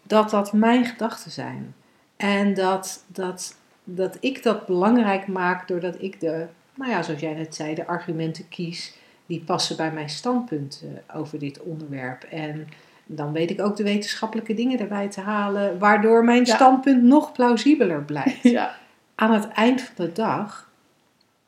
dat 0.03 0.29
dat 0.29 0.53
mijn 0.53 0.85
gedachten 0.85 1.31
zijn. 1.31 1.75
En 2.17 2.53
dat, 2.53 3.03
dat, 3.07 3.55
dat 3.85 4.17
ik 4.19 4.43
dat 4.43 4.65
belangrijk 4.65 5.27
maak 5.27 5.67
doordat 5.67 6.01
ik 6.01 6.19
de, 6.19 6.45
nou 6.73 6.91
ja, 6.91 7.03
zoals 7.03 7.21
jij 7.21 7.33
net 7.33 7.55
zei, 7.55 7.75
de 7.75 7.87
argumenten 7.87 8.47
kies 8.49 8.93
die 9.25 9.43
passen 9.45 9.77
bij 9.77 9.91
mijn 9.91 10.09
standpunt 10.09 10.83
eh, 10.83 11.17
over 11.17 11.39
dit 11.39 11.61
onderwerp. 11.61 12.23
En 12.23 12.67
dan 13.05 13.31
weet 13.31 13.49
ik 13.49 13.61
ook 13.61 13.75
de 13.75 13.83
wetenschappelijke 13.83 14.53
dingen 14.53 14.79
erbij 14.79 15.07
te 15.09 15.21
halen, 15.21 15.79
waardoor 15.79 16.23
mijn 16.23 16.45
Ja. 16.45 16.55
standpunt 16.55 17.03
nog 17.03 17.31
plausibeler 17.31 18.03
blijkt. 18.03 18.43
Ja. 18.57 18.75
Aan 19.15 19.31
het 19.33 19.47
eind 19.47 19.81
van 19.81 20.05
de 20.05 20.11
dag 20.11 20.69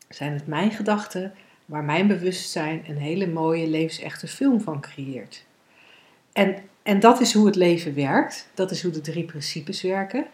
zijn 0.10 0.34
het 0.34 0.48
mijn 0.48 0.72
gedachten 0.72 1.34
waar 1.66 1.84
mijn 1.84 2.08
bewustzijn 2.08 2.84
een 2.88 2.98
hele 2.98 3.28
mooie 3.28 3.68
levensechte 3.68 4.28
film 4.28 4.62
van 4.62 4.82
creëert. 4.82 5.46
En, 6.34 6.56
en 6.84 7.00
dat 7.00 7.22
is 7.22 7.34
hoe 7.34 7.46
het 7.46 7.56
leven 7.56 7.96
werkt. 7.96 8.50
Dat 8.54 8.72
is 8.72 8.84
hoe 8.84 8.92
de 8.92 9.02
drie 9.02 9.24
principes 9.26 9.82
werken. 9.82 10.26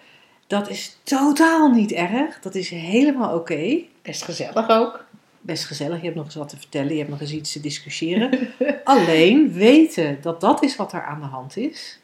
Dat 0.54 0.70
is 0.70 0.97
totaal 1.04 1.70
niet 1.70 1.91
erg. 1.91 2.39
Dat 2.39 2.56
is 2.56 2.70
helemaal 2.70 3.36
oké. 3.36 3.82
Best 4.01 4.24
gezellig 4.24 4.70
ook. 4.70 5.06
Best 5.41 5.66
gezellig. 5.66 5.97
Je 5.97 6.04
hebt 6.04 6.16
nog 6.16 6.26
eens 6.26 6.36
wat 6.36 6.49
te 6.49 6.58
vertellen. 6.58 6.91
Je 6.91 6.97
hebt 6.97 7.10
nog 7.10 7.22
eens 7.22 7.32
iets 7.32 7.51
te 7.51 7.60
discussiëren. 7.60 8.49
Alleen 8.84 9.54
weten 9.54 10.18
dat 10.22 10.41
dat 10.41 10.64
is 10.64 10.76
wat 10.76 10.93
er 10.93 11.04
aan 11.04 11.20
de 11.20 11.26
hand 11.26 11.58
is, 11.58 11.99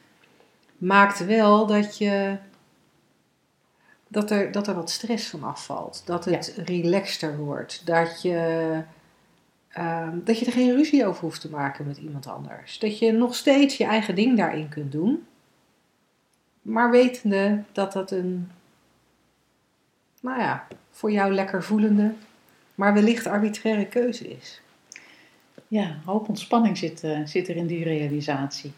maakt 0.78 1.26
wel 1.26 1.66
dat 1.66 1.98
je 1.98 2.38
dat 4.08 4.32
er, 4.32 4.52
dat 4.52 4.68
er 4.68 4.76
wat 4.76 4.90
stress 4.90 5.28
van 5.28 5.44
afvalt. 5.44 6.02
Dat 6.06 6.26
het 6.26 6.54
relaxter 6.66 7.38
wordt. 7.38 7.86
Dat 7.86 8.22
je, 8.22 8.84
ehm, 9.70 10.18
dat 10.24 10.40
je 10.40 10.46
er 10.46 10.52
geen 10.52 10.76
ruzie 10.76 11.06
over 11.06 11.22
hoeft 11.22 11.42
te 11.42 11.50
maken 11.50 11.88
met 11.88 11.98
iemand 11.98 12.28
anders. 12.28 12.80
Dat 12.80 13.00
je 13.00 13.12
nog 13.12 13.36
steeds 13.36 13.78
je 13.78 13.86
eigen 13.86 14.16
ding 14.16 14.38
daarin 14.38 14.70
kunt 14.70 14.92
doen. 14.92 15.28
Maar 16.70 16.92
wetende 16.92 17.64
dat 17.72 17.94
dat 17.94 18.12
een, 18.12 18.52
nou 20.22 20.40
ja, 20.40 20.68
voor 20.92 21.12
jou 21.12 21.34
lekker 21.34 21.64
voelende, 21.64 22.14
maar 22.76 22.94
wellicht 22.94 23.28
arbitraire 23.28 23.86
keuze 23.86 24.30
is. 24.30 24.62
Ja, 25.68 25.84
een 25.84 26.02
hoop 26.06 26.30
ontspanning 26.30 26.78
zit, 26.78 27.04
eh, 27.04 27.20
zit 27.26 27.48
er 27.48 27.56
in 27.56 27.68
die 27.68 27.84
realisatie. 27.84 28.72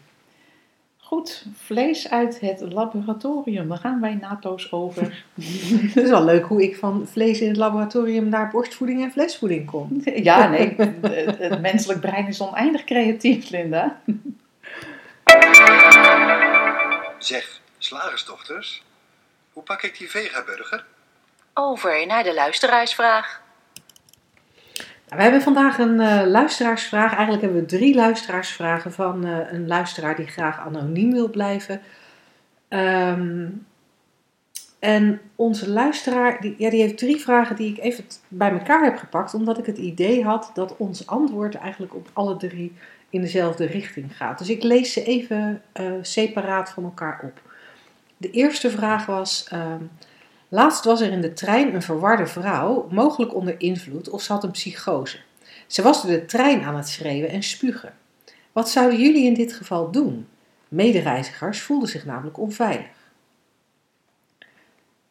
Goed, 0.96 1.46
vlees 1.54 2.10
uit 2.10 2.40
het 2.40 2.60
laboratorium. 2.60 3.68
Daar 3.68 3.78
gaan 3.78 4.00
wij 4.00 4.14
nato's 4.14 4.72
over. 4.72 5.24
Het 5.94 5.96
is 5.96 6.10
wel 6.10 6.24
leuk 6.24 6.44
hoe 6.44 6.62
ik 6.62 6.76
van 6.76 7.06
vlees 7.06 7.40
in 7.40 7.48
het 7.48 7.56
laboratorium 7.56 8.28
naar 8.28 8.50
borstvoeding 8.50 9.02
en 9.02 9.12
vleesvoeding 9.12 9.66
kom. 9.66 10.02
Ja, 10.14 10.48
nee, 10.48 10.74
het 11.38 11.60
menselijk 11.60 12.00
brein 12.00 12.26
is 12.26 12.40
oneindig 12.40 12.84
creatief, 12.84 13.50
Linda. 13.50 14.00
Zeg, 17.18 17.61
slagersdochters, 17.92 18.82
hoe 19.52 19.62
pak 19.62 19.82
ik 19.82 19.98
die 19.98 20.10
vegaburger? 20.10 20.84
Over 21.54 22.06
naar 22.06 22.22
de 22.22 22.34
luisteraarsvraag. 22.34 23.40
Nou, 24.74 25.16
we 25.16 25.22
hebben 25.22 25.42
vandaag 25.42 25.78
een 25.78 26.00
eh, 26.00 26.26
luisteraarsvraag. 26.26 27.10
Eigenlijk 27.10 27.42
hebben 27.42 27.60
we 27.60 27.66
drie 27.66 27.94
luisteraarsvragen 27.94 28.92
van 28.92 29.26
eh, 29.26 29.52
een 29.52 29.66
luisteraar 29.66 30.16
die 30.16 30.26
graag 30.26 30.58
anoniem 30.58 31.12
wil 31.12 31.30
blijven. 31.30 31.82
Ehm, 32.68 33.48
en 34.78 35.20
onze 35.36 35.70
luisteraar, 35.70 36.40
die, 36.40 36.54
ja, 36.58 36.70
die 36.70 36.80
heeft 36.80 36.98
drie 36.98 37.20
vragen 37.20 37.56
die 37.56 37.72
ik 37.72 37.78
even 37.78 38.04
bij 38.28 38.50
elkaar 38.50 38.84
heb 38.84 38.96
gepakt, 38.96 39.34
omdat 39.34 39.58
ik 39.58 39.66
het 39.66 39.78
idee 39.78 40.24
had 40.24 40.50
dat 40.54 40.76
ons 40.76 41.06
antwoord 41.06 41.54
eigenlijk 41.54 41.94
op 41.94 42.08
alle 42.12 42.36
drie 42.36 42.76
in 43.10 43.20
dezelfde 43.20 43.66
richting 43.66 44.16
gaat. 44.16 44.38
Dus 44.38 44.48
ik 44.48 44.62
lees 44.62 44.92
ze 44.92 45.04
even 45.04 45.62
eh, 45.72 45.92
separaat 46.02 46.70
van 46.70 46.84
elkaar 46.84 47.20
op. 47.22 47.50
De 48.22 48.30
eerste 48.30 48.70
vraag 48.70 49.06
was: 49.06 49.46
ehm, 49.48 49.82
Laatst 50.48 50.84
was 50.84 51.00
er 51.00 51.12
in 51.12 51.20
de 51.20 51.32
trein 51.32 51.74
een 51.74 51.82
verwarde 51.82 52.26
vrouw, 52.26 52.88
mogelijk 52.90 53.34
onder 53.34 53.60
invloed 53.60 54.10
of 54.10 54.22
ze 54.22 54.32
had 54.32 54.44
een 54.44 54.50
psychose. 54.50 55.18
Ze 55.66 55.82
was 55.82 56.02
door 56.02 56.10
de 56.10 56.24
trein 56.24 56.62
aan 56.62 56.76
het 56.76 56.88
schreeuwen 56.88 57.30
en 57.30 57.42
spugen. 57.42 57.94
Wat 58.52 58.70
zouden 58.70 59.00
jullie 59.00 59.24
in 59.24 59.34
dit 59.34 59.52
geval 59.52 59.90
doen? 59.90 60.28
Medereizigers 60.68 61.60
voelden 61.60 61.88
zich 61.88 62.04
namelijk 62.04 62.38
onveilig. 62.38 63.10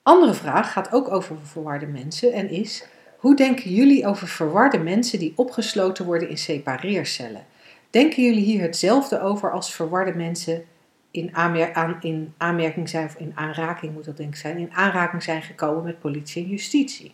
Andere 0.04 0.34
vraag 0.34 0.72
gaat 0.72 0.92
ook 0.92 1.12
over 1.12 1.36
verwarde 1.44 1.86
mensen 1.86 2.34
en 2.34 2.50
is: 2.50 2.86
hoe 3.18 3.36
denken 3.36 3.72
jullie 3.72 4.08
over 4.08 4.28
verwarde 4.28 4.80
mensen 4.80 5.20
die 5.20 5.34
opgesloten 5.36 6.06
worden 6.06 6.30
in 6.30 6.38
separeercellen? 6.38 7.46
Denken 7.90 8.24
jullie 8.24 8.44
hier 8.44 8.62
hetzelfde 8.62 9.22
over 9.22 9.52
als 9.52 9.74
verwarde 9.74 10.14
mensen 10.14 10.66
in, 11.12 11.36
aanmer- 11.36 11.74
aan, 11.74 11.98
in 12.02 12.34
aanmerking 12.38 12.90
zijn, 12.90 13.06
of 13.06 13.16
in 13.16 13.32
aanraking 13.36 13.94
moet 13.94 14.06
dat 14.06 14.18
denk 14.18 14.30
ik 14.30 14.36
zijn, 14.40 14.58
in 14.58 14.74
aanraking 14.74 15.24
zijn 15.24 15.42
gekomen 15.42 15.84
met 15.84 16.00
politie 16.00 16.44
en 16.44 16.50
justitie? 16.50 17.14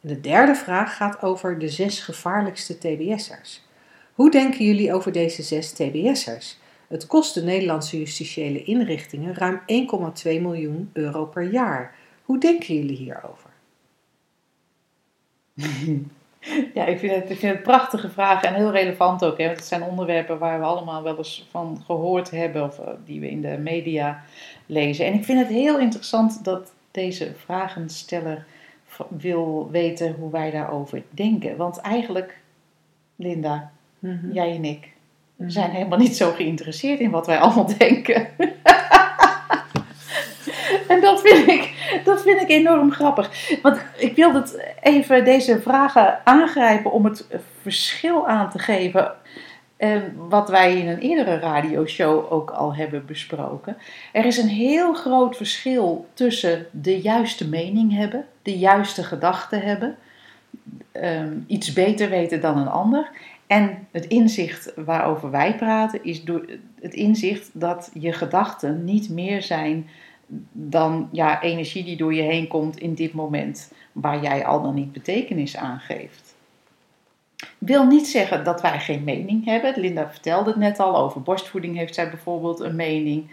De 0.00 0.20
derde 0.20 0.54
vraag 0.54 0.96
gaat 0.96 1.22
over 1.22 1.58
de 1.58 1.68
zes 1.68 2.00
gevaarlijkste 2.00 2.78
TBS'ers. 2.78 3.62
Hoe 4.14 4.30
denken 4.30 4.64
jullie 4.64 4.94
over 4.94 5.12
deze 5.12 5.42
zes 5.42 5.72
TBS'ers? 5.72 6.58
Het 6.88 7.06
kost 7.06 7.34
de 7.34 7.42
Nederlandse 7.42 7.98
justitiële 7.98 8.64
inrichtingen 8.64 9.34
ruim 9.34 9.60
1,2 9.60 9.64
miljoen 10.24 10.90
euro 10.92 11.24
per 11.24 11.42
jaar. 11.42 11.94
Hoe 12.22 12.38
denken 12.38 12.74
jullie 12.74 12.96
hierover? 12.96 13.50
Ja, 16.74 16.84
ik 16.84 16.98
vind, 16.98 17.14
het, 17.14 17.30
ik 17.30 17.38
vind 17.38 17.52
het 17.54 17.62
prachtige 17.62 18.08
vragen 18.10 18.48
en 18.48 18.54
heel 18.54 18.70
relevant 18.70 19.24
ook. 19.24 19.38
Hè? 19.38 19.44
Want 19.46 19.56
het 19.58 19.66
zijn 19.66 19.82
onderwerpen 19.82 20.38
waar 20.38 20.58
we 20.58 20.64
allemaal 20.64 21.02
wel 21.02 21.16
eens 21.18 21.46
van 21.50 21.82
gehoord 21.86 22.30
hebben 22.30 22.64
of 22.64 22.78
eh, 22.78 22.88
die 23.04 23.20
we 23.20 23.30
in 23.30 23.40
de 23.42 23.58
media 23.58 24.22
lezen. 24.66 25.06
En 25.06 25.14
ik 25.14 25.24
vind 25.24 25.38
het 25.38 25.48
heel 25.48 25.78
interessant 25.78 26.44
dat 26.44 26.72
deze 26.90 27.32
vragensteller 27.36 28.44
wil 29.08 29.68
weten 29.70 30.14
hoe 30.18 30.30
wij 30.30 30.50
daarover 30.50 31.02
denken. 31.10 31.56
Want 31.56 31.78
eigenlijk, 31.80 32.38
Linda, 33.16 33.70
jij 34.32 34.54
en 34.54 34.64
ik 34.64 34.92
Mhm. 35.36 35.50
zijn 35.50 35.70
helemaal 35.70 35.98
niet 35.98 36.16
zo 36.16 36.30
geïnteresseerd 36.30 37.00
in 37.00 37.10
wat 37.10 37.26
wij 37.26 37.38
allemaal 37.38 37.68
denken. 37.78 38.28
En 40.88 41.00
dat 41.00 41.20
vind, 41.20 41.48
ik, 41.48 41.72
dat 42.04 42.22
vind 42.22 42.40
ik 42.40 42.48
enorm 42.48 42.92
grappig. 42.92 43.58
Want 43.62 43.80
ik 43.96 44.16
wilde 44.16 44.72
even 44.82 45.24
deze 45.24 45.60
vragen 45.60 46.20
aangrijpen 46.24 46.92
om 46.92 47.04
het 47.04 47.26
verschil 47.62 48.28
aan 48.28 48.50
te 48.50 48.58
geven. 48.58 49.12
eh, 49.76 49.96
wat 50.28 50.48
wij 50.48 50.78
in 50.78 50.88
een 50.88 50.98
eerdere 50.98 51.38
radioshow 51.38 52.32
ook 52.32 52.50
al 52.50 52.74
hebben 52.74 53.06
besproken. 53.06 53.76
Er 54.12 54.24
is 54.24 54.36
een 54.36 54.48
heel 54.48 54.94
groot 54.94 55.36
verschil 55.36 56.06
tussen 56.14 56.66
de 56.70 57.00
juiste 57.00 57.48
mening 57.48 57.92
hebben, 57.92 58.24
de 58.42 58.58
juiste 58.58 59.02
gedachten 59.02 59.60
hebben, 59.60 59.96
ehm, 60.92 61.32
iets 61.46 61.72
beter 61.72 62.08
weten 62.08 62.40
dan 62.40 62.58
een 62.58 62.68
ander. 62.68 63.10
En 63.46 63.86
het 63.90 64.06
inzicht 64.06 64.72
waarover 64.76 65.30
wij 65.30 65.54
praten 65.54 66.04
is 66.04 66.24
door 66.24 66.44
het 66.80 66.94
inzicht 66.94 67.50
dat 67.52 67.90
je 67.92 68.12
gedachten 68.12 68.84
niet 68.84 69.10
meer 69.10 69.42
zijn 69.42 69.88
dan 70.52 71.08
ja, 71.12 71.42
energie 71.42 71.84
die 71.84 71.96
door 71.96 72.14
je 72.14 72.22
heen 72.22 72.48
komt 72.48 72.78
in 72.78 72.94
dit 72.94 73.12
moment, 73.12 73.72
waar 73.92 74.22
jij 74.22 74.44
al 74.44 74.62
dan 74.62 74.74
niet 74.74 74.92
betekenis 74.92 75.56
aan 75.56 75.78
geeft. 75.78 76.34
Wil 77.58 77.86
niet 77.86 78.06
zeggen 78.06 78.44
dat 78.44 78.60
wij 78.60 78.80
geen 78.80 79.04
mening 79.04 79.44
hebben. 79.44 79.80
Linda 79.80 80.10
vertelde 80.10 80.50
het 80.50 80.58
net 80.58 80.78
al, 80.78 80.96
over 80.96 81.22
borstvoeding 81.22 81.76
heeft 81.76 81.94
zij 81.94 82.10
bijvoorbeeld 82.10 82.60
een 82.60 82.76
mening. 82.76 83.30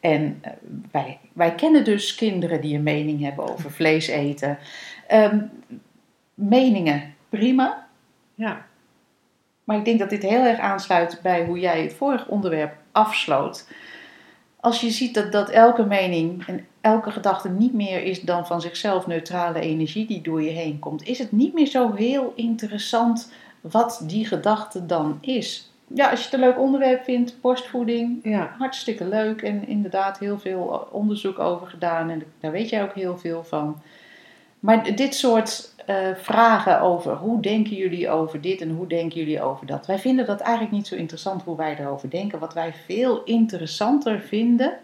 En 0.00 0.38
eh, 0.40 0.52
wij, 0.90 1.18
wij 1.32 1.54
kennen 1.54 1.84
dus 1.84 2.14
kinderen 2.14 2.60
die 2.60 2.76
een 2.76 2.82
mening 2.82 3.20
hebben 3.20 3.48
over 3.48 3.70
vlees 3.80 4.06
eten. 4.06 4.58
Ehm, 5.06 5.40
meningen, 6.34 7.14
prima. 7.28 7.86
Ja. 8.34 8.66
Maar 9.64 9.76
ik 9.76 9.84
denk 9.84 9.98
dat 9.98 10.10
dit 10.10 10.22
heel 10.22 10.44
erg 10.44 10.58
aansluit 10.58 11.20
bij 11.22 11.44
hoe 11.44 11.58
jij 11.58 11.82
het 11.82 11.94
vorige 11.94 12.28
onderwerp 12.28 12.76
afsloot. 12.92 13.68
Als 14.64 14.80
je 14.80 14.90
ziet 14.90 15.14
dat, 15.14 15.32
dat 15.32 15.50
elke 15.50 15.84
mening 15.84 16.46
en 16.46 16.66
elke 16.80 17.10
gedachte 17.10 17.48
niet 17.48 17.72
meer 17.72 18.02
is 18.02 18.20
dan 18.20 18.46
van 18.46 18.60
zichzelf 18.60 19.06
neutrale 19.06 19.60
energie 19.60 20.06
die 20.06 20.22
door 20.22 20.42
je 20.42 20.50
heen 20.50 20.78
komt, 20.78 21.06
is 21.06 21.18
het 21.18 21.32
niet 21.32 21.54
meer 21.54 21.66
zo 21.66 21.92
heel 21.94 22.32
interessant 22.36 23.32
wat 23.60 24.02
die 24.06 24.26
gedachte 24.26 24.86
dan 24.86 25.18
is. 25.20 25.72
Ja, 25.94 26.10
als 26.10 26.18
je 26.18 26.24
het 26.24 26.34
een 26.34 26.40
leuk 26.40 26.58
onderwerp 26.58 27.04
vindt, 27.04 27.40
borstvoeding, 27.40 28.18
Ja. 28.22 28.54
hartstikke 28.58 29.08
leuk 29.08 29.42
en 29.42 29.68
inderdaad 29.68 30.18
heel 30.18 30.38
veel 30.38 30.88
onderzoek 30.92 31.38
over 31.38 31.66
gedaan 31.66 32.10
en 32.10 32.22
daar 32.40 32.52
weet 32.52 32.68
jij 32.68 32.82
ook 32.82 32.94
heel 32.94 33.18
veel 33.18 33.44
van. 33.44 33.82
Maar 34.64 34.96
dit 34.96 35.14
soort 35.14 35.74
eh, 35.86 35.96
vragen 36.16 36.80
over 36.80 37.16
hoe 37.16 37.42
denken 37.42 37.76
jullie 37.76 38.10
over 38.10 38.40
dit 38.40 38.60
en 38.60 38.70
hoe 38.70 38.86
denken 38.86 39.18
jullie 39.18 39.42
over 39.42 39.66
dat, 39.66 39.86
wij 39.86 39.98
vinden 39.98 40.26
dat 40.26 40.40
eigenlijk 40.40 40.76
niet 40.76 40.86
zo 40.86 40.94
interessant 40.94 41.42
hoe 41.42 41.56
wij 41.56 41.76
erover 41.78 42.10
denken. 42.10 42.38
Wat 42.38 42.54
wij 42.54 42.74
veel 42.86 43.24
interessanter 43.24 44.20
vinden, 44.20 44.78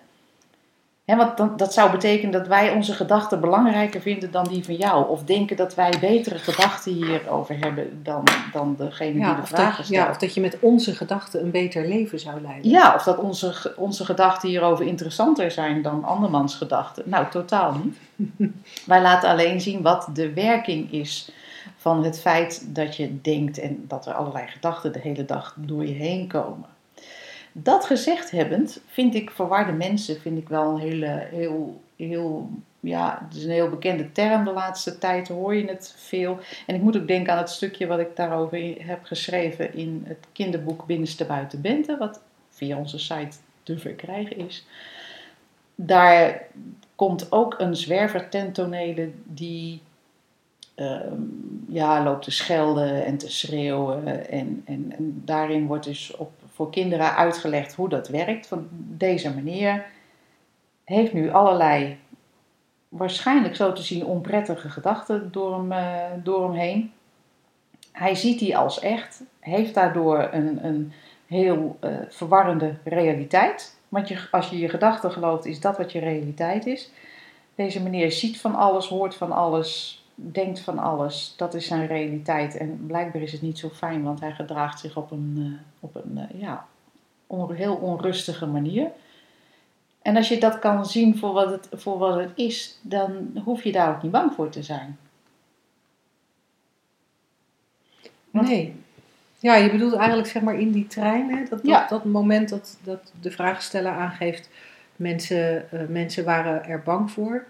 want 1.16 1.36
dan, 1.36 1.56
dat 1.56 1.72
zou 1.72 1.90
betekenen 1.90 2.32
dat 2.32 2.46
wij 2.46 2.70
onze 2.70 2.92
gedachten 2.92 3.40
belangrijker 3.40 4.00
vinden 4.00 4.30
dan 4.30 4.44
die 4.44 4.64
van 4.64 4.74
jou. 4.74 5.08
Of 5.08 5.24
denken 5.24 5.56
dat 5.56 5.74
wij 5.74 5.94
betere 6.00 6.38
gedachten 6.38 6.92
hierover 6.92 7.56
hebben 7.58 8.00
dan, 8.02 8.24
dan 8.52 8.74
degene 8.78 9.12
die 9.12 9.40
de 9.40 9.46
vragen 9.46 9.76
dat, 9.76 9.86
stelt. 9.86 10.04
ja, 10.04 10.10
of 10.10 10.16
dat 10.16 10.34
je 10.34 10.40
met 10.40 10.56
onze 10.60 10.94
gedachten 10.94 11.42
een 11.42 11.50
beter 11.50 11.88
leven 11.88 12.20
zou 12.20 12.40
leiden. 12.40 12.70
Ja, 12.70 12.94
of 12.94 13.02
dat 13.02 13.18
onze, 13.18 13.74
onze 13.76 14.04
gedachten 14.04 14.48
hierover 14.48 14.86
interessanter 14.86 15.50
zijn 15.50 15.82
dan 15.82 16.04
andermans 16.04 16.54
gedachten. 16.54 17.02
Nou, 17.06 17.30
totaal 17.30 17.74
niet. 17.82 17.98
Wij 18.86 19.02
laten 19.02 19.28
alleen 19.28 19.60
zien 19.60 19.82
wat 19.82 20.08
de 20.12 20.32
werking 20.32 20.92
is 20.92 21.32
van 21.76 22.04
het 22.04 22.20
feit 22.20 22.74
dat 22.74 22.96
je 22.96 23.20
denkt 23.20 23.58
en 23.58 23.84
dat 23.88 24.06
er 24.06 24.12
allerlei 24.12 24.46
gedachten 24.46 24.92
de 24.92 25.00
hele 25.00 25.24
dag 25.24 25.54
door 25.58 25.86
je 25.86 25.92
heen 25.92 26.26
komen. 26.28 26.68
Dat 27.52 27.84
gezegd 27.84 28.30
hebbend, 28.30 28.80
vind 28.86 29.14
ik 29.14 29.30
verwarde 29.30 29.72
mensen 29.72 30.20
vind 30.20 30.38
ik 30.38 30.48
wel 30.48 30.70
een 30.70 30.80
hele, 30.80 31.26
heel, 31.30 31.80
heel, 31.96 32.50
ja, 32.80 33.22
het 33.24 33.36
is 33.36 33.44
een 33.44 33.50
heel 33.50 33.68
bekende 33.68 34.12
term 34.12 34.44
de 34.44 34.52
laatste 34.52 34.98
tijd, 34.98 35.28
hoor 35.28 35.54
je 35.54 35.66
het 35.66 35.94
veel. 35.96 36.38
En 36.66 36.74
ik 36.74 36.82
moet 36.82 36.96
ook 36.96 37.08
denken 37.08 37.32
aan 37.32 37.38
het 37.38 37.50
stukje 37.50 37.86
wat 37.86 37.98
ik 37.98 38.16
daarover 38.16 38.86
heb 38.86 39.04
geschreven 39.04 39.74
in 39.74 40.02
het 40.06 40.26
kinderboek 40.32 40.86
Binnenste 40.86 41.24
Buiten 41.24 41.60
Bente, 41.60 41.96
wat 41.96 42.20
via 42.50 42.78
onze 42.78 42.98
site 42.98 43.36
te 43.62 43.78
verkrijgen 43.78 44.36
is. 44.36 44.66
Daar 45.74 46.42
komt 46.94 47.32
ook 47.32 47.54
een 47.58 47.76
zwerver 47.76 48.28
ten 48.28 48.52
die 49.24 49.80
ehm, 50.74 51.22
ja, 51.68 52.02
loopt 52.02 52.24
te 52.24 52.30
schelden 52.30 53.04
en 53.04 53.18
te 53.18 53.30
schreeuwen. 53.30 54.28
En, 54.30 54.62
en, 54.64 54.94
en 54.96 55.22
daarin 55.24 55.66
wordt 55.66 55.84
dus 55.84 56.16
op, 56.16 56.32
voor 56.60 56.70
kinderen 56.70 57.16
uitgelegd 57.16 57.74
hoe 57.74 57.88
dat 57.88 58.08
werkt. 58.08 58.46
Van 58.46 58.68
deze 58.72 59.34
meneer 59.34 59.86
heeft 60.84 61.12
nu 61.12 61.30
allerlei, 61.30 61.98
waarschijnlijk 62.88 63.56
zo 63.56 63.72
te 63.72 63.82
zien, 63.82 64.04
onprettige 64.04 64.68
gedachten 64.68 65.32
door 65.32 65.54
hem, 65.54 65.72
eh, 65.72 66.04
door 66.22 66.44
hem 66.44 66.58
heen. 66.58 66.92
Hij 67.92 68.14
ziet 68.14 68.38
die 68.38 68.56
als 68.56 68.80
echt, 68.80 69.22
heeft 69.38 69.74
daardoor 69.74 70.28
een, 70.32 70.64
een 70.64 70.92
heel 71.26 71.76
eh, 71.80 71.90
verwarrende 72.08 72.74
realiteit. 72.84 73.76
Want 73.88 74.08
je, 74.08 74.28
als 74.30 74.48
je 74.48 74.58
je 74.58 74.68
gedachten 74.68 75.12
gelooft, 75.12 75.44
is 75.44 75.60
dat 75.60 75.76
wat 75.76 75.92
je 75.92 75.98
realiteit 75.98 76.66
is. 76.66 76.90
Deze 77.54 77.82
meneer 77.82 78.12
ziet 78.12 78.40
van 78.40 78.54
alles, 78.54 78.86
hoort 78.86 79.14
van 79.14 79.32
alles, 79.32 79.99
denkt 80.14 80.60
van 80.60 80.78
alles. 80.78 81.34
Dat 81.36 81.54
is 81.54 81.66
zijn 81.66 81.86
realiteit. 81.86 82.56
En 82.56 82.84
blijkbaar 82.86 83.22
is 83.22 83.32
het 83.32 83.42
niet 83.42 83.58
zo 83.58 83.68
fijn, 83.68 84.02
want 84.02 84.20
hij 84.20 84.32
gedraagt 84.32 84.80
zich 84.80 84.96
op 84.96 85.10
een, 85.10 85.34
eh, 85.38 85.64
op 85.80 85.94
een 85.94 86.18
eh, 86.18 86.40
ja, 86.40 86.66
on- 87.26 87.52
heel 87.52 87.74
onrustige 87.76 88.46
manier. 88.46 88.90
En 90.02 90.16
als 90.16 90.28
je 90.28 90.38
dat 90.40 90.58
kan 90.58 90.86
zien 90.86 91.18
voor 91.18 91.32
wat, 91.32 91.50
het, 91.50 91.68
voor 91.72 91.98
wat 91.98 92.18
het 92.18 92.30
is, 92.34 92.78
dan 92.82 93.30
hoef 93.44 93.62
je 93.62 93.72
daar 93.72 93.94
ook 93.96 94.02
niet 94.02 94.12
bang 94.12 94.32
voor 94.32 94.48
te 94.48 94.62
zijn. 94.62 94.98
Want- 98.30 98.48
Nee. 98.48 98.74
Ja, 99.38 99.54
je 99.54 99.70
bedoelt 99.70 99.94
eigenlijk 99.94 100.28
zeg 100.28 100.42
maar 100.42 100.60
in 100.60 100.70
die 100.72 100.86
trein, 100.86 101.30
hè? 101.30 101.38
Dat, 101.40 101.48
dat, 101.50 101.60
Ja. 101.62 101.86
dat 101.88 102.04
moment 102.04 102.48
dat, 102.48 102.78
dat 102.84 103.12
de 103.20 103.30
vraagsteller 103.30 103.92
aangeeft, 103.92 104.48
mensen, 104.96 105.70
eh, 105.70 105.86
mensen 105.88 106.24
waren 106.24 106.64
er 106.64 106.82
bang 106.82 107.10
voor. 107.10 107.44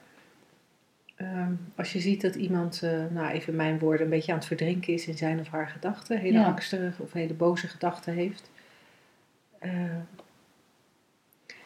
Ehm, 1.21 1.53
als 1.77 1.93
je 1.93 2.01
ziet 2.01 2.21
dat 2.21 2.35
iemand, 2.35 2.83
eh, 2.83 3.05
nou 3.11 3.29
even 3.31 3.57
mijn 3.57 3.79
woorden, 3.79 4.03
een 4.05 4.11
beetje 4.11 4.33
aan 4.33 4.39
het 4.39 4.47
verdrinken 4.47 4.93
is 4.93 5.07
in 5.07 5.17
zijn 5.17 5.41
of 5.41 5.49
haar 5.49 5.69
gedachten, 5.69 6.19
hele 6.19 6.39
Ja. 6.39 6.45
angstige 6.47 7.03
of 7.03 7.13
hele 7.13 7.35
boze 7.35 7.69
gedachten 7.69 8.15
heeft. 8.15 8.51
Eh, 9.59 9.71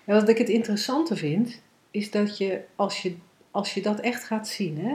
en 0.05 0.15
wat 0.15 0.29
ik 0.29 0.39
het 0.39 0.49
interessante 0.49 1.17
vind, 1.17 1.63
is 1.91 2.11
dat 2.11 2.39
je 2.39 2.61
als 2.77 3.03
je, 3.03 3.15
als 3.51 3.75
je 3.75 3.83
dat 3.83 4.01
echt 4.01 4.25
gaat 4.25 4.49
zien, 4.49 4.79
hè, 4.79 4.95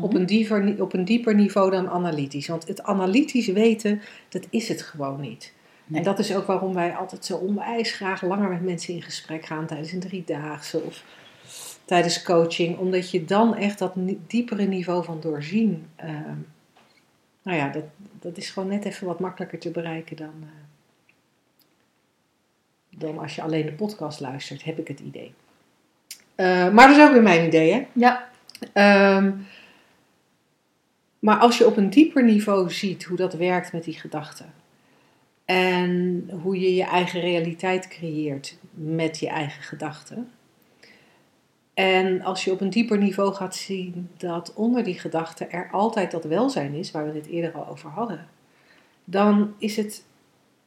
op 0.00 0.14
een, 0.14 0.26
dieper, 0.26 0.82
op 0.82 0.92
een 0.92 1.04
dieper 1.04 1.34
niveau 1.34 1.70
dan 1.70 1.88
analytisch. 1.88 2.48
Want 2.48 2.68
het 2.68 2.82
analytisch 2.82 3.46
weten, 3.46 4.00
dat 4.28 4.46
is 4.50 4.68
het 4.68 4.82
gewoon 4.82 5.20
niet. 5.20 5.52
Nee. 5.86 5.98
En 5.98 6.04
dat 6.04 6.18
is 6.18 6.34
ook 6.34 6.46
waarom 6.46 6.74
wij 6.74 6.94
altijd 6.96 7.24
zo 7.24 7.36
onwijs 7.36 7.92
graag 7.92 8.22
langer 8.22 8.48
met 8.48 8.62
mensen 8.62 8.94
in 8.94 9.02
gesprek 9.02 9.44
gaan 9.46 9.66
tijdens 9.66 9.92
een 9.92 10.00
driedaagse 10.00 10.80
of 10.82 11.04
tijdens 11.88 12.22
coaching. 12.22 12.78
Omdat 12.78 13.10
je 13.10 13.24
dan 13.24 13.56
echt 13.56 13.78
dat 13.78 13.92
diepere 14.26 14.64
niveau 14.64 15.04
van 15.04 15.20
doorzien. 15.20 15.86
eh, 15.96 16.10
nou 17.42 17.58
ja, 17.58 17.68
dat, 17.68 17.84
dat 18.20 18.36
is 18.36 18.50
gewoon 18.50 18.68
net 18.68 18.84
even 18.84 19.06
wat 19.06 19.20
makkelijker 19.20 19.58
te 19.58 19.70
bereiken 19.70 20.16
dan, 20.16 20.34
eh, 20.42 20.48
dan 22.98 23.18
als 23.18 23.34
je 23.34 23.42
alleen 23.42 23.66
de 23.66 23.72
podcast 23.72 24.20
luistert, 24.20 24.64
heb 24.64 24.78
ik 24.78 24.88
het 24.88 25.00
idee. 25.00 25.34
Eh, 26.34 26.72
maar 26.72 26.88
dat 26.88 26.96
is 26.96 27.02
ook 27.02 27.12
weer 27.12 27.22
mijn 27.22 27.46
idee, 27.46 27.72
hè? 27.72 27.86
Ja, 27.92 28.28
Ehm, 28.72 29.32
maar 31.18 31.36
als 31.38 31.58
je 31.58 31.66
op 31.66 31.76
een 31.76 31.90
dieper 31.90 32.24
niveau 32.24 32.70
ziet 32.70 33.04
hoe 33.04 33.16
dat 33.16 33.34
werkt 33.34 33.72
met 33.72 33.84
die 33.84 33.94
gedachten. 33.94 34.52
En 35.44 36.24
hoe 36.42 36.60
je 36.60 36.74
je 36.74 36.84
eigen 36.84 37.20
realiteit 37.20 37.88
creëert 37.88 38.58
met 38.70 39.18
je 39.18 39.28
eigen 39.28 39.62
gedachten. 39.62 40.30
En 41.78 42.22
als 42.22 42.44
je 42.44 42.52
op 42.52 42.60
een 42.60 42.70
dieper 42.70 42.98
niveau 42.98 43.34
gaat 43.34 43.56
zien 43.56 44.10
dat 44.16 44.52
onder 44.54 44.84
die 44.84 44.98
gedachten 44.98 45.50
er 45.50 45.68
altijd 45.70 46.10
dat 46.10 46.24
welzijn 46.24 46.74
is, 46.74 46.90
waar 46.90 47.12
we 47.12 47.18
het 47.18 47.26
eerder 47.26 47.52
al 47.52 47.68
over 47.68 47.90
hadden. 47.90 48.28
Dan 49.04 49.54
is 49.58 49.76
het 49.76 50.04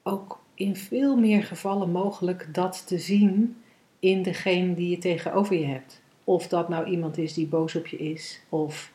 ook 0.03 0.39
in 0.53 0.75
veel 0.75 1.17
meer 1.17 1.43
gevallen 1.43 1.91
mogelijk 1.91 2.53
dat 2.53 2.87
te 2.87 2.99
zien 2.99 3.57
in 3.99 4.23
degene 4.23 4.73
die 4.73 4.89
je 4.89 4.97
tegenover 4.97 5.55
je 5.55 5.65
hebt. 5.65 6.01
Of 6.23 6.47
dat 6.47 6.69
nou 6.69 6.85
iemand 6.85 7.17
is 7.17 7.33
die 7.33 7.47
boos 7.47 7.75
op 7.75 7.87
je 7.87 7.97
is, 7.97 8.41
of, 8.49 8.91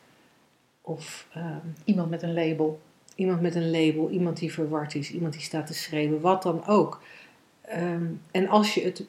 of 0.81 1.27
ehm, 1.33 1.67
iemand 1.83 2.09
met 2.09 2.21
een 2.21 2.33
label. 2.33 2.79
iemand 3.15 3.41
met 3.41 3.55
een 3.55 3.71
label, 3.71 4.09
iemand 4.09 4.37
die 4.37 4.53
verward 4.53 4.95
is, 4.95 5.11
iemand 5.11 5.33
die 5.33 5.41
staat 5.41 5.67
te 5.67 5.73
schreeuwen, 5.73 6.21
wat 6.21 6.43
dan 6.43 6.65
ook. 6.65 7.01
Ehm, 7.61 8.05
en 8.31 8.47
als 8.47 8.73
je, 8.73 8.81
het, 8.83 9.05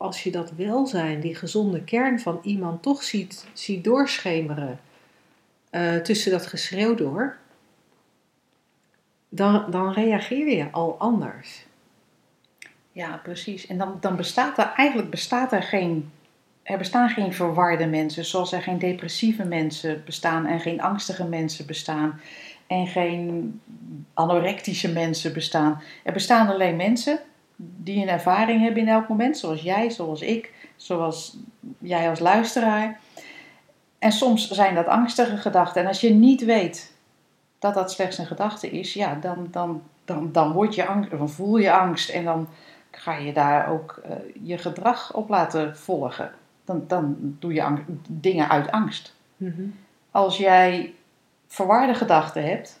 als 0.00 0.22
je 0.22 0.30
dat 0.30 0.50
welzijn, 0.50 1.20
die 1.20 1.34
gezonde 1.34 1.84
kern 1.84 2.20
van 2.20 2.38
iemand 2.42 2.82
toch 2.82 3.02
ziet, 3.02 3.46
doorschemeren 3.82 4.80
eh, 5.70 5.96
tussen 5.96 6.30
dat 6.30 6.46
geschreeuw 6.46 6.94
door, 6.94 7.36
dan, 9.28 9.70
dan 9.70 9.92
reageer 9.92 10.56
je 10.56 10.70
al 10.70 10.98
anders. 10.98 11.66
Ja, 12.92 13.20
precies. 13.22 13.66
En 13.66 13.78
dan, 13.78 13.96
dan 14.00 14.16
bestaat 14.16 14.58
er 14.58 14.72
eigenlijk 14.76 15.10
bestaat 15.10 15.52
er 15.52 15.62
geen. 15.62 16.10
Er 16.62 16.78
bestaan 16.78 17.08
geen 17.08 17.32
verwarde 17.32 17.86
mensen, 17.86 18.24
zoals 18.24 18.52
er 18.52 18.62
geen 18.62 18.78
depressieve 18.78 19.44
mensen 19.44 20.02
bestaan 20.04 20.46
en 20.46 20.60
geen 20.60 20.80
angstige 20.80 21.24
mensen 21.24 21.66
bestaan 21.66 22.20
en 22.66 22.86
geen 22.86 23.60
anorectische 24.14 24.92
mensen 24.92 25.32
bestaan. 25.32 25.82
Er 26.04 26.12
bestaan 26.12 26.48
alleen 26.48 26.76
mensen 26.76 27.20
die 27.62 28.02
een 28.02 28.08
ervaring 28.08 28.60
hebben 28.62 28.82
in 28.82 28.88
elk 28.88 29.08
moment, 29.08 29.38
zoals 29.38 29.62
jij, 29.62 29.90
zoals 29.90 30.20
ik, 30.20 30.52
zoals 30.76 31.36
jij 31.78 32.08
als 32.08 32.18
luisteraar. 32.18 33.00
En 33.98 34.12
soms 34.12 34.50
zijn 34.50 34.74
dat 34.74 34.86
angstige 34.86 35.36
gedachten. 35.36 35.82
En 35.82 35.88
als 35.88 36.00
je 36.00 36.10
niet 36.10 36.44
weet 36.44 36.94
dat 37.58 37.74
dat 37.74 37.92
slechts 37.92 38.18
een 38.18 38.26
gedachte 38.26 38.70
is, 38.70 38.94
ja, 38.94 39.14
dan, 39.14 39.46
dan, 39.50 39.82
dan, 40.04 40.32
dan, 40.32 40.52
word 40.52 40.74
je 40.74 40.86
angst, 40.86 41.10
dan 41.10 41.30
voel 41.30 41.56
je 41.56 41.72
angst 41.72 42.08
en 42.10 42.24
dan 42.24 42.48
ga 42.90 43.16
je 43.16 43.32
daar 43.32 43.68
ook 43.68 44.00
eh, 44.04 44.16
je 44.42 44.58
gedrag 44.58 45.14
op 45.14 45.28
laten 45.28 45.76
volgen. 45.76 46.32
Dan, 46.64 46.84
dan 46.86 47.16
doe 47.38 47.52
je 47.52 47.76
dingen 48.08 48.48
uit 48.48 48.70
angst. 48.70 49.14
Als 50.10 50.36
jij 50.36 50.94
verwarde 51.46 51.94
gedachten 51.94 52.44
hebt, 52.44 52.80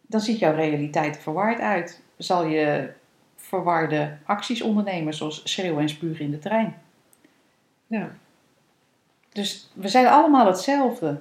dan 0.00 0.20
ziet 0.20 0.38
jouw 0.38 0.54
realiteit 0.54 1.16
er 1.16 1.22
verward 1.22 1.60
uit. 1.60 2.02
Zal 2.16 2.44
je 2.44 2.92
verwarde 3.52 4.16
acties 4.24 4.62
ondernemen, 4.62 5.14
zoals 5.14 5.40
schreeuwen 5.44 5.82
en 5.82 5.88
spugen 5.88 6.24
in 6.24 6.30
de 6.30 6.38
trein. 6.38 6.74
Ja. 7.86 8.10
Dus 9.32 9.70
we 9.74 9.88
zijn 9.88 10.06
allemaal 10.06 10.46
hetzelfde. 10.46 11.18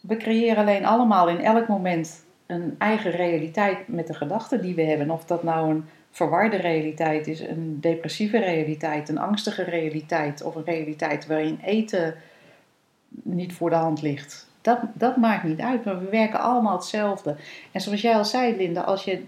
We 0.00 0.16
creëren 0.16 0.56
alleen 0.56 0.84
allemaal 0.84 1.28
in 1.28 1.40
elk 1.40 1.68
moment 1.68 2.24
een 2.46 2.74
eigen 2.78 3.10
realiteit 3.10 3.88
met 3.88 4.06
de 4.06 4.14
gedachten 4.14 4.62
die 4.62 4.74
we 4.74 4.82
hebben. 4.82 5.10
Of 5.10 5.24
dat 5.24 5.42
nou 5.42 5.70
een 5.70 5.84
verwarde 6.10 6.56
realiteit 6.56 7.26
is, 7.26 7.40
een 7.40 7.80
depressieve 7.80 8.38
realiteit, 8.38 9.08
een 9.08 9.18
angstige 9.18 9.62
realiteit 9.62 10.42
of 10.42 10.54
een 10.54 10.64
realiteit 10.64 11.26
waarin 11.26 11.58
eten 11.64 12.14
niet 13.08 13.52
voor 13.52 13.70
de 13.70 13.76
hand 13.76 14.02
ligt. 14.02 14.48
Dat, 14.60 14.78
dat 14.92 15.16
maakt 15.16 15.44
niet 15.44 15.60
uit, 15.60 15.84
maar 15.84 16.00
we 16.00 16.10
werken 16.10 16.40
allemaal 16.40 16.76
hetzelfde. 16.76 17.36
En 17.72 17.80
zoals 17.80 18.00
jij 18.00 18.16
al 18.16 18.24
zei, 18.24 18.56
Linda, 18.56 18.80
als 18.80 19.04
je 19.04 19.22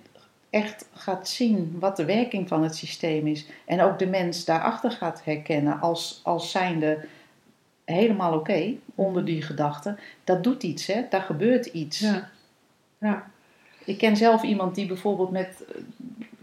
echt 0.53 0.89
gaat 0.95 1.29
zien 1.29 1.77
wat 1.79 1.97
de 1.97 2.05
werking 2.05 2.49
van 2.49 2.63
het 2.63 2.77
systeem 2.77 3.27
is 3.27 3.47
en 3.65 3.81
ook 3.81 3.99
de 3.99 4.07
mens 4.07 4.45
daarachter 4.45 4.91
gaat 4.91 5.25
herkennen 5.25 5.81
als, 5.81 6.21
als 6.25 6.51
zijnde 6.51 7.05
helemaal 7.85 8.35
oké 8.35 8.75
onder 8.95 9.25
die 9.25 9.43
gedachten, 9.43 9.99
dat 10.25 10.45
doet 10.45 10.63
iets, 10.63 10.87
hè? 10.87 11.03
daar 11.11 11.23
gebeurt 11.23 11.67
iets. 11.67 11.99
Ja. 11.99 12.31
ja. 12.99 13.31
Ik 13.85 13.99
ken 13.99 14.17
zelf 14.17 14.43
iemand 14.43 14.75
die 14.75 14.87
bijvoorbeeld 14.87 15.31
met 15.31 15.65
eh, 15.69 15.83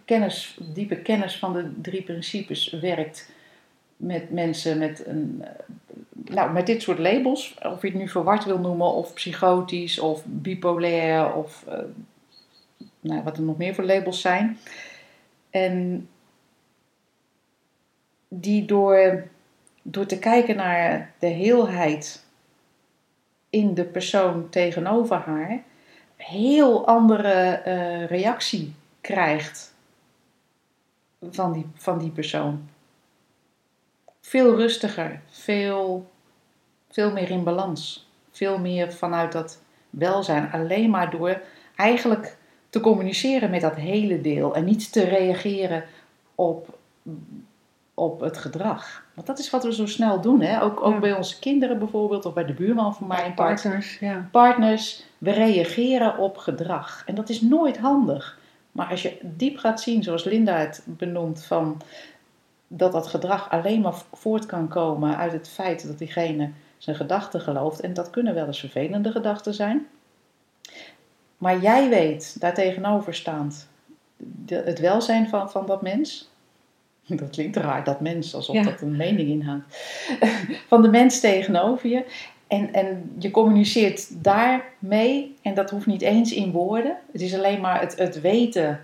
kennis, 0.05 0.57
diepe 0.74 0.95
kennis 0.95 1.38
van 1.38 1.53
de 1.53 1.72
drie 1.82 2.01
principes 2.01 2.70
werkt 2.70 3.32
met 3.97 4.32
mensen 4.32 4.78
met, 4.78 5.05
een, 5.05 5.43
eh, 5.43 6.34
nou, 6.36 6.51
met 6.51 6.66
dit 6.66 6.82
soort 6.82 6.99
labels. 6.99 7.57
Of 7.64 7.82
je 7.82 7.88
het 7.88 7.97
nu 7.97 8.07
verward 8.07 8.45
wil 8.45 8.60
noemen, 8.60 8.93
of 8.93 9.14
psychotisch, 9.14 9.99
of 9.99 10.24
bipolair, 10.26 11.34
of 11.34 11.66
eh, 11.68 11.80
nou, 13.00 13.24
wat 13.24 13.38
er 13.38 13.43
nog 13.43 13.58
meer 13.58 13.76
voor 13.76 13.84
labels 13.84 14.22
zijn. 14.22 14.58
En 15.50 16.08
die 18.28 18.66
door, 18.66 19.28
door 19.82 20.06
te 20.06 20.20
kijken 20.20 20.56
naar 20.56 21.14
de 21.20 21.28
heelheid 21.28 22.26
in 23.50 23.74
de 23.74 23.86
persoon 23.86 24.50
tegenover 24.50 25.18
haar, 25.18 25.64
heel 26.16 26.88
andere 26.88 27.52
eh, 27.52 28.06
reactie 28.06 28.74
krijgt 29.02 29.74
van 31.30 31.54
die, 31.54 31.66
van 31.74 32.00
die 32.00 32.12
persoon. 32.12 32.70
Veel 34.22 34.56
rustiger, 34.56 35.22
veel, 35.30 36.10
veel 36.89 37.12
meer 37.12 37.30
in 37.30 37.43
balans. 37.43 38.08
Veel 38.32 38.60
meer 38.60 38.93
vanuit 38.93 39.32
dat 39.32 39.62
welzijn. 39.89 40.52
Alleen 40.52 40.89
maar 40.89 41.10
door 41.10 41.41
eigenlijk 41.76 42.38
te 42.70 42.80
communiceren 42.80 43.49
met 43.49 43.61
dat 43.61 43.76
hele 43.76 44.22
deel 44.22 44.55
en 44.55 44.65
niet 44.65 44.91
te 44.91 45.03
reageren 45.03 45.84
op, 46.36 46.78
op 47.93 48.20
het 48.20 48.38
gedrag. 48.38 49.03
Want 49.13 49.28
dat 49.28 49.39
is 49.39 49.49
wat 49.49 49.63
we 49.63 49.74
zo 49.74 49.86
snel 49.86 50.22
doen. 50.22 50.41
Hè? 50.41 50.61
Ook, 50.61 50.82
ook 50.84 50.93
Ja. 50.93 50.99
bij 50.99 51.13
onze 51.13 51.39
kinderen 51.39 51.80
bijvoorbeeld, 51.80 52.26
of 52.26 52.34
bij 52.34 52.45
de 52.45 52.53
buurman 52.53 52.95
van 52.95 53.07
mij, 53.07 53.32
partners, 53.36 53.99
ja. 53.99 54.28
partners, 54.32 55.03
we 55.17 55.32
reageren 55.32 56.17
op 56.17 56.38
gedrag. 56.38 57.03
En 57.05 57.15
dat 57.15 57.30
is 57.30 57.41
nooit 57.41 57.78
handig. 57.78 58.38
Maar 58.72 58.88
als 58.89 59.01
je 59.01 59.17
diep 59.22 59.57
gaat 59.57 59.82
zien, 59.82 60.03
zoals 60.03 60.24
Linda 60.24 60.55
het 60.57 60.84
benoemt, 60.86 61.43
van 61.43 61.82
dat 62.67 62.91
dat 62.91 63.07
gedrag 63.07 63.49
alleen 63.49 63.82
maar 63.82 63.95
voort 64.13 64.45
kan 64.45 64.67
komen 64.67 65.17
uit 65.17 65.32
het 65.32 65.47
feit 65.49 65.88
dat 65.88 65.97
diegene 65.97 66.49
zijn 66.78 66.95
gedachten 66.95 67.41
gelooft. 67.41 67.80
En 67.80 67.93
dat 67.93 68.09
kunnen 68.09 68.34
wel 68.34 68.45
eens 68.45 68.59
vervelende 68.59 69.11
gedachten 69.11 69.53
zijn. 69.53 69.88
Maar 71.39 71.59
jij 71.61 71.89
weet, 71.89 72.35
daar 72.39 72.53
tegenover 72.53 73.13
staand, 73.15 73.67
de- 74.17 74.61
het 74.65 74.79
welzijn 74.79 75.29
van, 75.29 75.49
van 75.51 75.65
dat 75.65 75.81
mens. 75.81 76.29
Dat 77.07 77.29
klinkt 77.29 77.55
raar, 77.55 77.83
dat 77.83 77.99
mens, 78.01 78.35
alsof 78.35 78.55
Ja. 78.55 78.63
dat 78.63 78.81
een 78.81 78.95
mening 78.95 79.29
inhoudt. 79.29 79.63
Van 80.67 80.81
de 80.81 80.87
mens 80.89 81.19
tegenover 81.19 81.89
je. 81.89 82.05
En, 82.47 82.73
en 82.73 83.11
je 83.19 83.31
communiceert 83.31 84.23
daarmee, 84.23 85.35
en 85.41 85.53
dat 85.53 85.69
hoeft 85.69 85.85
niet 85.85 86.01
eens 86.01 86.33
in 86.33 86.51
woorden. 86.51 86.97
Het 87.11 87.21
is 87.21 87.33
alleen 87.35 87.61
maar 87.61 87.79
het, 87.81 87.97
het 87.97 88.21
weten, 88.21 88.81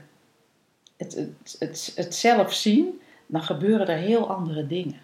het, 0.97 1.13
het, 1.15 1.55
het, 1.59 1.91
het 1.95 2.15
zelf 2.15 2.53
zien. 2.53 3.01
Dan 3.25 3.43
gebeuren 3.43 3.87
er 3.87 3.97
heel 3.97 4.29
andere 4.29 4.67
dingen. 4.67 4.99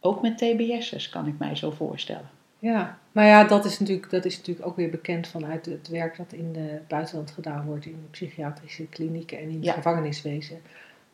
Ook 0.00 0.22
met 0.22 0.38
TBS'ers 0.38 1.08
kan 1.08 1.26
ik 1.26 1.38
mij 1.38 1.56
zo 1.56 1.70
voorstellen. 1.70 2.30
Ja, 2.58 2.98
maar 3.18 3.26
ja, 3.26 3.44
dat 3.44 3.64
is, 3.64 3.78
natuurlijk, 3.78 4.10
dat 4.10 4.24
is 4.24 4.36
natuurlijk 4.36 4.66
ook 4.66 4.76
weer 4.76 4.90
bekend 4.90 5.28
vanuit 5.28 5.66
het 5.66 5.88
werk 5.88 6.16
dat 6.16 6.32
in 6.32 6.54
het 6.56 6.88
buitenland 6.88 7.30
gedaan 7.30 7.66
wordt, 7.66 7.84
in 7.86 7.92
de 7.92 8.10
psychiatrische 8.10 8.86
klinieken 8.86 9.38
en 9.38 9.48
in 9.48 9.54
het 9.54 9.64
Ja. 9.64 9.72
gevangeniswezen. 9.72 10.60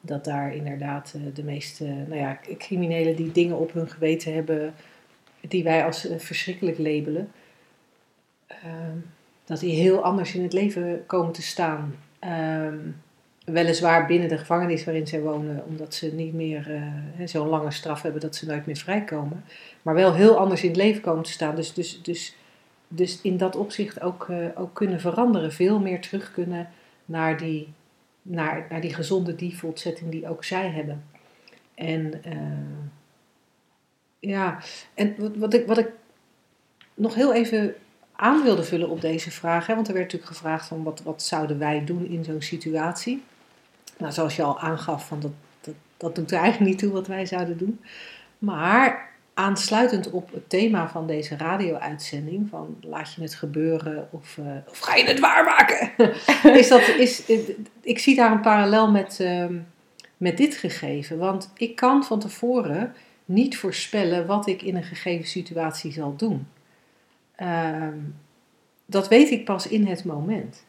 Dat 0.01 0.25
daar 0.25 0.55
inderdaad 0.55 1.13
eh, 1.17 1.21
de 1.35 1.43
meeste 1.43 1.85
nou 1.85 2.17
ja, 2.17 2.39
criminelen 2.59 3.17
die 3.17 3.33
dingen 3.33 3.59
op 3.59 3.73
hun 3.73 3.89
geweten 3.89 4.35
hebben, 4.35 4.75
die 5.41 5.65
wij 5.65 5.85
als 5.85 6.07
eh, 6.07 6.19
verschrikkelijk 6.19 6.79
labelen, 6.79 7.31
ehm, 8.47 8.97
dat 9.45 9.61
die 9.61 9.75
heel 9.75 10.03
anders 10.03 10.35
in 10.35 10.43
het 10.43 10.53
leven 10.53 11.07
komen 11.07 11.33
te 11.33 11.43
staan. 11.43 11.95
Ehm, 12.19 12.79
weliswaar 13.45 14.07
binnen 14.07 14.29
de 14.29 14.39
gevangenis 14.39 14.85
waarin 14.85 15.07
zij 15.07 15.21
wonen, 15.21 15.65
omdat 15.67 15.95
ze 15.95 16.13
niet 16.15 16.35
meer 16.35 16.65
hè, 17.17 17.27
zo'n 17.27 17.49
lange 17.49 17.71
straf 17.71 18.03
hebben 18.03 18.21
dat 18.21 18.37
ze 18.37 18.47
nooit 18.47 18.67
meer 18.67 18.77
vrijkomen 18.77 19.45
maar 19.85 19.95
wel 19.95 20.15
heel 20.15 20.39
anders 20.39 20.63
in 20.63 20.69
het 20.69 20.77
leven 20.77 21.03
komen 21.03 21.23
te 21.23 21.31
staan. 21.31 21.57
Dus, 21.57 21.73
dus, 21.73 22.03
dus, 22.03 22.37
dus 22.89 23.21
in 23.23 23.37
dat 23.37 23.57
opzicht 23.57 24.01
ook, 24.01 24.29
eh, 24.29 24.47
ook 24.55 24.75
kunnen 24.75 25.01
veranderen. 25.01 25.53
Veel 25.53 25.81
meer 25.81 26.01
terug 26.01 26.33
kunnen 26.33 26.69
naar 27.05 27.39
die, 27.39 27.73
naar, 28.23 28.67
naar 28.71 28.81
die 28.81 28.95
gezonde 28.95 29.35
default 29.35 29.79
setting 29.79 30.11
die 30.11 30.29
ook 30.29 30.45
zij 30.45 30.71
hebben. 30.71 31.05
En 31.75 32.25
eh, 32.25 32.37
ja, 34.19 34.59
en 34.95 35.15
wat, 35.19 35.37
wat, 35.37 35.55
ik, 35.55 35.67
wat 35.67 35.79
ik 35.79 35.91
nog 36.95 37.15
heel 37.15 37.35
even 37.35 37.75
aan 38.17 38.43
wilde 38.43 38.63
vullen 38.63 38.89
op 38.89 39.01
deze 39.01 39.31
vraag. 39.31 39.67
Hè, 39.67 39.75
want 39.75 39.89
er 39.89 39.95
werd 39.95 40.05
natuurlijk 40.05 40.33
gevraagd 40.33 40.67
van 40.67 40.83
wat, 40.83 41.03
wat 41.03 41.23
zouden 41.23 41.59
wij 41.59 41.85
doen 41.85 42.07
in 42.07 42.25
zo'n 42.25 42.43
situatie. 42.43 43.23
Nou, 43.97 44.13
zoals 44.13 44.37
je 44.37 44.43
al 44.43 44.59
aangaf, 44.59 45.07
van 45.07 45.21
dat, 45.21 45.31
dat, 45.97 46.15
doet 46.15 46.31
er 46.31 46.39
eigenlijk 46.39 46.71
niet 46.71 46.81
toe 46.81 46.93
wat 46.93 47.07
wij 47.07 47.27
zouden 47.27 47.59
doen. 47.59 47.81
Maar 48.39 49.13
aansluitend 49.35 50.11
op 50.11 50.33
het 50.33 50.49
thema 50.49 50.89
van 50.89 51.07
deze 51.07 51.37
radio-uitzending, 51.37 52.49
van 52.49 52.77
laat 52.81 53.15
je 53.15 53.23
het 53.23 53.35
gebeuren 53.35 54.09
of, 54.11 54.39
eh, 54.39 54.45
of 54.71 54.79
ga 54.79 54.95
je 54.95 55.05
het 55.05 55.21
waarmaken? 55.21 55.91
is 56.61 56.69
dat, 56.69 56.89
is, 56.89 57.23
ik 57.81 57.99
zie 57.99 58.17
daar 58.17 58.33
een 58.33 58.41
parallel 58.41 58.91
met, 58.91 59.21
ehm, 59.21 59.55
met 60.17 60.37
dit 60.37 60.55
gegeven. 60.55 61.19
Want 61.19 61.53
ik 61.57 61.77
kan 61.77 62.05
van 62.05 62.21
tevoren 62.21 62.95
niet 63.25 63.59
voorspellen 63.59 64.27
wat 64.27 64.47
ik 64.47 64.63
in 64.63 64.77
een 64.77 64.85
gegeven 64.85 65.29
situatie 65.29 65.93
zal 65.93 66.17
doen. 66.17 66.47
Ehm, 67.37 67.99
dat 68.87 69.09
weet 69.09 69.31
ik 69.31 69.45
pas 69.45 69.69
in 69.69 69.87
het 69.87 70.05
moment. 70.05 70.65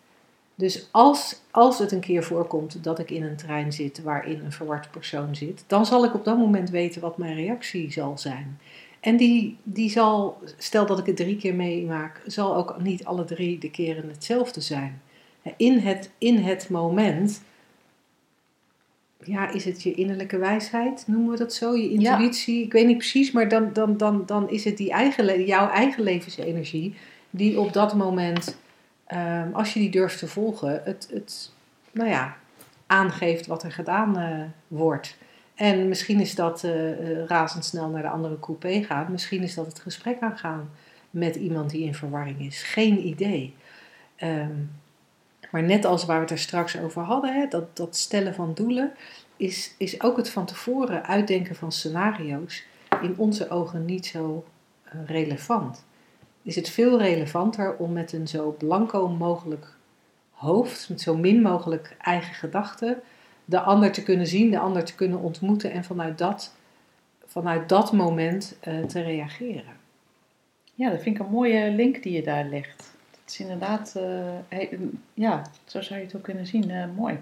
Dus 0.56 0.88
als, 0.92 1.42
als 1.52 1.80
het 1.80 1.92
een 1.92 2.00
keer 2.00 2.24
voorkomt 2.24 2.84
dat 2.84 3.00
ik 3.00 3.12
in 3.12 3.24
een 3.24 3.36
trein 3.36 3.74
zit 3.74 4.02
waarin 4.02 4.40
een 4.44 4.52
verward 4.52 4.92
persoon 4.92 5.36
zit, 5.36 5.64
dan 5.68 5.86
zal 5.86 6.06
ik 6.06 6.14
op 6.14 6.26
dat 6.26 6.38
moment 6.38 6.70
weten 6.70 7.02
wat 7.02 7.18
mijn 7.18 7.36
reactie 7.36 7.92
zal 7.92 8.18
zijn. 8.18 8.60
En 9.00 9.18
die, 9.18 9.58
die 9.64 9.90
zal, 9.90 10.38
stel 10.58 10.86
dat 10.86 11.00
ik 11.00 11.06
het 11.06 11.16
drie 11.16 11.38
keer 11.38 11.56
meemaak, 11.56 12.22
zal 12.26 12.56
ook 12.56 12.82
niet 12.82 13.06
alle 13.06 13.26
drie 13.26 13.58
de 13.58 13.72
keren 13.72 14.10
hetzelfde 14.10 14.62
zijn. 14.62 15.02
In 15.58 15.78
het, 15.80 16.10
in 16.18 16.38
het 16.38 16.70
moment, 16.70 17.42
ja, 19.24 19.50
is 19.50 19.66
het 19.66 19.84
je 19.84 19.94
innerlijke 19.94 20.38
wijsheid, 20.38 21.04
noemen 21.08 21.32
we 21.32 21.38
dat 21.38 21.54
zo, 21.54 21.76
je 21.76 21.90
intuïtie, 21.90 22.64
ik 22.64 22.72
weet 22.72 22.88
niet 22.88 22.98
precies, 22.98 23.32
maar 23.32 23.50
dan, 23.50 23.74
dan, 23.74 23.98
dan, 23.98 24.24
dan 24.26 24.50
is 24.50 24.64
het 24.64 24.78
die 24.78 24.92
eigen, 24.92 25.46
jouw 25.46 25.70
eigen 25.70 26.04
levensenergie 26.04 26.96
die 27.30 27.60
op 27.60 27.74
dat 27.74 27.94
moment 27.96 28.58
Ehm, 29.06 29.54
als 29.54 29.74
je 29.74 29.80
die 29.80 29.90
durft 29.90 30.20
te 30.20 30.28
volgen, 30.28 30.82
het, 30.84 31.08
het 31.14 31.52
nou 31.92 32.10
ja, 32.10 32.38
aangeeft 32.88 33.48
wat 33.48 33.64
er 33.64 33.72
gedaan 33.72 34.18
eh, 34.18 34.42
wordt. 34.68 35.18
En 35.56 35.88
misschien 35.88 36.20
is 36.20 36.36
dat 36.36 36.64
eh, 36.64 37.26
razendsnel 37.26 37.90
naar 37.90 38.02
de 38.02 38.10
andere 38.10 38.40
coupé 38.40 38.84
gaan. 38.84 39.12
Misschien 39.12 39.44
is 39.44 39.54
dat 39.54 39.66
het 39.66 39.80
gesprek 39.80 40.22
aangaan 40.22 40.70
met 41.10 41.36
iemand 41.36 41.70
die 41.70 41.86
in 41.86 41.96
verwarring 41.96 42.40
is. 42.40 42.64
Geen 42.64 43.08
idee. 43.08 43.56
Ehm, 44.16 44.54
maar 45.52 45.64
net 45.64 45.86
als 45.86 46.06
waar 46.06 46.16
we 46.16 46.22
het 46.22 46.32
er 46.32 46.40
straks 46.40 46.80
over 46.80 47.02
hadden, 47.02 47.34
hè, 47.34 47.48
dat, 47.48 47.78
dat 47.78 47.96
stellen 47.96 48.34
van 48.34 48.54
doelen, 48.54 48.92
is, 49.38 49.76
is 49.78 50.02
ook 50.02 50.18
het 50.18 50.30
van 50.30 50.46
tevoren 50.46 51.06
uitdenken 51.06 51.56
van 51.56 51.72
scenario's 51.72 52.64
in 53.02 53.18
onze 53.18 53.50
ogen 53.50 53.86
niet 53.86 54.06
zo 54.06 54.46
relevant 55.06 55.84
is 56.46 56.56
het 56.56 56.70
veel 56.70 57.00
relevanter 57.00 57.76
om 57.76 57.94
met 57.94 58.14
een 58.14 58.28
zo 58.28 58.56
blanco 58.58 59.08
mogelijk 59.08 59.68
hoofd, 60.32 60.90
met 60.90 61.02
zo 61.02 61.18
min 61.18 61.42
mogelijk 61.42 61.96
eigen 62.02 62.34
gedachten, 62.34 63.02
de 63.46 63.60
ander 63.60 63.92
te 63.92 64.04
kunnen 64.04 64.28
zien, 64.28 64.52
de 64.52 64.60
ander 64.60 64.84
te 64.84 64.96
kunnen 64.96 65.20
ontmoeten 65.20 65.72
en 65.72 65.84
vanuit 65.84 66.18
dat, 66.18 66.54
vanuit 67.26 67.70
dat 67.70 67.94
moment 67.94 68.58
uh, 68.68 68.84
te 68.84 69.02
reageren. 69.02 69.74
Ja, 70.74 70.90
dat 70.90 71.02
vind 71.02 71.20
ik 71.20 71.26
een 71.26 71.32
mooie 71.32 71.72
link 71.72 72.04
die 72.04 72.14
je 72.14 72.24
daar 72.24 72.46
legt. 72.46 72.94
Dat 73.12 73.34
is 73.34 73.40
inderdaad, 73.40 73.94
uh, 73.98 74.04
hey, 74.48 74.80
ja, 75.14 75.42
zo 75.66 75.82
zou 75.82 76.00
je 76.00 76.06
het 76.06 76.16
ook 76.16 76.24
kunnen 76.24 76.48
zien. 76.48 76.70
Uh, 76.70 76.84
mooi. 76.96 77.18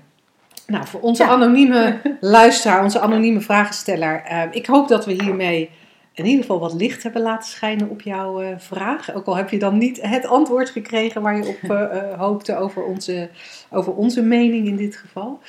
Nou, 0.68 0.88
voor 0.88 1.02
onze 1.02 1.24
ja. 1.24 1.30
anonieme 1.30 2.02
luisteraar, 2.20 2.84
onze 2.84 3.00
anonieme 3.00 3.42
vragensteller, 3.42 4.48
ik 4.52 4.66
hoop 4.66 4.88
dat 4.88 5.06
we 5.06 5.12
hiermee 5.12 5.70
in 6.14 6.26
ieder 6.26 6.42
geval 6.42 6.60
wat 6.60 6.74
licht 6.74 7.04
hebben 7.04 7.22
laten 7.22 7.50
schijnen 7.50 7.90
op 7.90 8.02
jouw 8.02 8.42
uh, 8.42 8.48
vraag. 8.58 9.14
Ook 9.14 9.26
al 9.26 9.36
heb 9.36 9.50
je 9.50 9.60
dan 9.60 9.78
niet 9.78 10.02
het 10.02 10.26
antwoord 10.26 10.70
gekregen 10.70 11.22
waar 11.22 11.38
je 11.38 11.48
op 11.48 11.58
uh, 11.64 11.70
uh, 11.70 12.20
hoopte 12.20 12.58
over 12.58 12.84
onze, 12.84 13.30
over 13.70 13.94
onze 13.94 14.22
mening 14.22 14.68
in 14.68 14.76
dit 14.76 14.96
geval. 14.96 15.40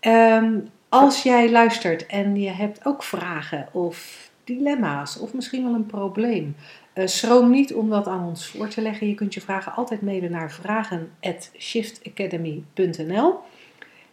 Um, 0.00 0.68
als 0.88 1.22
jij 1.22 1.50
luistert 1.50 2.06
en 2.06 2.40
je 2.40 2.50
hebt 2.50 2.84
ook 2.84 3.02
vragen 3.02 3.68
of 3.72 4.30
dilemma's 4.44 5.20
of 5.20 5.34
misschien 5.34 5.64
wel 5.64 5.74
een 5.74 5.86
probleem. 5.86 6.56
schroom 6.94 7.50
niet 7.50 7.74
om 7.74 7.90
dat 7.90 8.06
aan 8.06 8.26
ons 8.26 8.46
voor 8.46 8.68
te 8.68 8.80
leggen. 8.80 9.08
Je 9.08 9.14
kunt 9.14 9.34
je 9.34 9.40
vragen 9.40 9.74
altijd 9.74 10.02
mailen 10.02 10.30
naar 10.30 10.50
vragen.shiftacademy.nl 10.50 13.38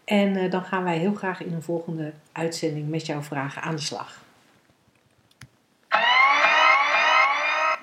En 0.06 0.50
dan 0.50 0.64
gaan 0.64 0.84
wij 0.84 0.98
heel 0.98 1.14
graag 1.14 1.44
in 1.44 1.54
een 1.54 1.62
volgende 1.62 2.14
uitzending 2.32 2.90
met 2.90 3.06
jouw 3.06 3.22
vragen 3.22 3.62
aan 3.62 3.76
de 3.76 3.82
slag. 3.82 4.25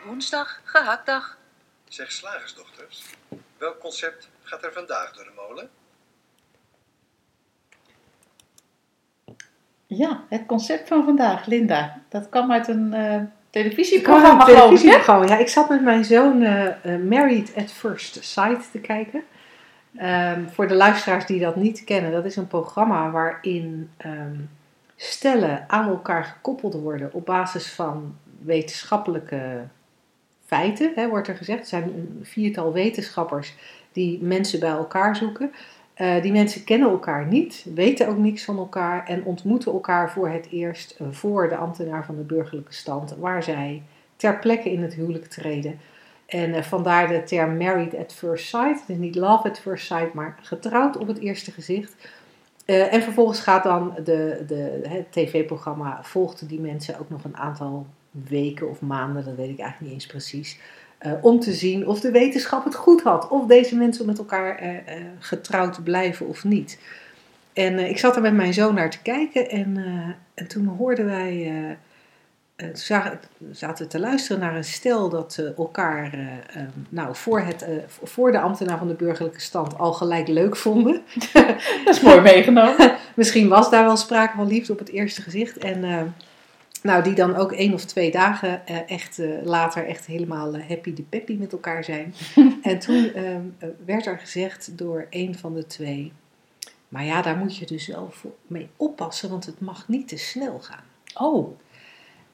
Woensdag, 0.05 0.61
gehaktdag. 0.65 1.37
Zeg 1.89 2.13
slagersdochters, 2.13 3.05
welk 3.59 3.81
concept 3.81 4.29
gaat 4.43 4.65
er 4.65 4.73
vandaag 4.73 5.13
door 5.13 5.25
de 5.25 5.33
molen? 5.37 5.71
Ja, 9.87 10.25
het 10.29 10.47
concept 10.47 10.89
van 10.89 11.05
vandaag, 11.05 11.47
Linda. 11.47 12.03
Dat 12.09 12.29
kwam 12.29 12.53
uit 12.53 12.69
een 12.69 12.95
uh, 12.95 13.15
Ik 13.15 13.29
televisieprogramma, 13.51 14.49
een 14.49 14.55
televisieprogramma. 14.55 15.27
Ja, 15.27 15.37
ik 15.39 15.49
zat 15.49 15.69
met 15.69 15.83
mijn 15.83 16.05
zoon 16.05 16.43
uh, 16.43 16.67
uh, 16.85 16.97
Married 17.09 17.53
at 17.57 17.71
First 17.71 18.25
Sight 18.25 18.71
te 18.71 18.81
kijken. 18.81 19.25
Um, 20.01 20.51
voor 20.51 20.69
de 20.69 20.75
luisteraars 20.75 21.27
die 21.27 21.41
dat 21.41 21.57
niet 21.57 21.85
kennen, 21.85 22.13
dat 22.13 22.25
is 22.25 22.37
een 22.37 22.47
programma 22.47 23.11
waarin 23.11 23.91
um, 24.07 24.51
stellen 24.97 25.65
aan 25.69 25.89
elkaar 25.89 26.25
gekoppeld 26.25 26.75
worden 26.75 27.13
op 27.13 27.27
basis 27.27 27.73
van 27.73 28.19
wetenschappelijke 28.41 29.65
hè, 30.95 31.09
wordt 31.09 31.29
er 31.29 31.37
gezegd. 31.37 31.61
Er 31.61 31.67
zijn 31.67 31.83
een 31.83 32.19
viertal 32.23 32.73
wetenschappers 32.73 33.55
die 33.93 34.23
mensen 34.23 34.61
bij 34.61 34.71
elkaar 34.71 35.17
zoeken. 35.17 35.53
Uh, 35.97 36.23
die 36.23 36.33
mensen 36.33 36.65
kennen 36.65 36.91
elkaar 36.91 37.27
niet, 37.27 37.67
weten 37.75 38.09
ook 38.09 38.17
niks 38.17 38.45
van 38.45 38.59
elkaar 38.59 39.07
en 39.07 39.25
ontmoeten 39.25 39.73
elkaar 39.73 40.11
voor 40.11 40.29
het 40.29 40.49
eerst 40.51 40.97
uh, 41.01 41.09
voor 41.11 41.49
de 41.49 41.57
ambtenaar 41.57 42.05
van 42.05 42.17
de 42.17 42.23
burgerlijke 42.23 42.73
stand, 42.73 43.17
waar 43.19 43.43
zij 43.43 43.83
ter 44.17 44.39
plekke 44.39 44.73
in 44.73 44.83
het 44.83 44.95
huwelijk 44.95 45.27
treden. 45.27 45.81
En 46.27 46.51
uh, 46.51 46.63
vandaar 46.63 47.09
de 47.09 47.23
term 47.23 47.57
married 47.57 47.97
at 47.97 48.13
first 48.13 48.49
sight. 48.49 48.81
Het 48.81 48.89
is 48.89 48.97
niet 48.97 49.15
love 49.15 49.49
at 49.49 49.59
first 49.59 49.87
sight, 49.87 50.15
maar 50.15 50.39
getrouwd 50.43 50.97
op 50.97 51.07
het 51.07 51.19
eerste 51.19 51.51
gezicht. 51.51 51.95
En 52.65 53.03
vervolgens 53.03 53.41
gaat 53.41 53.63
dan 53.63 53.95
de, 54.05 54.45
de, 54.47 54.81
het 54.89 55.13
tv-programma, 55.13 55.99
volgt 56.03 56.49
die 56.49 56.61
mensen 56.61 56.99
ook 56.99 57.11
nog 57.11 57.25
een 57.25 57.37
aantal 57.37 57.87
weken 58.29 58.71
of 58.71 58.81
maanden, 58.81 59.25
dat 59.25 59.35
weet 59.35 59.51
ik 59.51 59.59
eigenlijk 59.59 59.81
niet 59.81 59.93
eens 59.93 60.07
precies, 60.07 60.59
uh, 61.07 61.13
om 61.21 61.41
te 61.41 61.53
zien 61.53 61.87
of 61.87 62.01
de 62.01 62.11
wetenschap 62.11 62.65
het 62.65 62.75
goed 62.75 63.03
had. 63.03 63.29
Of 63.29 63.47
deze 63.47 63.77
mensen 63.77 64.07
met 64.07 64.19
elkaar 64.19 64.63
uh, 64.65 64.77
getrouwd 65.19 65.85
blijven 65.85 66.27
of 66.29 66.45
niet. 66.45 66.79
En 67.53 67.79
ik 67.79 67.99
zat 67.99 68.17
er 68.17 68.23
met 68.23 68.35
mijn 68.35 68.55
zoon 68.55 68.75
naar 68.75 68.91
te 68.91 69.03
kijken 69.03 69.51
en, 69.51 69.77
en 70.35 70.47
toen 70.49 70.67
hoorden 70.67 71.05
wij 71.05 71.47
eh, 71.47 71.77
toen 72.57 72.77
zagen- 72.77 73.21
zaten 73.51 73.85
we 73.85 73.91
te 73.91 73.99
luisteren 74.01 74.41
naar 74.41 74.57
een 74.57 74.65
stel 74.65 75.09
dat 75.09 75.37
eh, 75.39 75.59
elkaar 75.59 76.13
eh, 76.13 76.63
eh, 76.63 76.69
nou, 76.89 77.17
voor, 77.17 77.41
het, 77.41 77.63
eh, 77.63 77.77
voor 78.03 78.33
de 78.33 78.41
ambtenaar 78.41 78.79
van 78.79 78.89
de 78.89 78.95
burgerlijke 78.95 79.41
stand 79.41 79.79
al 79.79 79.93
gelijk 79.93 80.29
leuk 80.29 80.57
vonden. 80.57 81.03
Dat 81.85 81.95
is 81.95 82.01
mooi 82.01 82.21
meegenomen. 82.21 82.97
Misschien 83.15 83.49
was 83.49 83.71
daar 83.71 83.85
wel 83.85 83.97
sprake 83.97 84.37
van 84.37 84.47
liefde 84.47 84.73
op 84.73 84.79
het 84.79 84.89
eerste 84.89 85.23
gezicht. 85.23 85.59
En 85.59 85.85
eh, 85.85 86.01
nou, 86.83 87.03
die 87.03 87.15
dan 87.15 87.37
ook 87.37 87.53
één 87.53 87.75
of 87.75 87.85
twee 87.85 88.11
dagen 88.11 88.67
eh, 88.67 88.91
echt 88.91 89.19
eh, 89.19 89.29
later 89.43 89.87
echt 89.87 90.07
helemaal 90.07 90.55
eh, 90.55 90.69
happy 90.69 90.95
de 90.95 91.03
peppy 91.03 91.37
met 91.37 91.53
elkaar 91.53 91.85
zijn. 91.85 92.15
en 92.63 92.79
toen 92.79 93.13
ehm, 93.13 93.43
eh, 93.59 93.69
werd 93.85 94.07
er 94.07 94.19
gezegd 94.19 94.79
door 94.79 95.07
een 95.11 95.39
van 95.39 95.55
de 95.55 95.67
twee. 95.67 96.13
Maar 96.89 97.05
ja, 97.05 97.23
daar 97.23 97.37
moet 97.37 97.57
je 97.57 97.67
dus 97.67 97.87
wel 97.87 98.13
mee 98.47 98.69
oppassen, 98.77 99.31
want 99.31 99.47
het 99.47 99.61
mag 99.61 99.89
niet 99.89 100.09
te 100.09 100.17
snel 100.17 100.61
gaan. 100.61 100.85
Oh, 101.15 101.59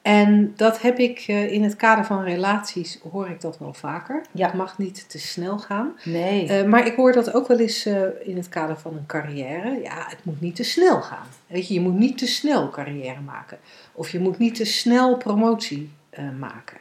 En 0.01 0.53
dat 0.55 0.81
heb 0.81 0.99
ik 0.99 1.23
eh, 1.27 1.51
in 1.51 1.63
het 1.63 1.75
kader 1.75 2.05
van 2.05 2.23
relaties, 2.23 2.99
hoor 3.11 3.29
ik 3.29 3.41
dat 3.41 3.57
wel 3.57 3.73
vaker. 3.73 4.21
Ja. 4.31 4.45
Het 4.45 4.55
mag 4.55 4.77
niet 4.77 5.09
te 5.09 5.19
snel 5.19 5.59
gaan. 5.59 5.93
nee. 6.03 6.47
Eh, 6.47 6.67
maar 6.67 6.85
ik 6.85 6.95
hoor 6.95 7.11
dat 7.11 7.33
ook 7.33 7.47
wel 7.47 7.59
eens 7.59 7.85
eh, 7.85 8.01
in 8.21 8.37
het 8.37 8.49
kader 8.49 8.77
van 8.77 8.95
een 8.95 9.05
carrière. 9.05 9.81
Ja, 9.83 10.05
het 10.07 10.17
moet 10.23 10.41
niet 10.41 10.55
te 10.55 10.63
snel 10.63 11.01
gaan. 11.01 11.27
Weet 11.47 11.67
je, 11.67 11.73
je 11.73 11.79
moet 11.79 11.97
niet 11.97 12.17
te 12.17 12.27
snel 12.27 12.69
carrière 12.69 13.19
maken. 13.19 13.57
Of 13.93 14.09
je 14.09 14.19
moet 14.19 14.37
niet 14.37 14.55
te 14.55 14.65
snel 14.65 15.17
promotie 15.17 15.91
maken. 16.39 16.77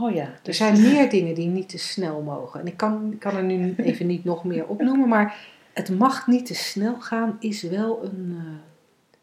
oh 0.00 0.14
ja. 0.14 0.28
Er 0.44 0.54
zijn 0.54 0.80
meer 0.80 1.10
dingen 1.10 1.34
die 1.34 1.48
niet 1.48 1.68
te 1.68 1.78
snel 1.78 2.20
mogen. 2.20 2.60
En 2.60 2.66
ik 2.66 2.76
kan, 2.76 3.12
ik 3.12 3.18
kan 3.18 3.36
er 3.36 3.42
nu 3.42 3.74
even 3.76 4.06
niet 4.06 4.24
nog 4.24 4.44
meer 4.44 4.66
opnoemen. 4.66 5.08
Maar 5.08 5.36
het 5.72 5.98
mag 5.98 6.26
niet 6.26 6.46
te 6.46 6.54
snel 6.54 7.00
gaan 7.00 7.36
is 7.40 7.62
wel 7.62 8.04
een, 8.04 8.38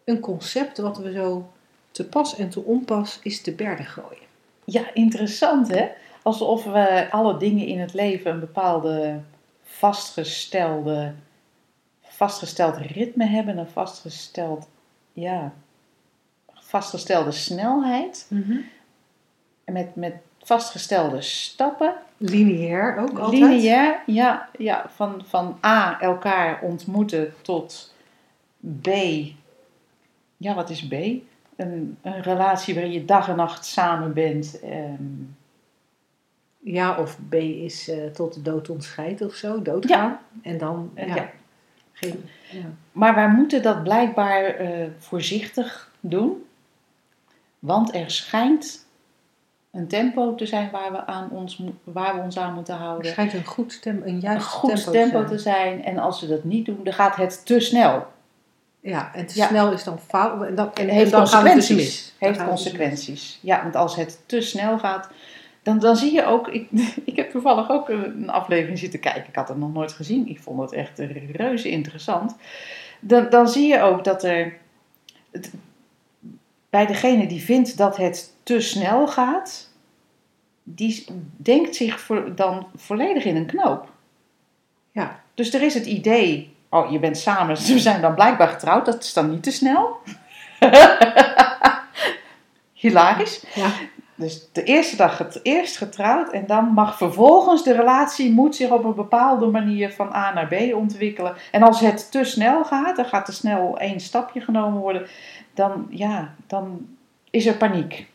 een 0.04 0.20
concept 0.20 0.78
wat 0.78 0.98
we 0.98 1.12
zo 1.12 1.50
te 1.92 2.06
pas 2.06 2.36
en 2.36 2.50
te 2.50 2.64
onpas 2.64 3.20
is 3.24 3.42
te 3.42 3.52
berden 3.52 3.86
gooien. 3.86 4.28
Ja, 4.64 4.94
interessant 4.94 5.68
hè? 5.68 5.88
Alsof 6.22 6.64
we 6.64 7.08
alle 7.12 7.38
dingen 7.38 7.66
in 7.66 7.80
het 7.80 7.94
leven 7.94 8.32
een 8.32 8.40
bepaalde 8.40 9.20
vastgestelde, 9.64 11.14
vastgesteld 12.02 12.78
ritme 12.78 13.26
hebben, 13.26 13.58
een 13.58 13.68
vastgesteld, 13.68 14.68
ja, 15.14 15.54
vastgestelde 16.54 17.32
snelheid. 17.32 18.28
En 19.64 19.74
met, 19.74 19.96
met 19.96 20.14
vastgestelde 20.44 21.22
stappen. 21.22 21.94
Lineair 22.18 22.98
ook 22.98 23.20
altijd. 23.20 23.42
Lineair, 23.42 24.02
ja, 24.06 24.50
ja 24.58 24.90
van, 24.96 25.24
van 25.26 25.60
A, 25.66 26.00
elkaar 26.02 26.62
ontmoeten 26.62 27.34
tot 27.42 27.94
B. 28.82 28.88
Ja, 30.38 30.54
wat 30.56 30.70
is 30.70 30.88
B? 30.88 30.94
Een, 31.60 31.98
een 32.02 32.22
relatie 32.22 32.74
waarin 32.74 32.92
je 32.92 33.06
dag 33.06 33.28
en 33.30 33.36
nacht 33.36 33.66
samen 33.66 34.14
bent. 34.14 34.60
ehm, 34.60 35.04
Ja, 36.64 36.98
of 36.98 37.18
B 37.30 37.34
is 37.34 37.90
eh, 37.90 38.06
tot 38.06 38.34
de 38.34 38.42
dood 38.42 38.70
ontscheidt 38.70 39.22
of 39.22 39.34
zo, 39.34 39.62
doodgaan. 39.62 40.20
En 40.42 40.58
dan, 40.58 40.92
Eh, 40.94 41.08
ja, 41.08 41.16
ja. 41.16 41.30
geen... 41.92 42.26
Ja. 42.52 42.66
Maar 42.92 43.16
wij 43.16 43.30
moeten 43.30 43.62
dat 43.62 43.84
blijkbaar 43.84 44.44
eh, 44.46 44.88
voorzichtig 44.98 45.92
doen. 46.00 46.44
Want 47.60 47.96
er 47.96 48.12
schijnt 48.12 48.88
een 49.72 49.88
tempo 49.88 50.36
te 50.36 50.46
zijn 50.46 50.72
waar 50.72 50.92
we, 50.92 51.06
aan 51.06 51.30
ons, 51.30 51.64
waar 51.84 52.16
we 52.16 52.22
ons 52.22 52.38
aan 52.38 52.54
moeten 52.54 52.74
Er 52.74 52.80
houden. 52.80 53.12
schijnt 53.12 53.34
een 53.34 53.46
goed 53.46 53.82
tempo, 53.82 54.06
een 54.06 54.14
Een 54.14 54.20
juist 54.20 54.46
goed 54.48 54.76
tempo, 54.76 54.92
tempo 54.92 55.26
te 55.26 55.38
zijn. 55.38 55.84
En 55.84 55.98
als 55.98 56.22
we 56.22 56.28
dat 56.28 56.44
niet 56.44 56.66
doen, 56.66 56.84
dan 56.84 56.94
gaat 56.94 57.16
het 57.16 57.46
te 57.46 57.60
snel. 57.60 58.08
Ja, 58.82 59.14
en 59.14 59.26
te 59.26 59.38
Ja. 59.38 59.48
snel 59.48 59.72
is 59.72 59.84
dan 59.84 60.00
fout. 60.00 60.44
En 60.46 60.56
En 60.74 60.88
heeft 60.90 61.12
dan 61.12 61.28
gaat 61.28 61.44
het 61.44 61.54
dus 61.56 61.68
consequenties. 61.68 61.76
mis. 61.76 62.14
Heeft 62.18 62.46
consequenties. 62.46 63.40
Ja, 63.42 63.62
want 63.62 63.76
als 63.76 63.96
het 63.96 64.20
te 64.26 64.42
snel 64.42 64.80
gaat, 64.80 65.10
dan, 65.64 65.80
dan 65.80 65.96
zie 65.96 66.14
je 66.14 66.26
ook. 66.26 66.48
Ik, 66.48 66.68
ik 67.04 67.16
heb 67.16 67.30
toevallig 67.32 67.70
ook 67.70 67.90
een 67.90 68.30
aflevering 68.30 68.80
zitten 68.80 69.00
kijken. 69.00 69.26
Ik 69.28 69.36
had 69.36 69.48
het 69.48 69.58
nog 69.58 69.74
nooit 69.74 69.92
gezien. 69.94 70.28
Ik 70.28 70.40
vond 70.40 70.60
het 70.62 70.72
echt 70.74 71.00
reuze 71.32 71.70
interessant. 71.70 72.36
Dan, 73.00 73.28
dan 73.30 73.48
zie 73.50 73.68
je 73.68 73.82
ook 73.82 74.04
dat 74.04 74.24
er. 74.24 74.58
het- 75.32 75.52
bij 76.70 76.86
degene 76.86 77.28
die 77.28 77.42
vindt 77.42 77.78
dat 77.78 77.98
het 77.98 78.34
te 78.44 78.60
snel 78.60 79.08
gaat, 79.08 79.70
die 80.64 81.06
denkt 81.38 81.76
zich 81.76 82.00
voor, 82.00 82.36
dan 82.36 82.68
volledig 82.76 83.26
in 83.26 83.36
een 83.36 83.46
knoop. 83.46 83.92
Ja. 84.92 85.20
Dus 85.34 85.54
er 85.54 85.62
is 85.62 85.74
het 85.74 85.86
idee, 85.86 86.49
oh 86.70 86.92
je 86.92 87.00
bent 87.00 87.18
samen, 87.18 87.58
ze 87.68 87.80
zijn 87.80 88.02
dan 88.02 88.16
blijkbaar 88.16 88.48
getrouwd, 88.48 88.86
dat 88.86 89.04
is 89.04 89.14
dan 89.14 89.30
niet 89.30 89.44
te 89.44 89.52
snel. 89.52 89.98
Hilarisch. 92.74 93.46
Ja. 93.56 93.70
Dus 94.20 94.50
de 94.52 94.64
eerste 94.64 94.96
dag 94.96 95.18
het 95.18 95.40
eerst 95.44 95.78
getrouwd 95.78 96.32
en 96.32 96.46
dan 96.46 96.66
mag 96.66 96.98
vervolgens 96.98 97.64
de 97.64 97.74
relatie 97.74 98.32
moet 98.32 98.56
zich 98.56 98.70
op 98.70 98.84
een 98.84 98.96
bepaalde 98.96 99.46
manier 99.46 99.92
van 99.92 100.14
A 100.14 100.34
naar 100.34 100.48
B 100.48 100.74
ontwikkelen. 100.74 101.36
En 101.52 101.64
als 101.64 101.80
het 101.80 102.12
te 102.12 102.24
snel 102.24 102.66
gaat, 102.66 102.96
dan 102.96 103.06
gaat 103.06 103.26
te 103.26 103.32
snel 103.32 103.78
één 103.78 104.00
stapje 104.00 104.42
genomen 104.42 104.80
worden, 104.80 105.08
dan, 105.54 105.88
ja, 105.90 106.34
dan 106.48 106.88
is 107.30 107.46
er 107.46 107.58
paniek. 107.58 108.08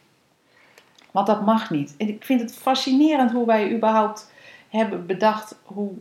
Want 1.11 1.27
dat 1.27 1.45
mag 1.45 1.71
niet. 1.71 1.95
En 1.99 2.09
ik 2.09 2.25
vind 2.25 2.41
het 2.41 2.57
fascinerend 2.57 3.31
hoe 3.31 3.47
wij 3.47 3.73
überhaupt 3.73 4.33
hebben 4.69 5.07
bedacht 5.07 5.57
hoe 5.63 5.93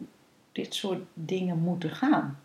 dit 0.52 0.76
soort 0.76 1.02
dingen 1.14 1.60
moeten 1.60 1.90
gaan. 1.90 2.40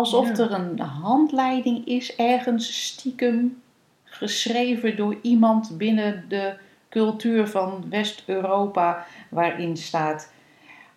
Alsof 0.00 0.28
Ja. 0.28 0.44
er 0.44 0.52
een 0.52 0.78
handleiding 0.78 1.86
is 1.86 2.16
ergens 2.16 2.86
stiekem 2.86 3.62
geschreven 4.04 4.96
door 4.96 5.16
iemand 5.22 5.78
binnen 5.78 6.24
de 6.28 6.54
cultuur 6.88 7.48
van 7.48 7.84
West-Europa, 7.90 9.06
waarin 9.28 9.76
staat: 9.76 10.32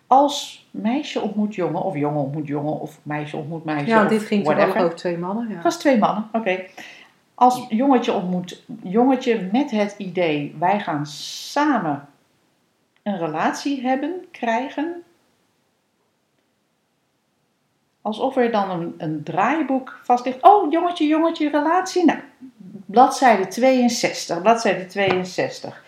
als 0.07 0.67
meisje 0.71 1.21
ontmoet 1.21 1.55
jongen, 1.55 1.81
of 1.81 1.95
jongen 1.95 2.21
ontmoet 2.21 2.47
jongen, 2.47 2.79
of 2.79 2.99
meisje 3.03 3.37
ontmoet 3.37 3.63
meisje. 3.63 3.87
Ja, 3.87 4.05
dit 4.05 4.21
ging 4.21 4.43
toevallig 4.43 4.65
whatever. 4.65 4.85
over 4.85 4.97
twee 4.97 5.17
mannen. 5.17 5.49
Ja. 5.49 5.61
Was 5.61 5.77
twee 5.77 5.97
mannen, 5.97 6.27
oké. 6.31 6.59
Als 7.35 7.65
jongetje 7.69 8.13
ontmoet 8.13 8.63
jongetje 8.83 9.49
met 9.51 9.71
het 9.71 9.95
idee: 9.97 10.55
wij 10.59 10.79
gaan 10.79 11.05
samen 11.05 12.07
een 13.03 13.17
relatie 13.17 13.81
hebben, 13.81 14.25
krijgen. 14.31 15.03
Alsof 18.03 18.37
er 18.37 18.51
dan 18.51 18.69
een, 18.69 18.93
een 18.97 19.23
draaiboek 19.23 19.99
vast 20.03 20.25
ligt. 20.25 20.41
Oh, 20.41 20.71
jongetje, 20.71 21.07
jongetje, 21.07 21.49
relatie. 21.49 22.05
Nou, 22.05 22.19
bladzijde 22.85 23.47
62, 23.47 24.41
bladzijde 24.41 24.85
62. 24.85 25.83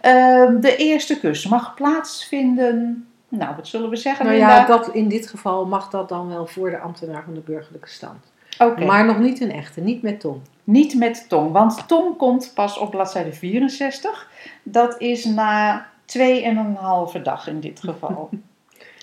Ehm, 0.00 0.60
de 0.60 0.76
eerste 0.76 1.18
kus 1.20 1.46
mag 1.46 1.74
plaatsvinden. 1.74 3.06
Nou, 3.28 3.56
wat 3.56 3.68
zullen 3.68 3.90
we 3.90 3.96
zeggen? 3.96 4.24
Nou 4.24 4.38
Linda? 4.38 4.56
ja, 4.56 4.66
dat, 4.66 4.88
in 4.88 5.08
dit 5.08 5.26
geval 5.26 5.66
mag 5.66 5.90
dat 5.90 6.08
dan 6.08 6.28
wel 6.28 6.46
voor 6.46 6.70
de 6.70 6.78
ambtenaar 6.78 7.22
van 7.24 7.34
de 7.34 7.40
burgerlijke 7.40 7.88
stand. 7.88 8.18
Oké. 8.58 8.84
Maar 8.84 9.04
nog 9.04 9.18
niet 9.18 9.40
een 9.40 9.52
echte, 9.52 9.80
niet 9.80 10.02
met 10.02 10.20
Tom. 10.20 10.42
Niet 10.64 10.94
met 10.94 11.28
tong, 11.28 11.52
want 11.52 11.88
tong 11.88 12.16
komt 12.16 12.52
pas 12.54 12.78
op 12.78 12.90
bladzijde 12.90 13.32
64. 13.32 14.28
Dat 14.62 15.00
is 15.00 15.24
na 15.24 15.86
twee 16.04 16.42
en 16.42 16.56
een 16.56 16.76
halve 16.76 17.22
dag 17.22 17.48
in 17.48 17.60
dit 17.60 17.80
geval. 17.80 18.28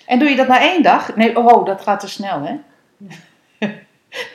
en 0.06 0.18
doe 0.18 0.28
je 0.28 0.36
dat 0.36 0.48
na 0.48 0.60
één 0.60 0.82
dag? 0.82 1.16
Nee, 1.16 1.36
oh, 1.38 1.64
dat 1.66 1.80
gaat 1.80 2.00
te 2.00 2.08
snel, 2.08 2.40
hè? 2.42 2.54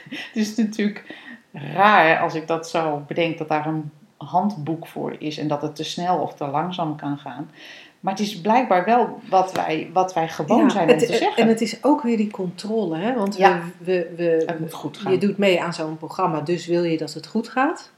Het 0.10 0.30
is 0.34 0.56
natuurlijk 0.56 1.16
raar 1.54 2.20
als 2.20 2.34
ik 2.36 2.48
dat 2.48 2.70
zo 2.70 3.04
bedenk 3.08 3.38
dat 3.38 3.48
daar 3.50 3.66
een 3.66 3.92
handboek 4.18 4.88
voor 4.88 5.16
is 5.20 5.38
en 5.38 5.48
dat 5.48 5.62
het 5.62 5.76
te 5.76 5.84
snel 5.84 6.18
of 6.18 6.34
te 6.34 6.48
langzaam 6.48 6.96
kan 6.96 7.18
gaan. 7.18 7.52
Maar 8.00 8.14
het 8.14 8.22
is 8.22 8.42
blijkbaar 8.42 8.86
wel 8.86 9.20
wat 9.30 9.52
wij, 9.52 9.90
wat 9.94 10.14
wij 10.14 10.28
gewoon 10.30 10.60
Ja, 10.64 10.70
zijn 10.70 10.84
om 10.84 10.90
het- 10.96 11.08
te 11.08 11.16
zeggen. 11.16 11.44
En 11.44 11.48
het 11.50 11.62
is 11.62 11.84
ook 11.84 12.02
weer 12.02 12.18
die 12.18 12.32
controle, 12.32 12.98
hè? 12.98 13.14
Want 13.14 13.38
Ja. 13.38 13.60
we, 13.78 13.86
we, 13.86 14.14
we, 14.16 14.44
Het 14.46 14.60
moet 14.60 14.74
goed 14.74 14.98
gaan. 14.98 15.12
je 15.12 15.18
doet 15.18 15.38
mee 15.38 15.62
aan 15.62 15.74
zo'n 15.74 15.98
programma, 15.98 16.42
dus 16.42 16.66
wil 16.68 16.84
je 16.84 16.98
dat 16.98 17.14
het 17.14 17.28
goed 17.28 17.50
gaat. 17.50 17.92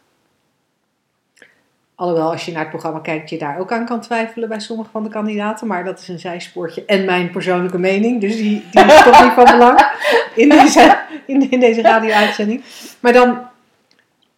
Alhoewel, 2.01 2.31
als 2.31 2.45
je 2.45 2.51
naar 2.51 2.61
het 2.61 2.69
programma 2.69 2.99
kijkt, 2.99 3.29
je 3.29 3.37
daar 3.37 3.59
ook 3.59 3.71
aan 3.71 3.85
kan 3.85 4.01
twijfelen 4.01 4.49
bij 4.49 4.59
sommige 4.59 4.89
van 4.89 5.03
de 5.03 5.09
kandidaten. 5.09 5.67
Maar 5.67 5.83
dat 5.83 5.99
is 5.99 6.07
een 6.07 6.19
zijspoortje 6.19 6.85
en 6.85 7.05
mijn 7.05 7.31
persoonlijke 7.31 7.77
mening. 7.77 8.21
Dus 8.21 8.35
die, 8.35 8.63
die 8.71 8.85
is 8.85 9.03
toch 9.03 9.23
niet 9.23 9.33
van 9.33 9.45
belang 9.45 9.79
in 10.35 10.49
deze, 10.49 10.99
in, 11.25 11.59
deze 11.59 11.81
radio-uitzending. 11.81 12.63
Maar 12.99 13.13
dan, 13.13 13.47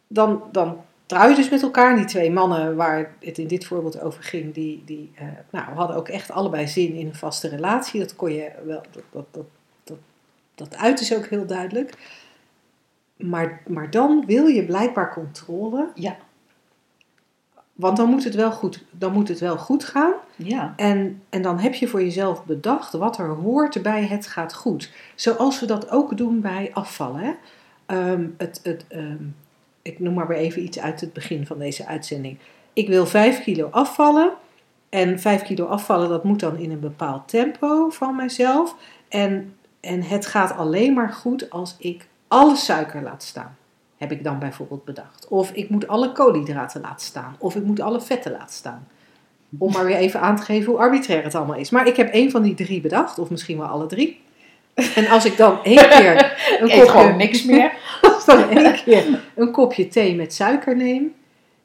dan, 0.07 0.43
dan 0.51 0.77
trouw 1.05 1.29
je 1.29 1.35
dus 1.35 1.49
met 1.49 1.61
elkaar. 1.61 1.95
Die 1.95 2.05
twee 2.05 2.31
mannen 2.31 2.75
waar 2.75 3.15
het 3.19 3.37
in 3.37 3.47
dit 3.47 3.65
voorbeeld 3.65 4.01
over 4.01 4.23
ging, 4.23 4.53
die, 4.53 4.83
die 4.85 5.11
eh, 5.15 5.25
nou, 5.49 5.73
hadden 5.73 5.95
ook 5.95 6.07
echt 6.07 6.31
allebei 6.31 6.67
zin 6.67 6.93
in 6.93 7.07
een 7.07 7.15
vaste 7.15 7.47
relatie. 7.47 7.99
Dat 7.99 8.15
kon 8.15 8.33
je 8.33 8.51
wel, 8.65 8.83
dat, 8.91 9.03
dat, 9.11 9.25
dat, 9.31 9.45
dat, 9.83 9.97
dat 10.55 10.75
uit 10.75 10.99
is 10.99 11.15
ook 11.15 11.25
heel 11.25 11.45
duidelijk. 11.45 11.93
Maar, 13.17 13.61
maar 13.67 13.89
dan 13.89 14.23
wil 14.25 14.45
je 14.45 14.65
blijkbaar 14.65 15.13
controle. 15.13 15.91
Ja. 15.93 16.17
Want 17.73 17.97
dan 17.97 18.09
moet 18.09 18.23
het 18.23 18.35
wel 18.35 18.51
goed, 18.51 18.83
dan 18.91 19.13
moet 19.13 19.27
het 19.27 19.39
wel 19.39 19.57
goed 19.57 19.83
gaan. 19.83 20.13
Ja, 20.35 20.73
En, 20.75 21.21
en 21.29 21.41
dan 21.41 21.59
heb 21.59 21.73
je 21.73 21.87
voor 21.87 22.01
jezelf 22.01 22.45
bedacht 22.45 22.93
wat 22.93 23.17
er 23.17 23.27
hoort 23.27 23.81
bij 23.81 24.05
het 24.05 24.27
gaat 24.27 24.53
goed. 24.53 24.91
Zoals 25.15 25.59
we 25.59 25.65
dat 25.65 25.89
ook 25.89 26.17
doen 26.17 26.41
bij 26.41 26.71
afvallen. 26.73 27.21
Hè? 27.21 27.33
Ehm, 27.85 28.27
het, 28.37 28.59
het, 28.63 28.85
ehm, 28.87 29.23
ik 29.81 29.99
noem 29.99 30.13
maar 30.13 30.27
weer 30.27 30.37
even 30.37 30.63
iets 30.63 30.79
uit 30.79 31.01
het 31.01 31.13
begin 31.13 31.45
van 31.45 31.59
deze 31.59 31.85
uitzending. 31.85 32.37
Ik 32.73 32.87
wil 32.87 33.05
5 33.05 33.43
kilo 33.43 33.67
afvallen. 33.71 34.33
En 34.89 35.19
5 35.19 35.41
kilo 35.41 35.65
afvallen, 35.65 36.09
dat 36.09 36.23
moet 36.23 36.39
dan 36.39 36.57
in 36.57 36.71
een 36.71 36.79
bepaald 36.79 37.27
tempo 37.27 37.89
van 37.89 38.15
mijzelf. 38.15 38.75
En, 39.07 39.55
en 39.79 40.03
het 40.03 40.25
gaat 40.25 40.55
alleen 40.55 40.93
maar 40.93 41.09
goed 41.09 41.49
als 41.49 41.75
ik 41.79 42.07
alle 42.27 42.55
suiker 42.55 43.01
laat 43.01 43.23
staan. 43.23 43.57
Heb 44.03 44.11
ik 44.11 44.23
dan 44.23 44.39
bijvoorbeeld 44.39 44.85
bedacht. 44.85 45.27
Of 45.27 45.51
ik 45.51 45.69
moet 45.69 45.87
alle 45.87 46.11
koolhydraten 46.11 46.81
laten 46.81 47.05
staan. 47.05 47.35
Of 47.37 47.55
ik 47.55 47.63
moet 47.63 47.79
alle 47.79 48.01
vetten 48.01 48.31
laten 48.31 48.55
staan. 48.55 48.87
Om 49.57 49.71
maar 49.71 49.85
weer 49.85 49.95
even 49.95 50.19
aan 50.19 50.35
te 50.35 50.41
geven 50.41 50.71
hoe 50.71 50.79
arbitrair 50.81 51.23
het 51.23 51.35
allemaal 51.35 51.55
is. 51.55 51.69
Maar 51.69 51.87
ik 51.87 51.95
heb 51.95 52.09
één 52.09 52.31
van 52.31 52.41
die 52.41 52.53
drie 52.53 52.81
bedacht. 52.81 53.19
Of 53.19 53.29
misschien 53.29 53.57
wel 53.57 53.67
alle 53.67 53.85
drie. 53.85 54.21
En 54.95 55.07
als 55.07 55.25
ik 55.25 55.37
dan 55.37 55.63
één 55.63 55.89
keer 55.89 56.37
een 56.59 56.89
gewoon 56.89 57.17
niks 57.17 57.43
meer. 57.43 57.73
als 58.13 58.25
dan 58.25 58.49
één 58.49 58.73
keer 58.73 59.21
een 59.35 59.51
kopje 59.51 59.87
thee 59.87 60.15
met 60.15 60.33
suiker 60.33 60.75
neem, 60.75 61.13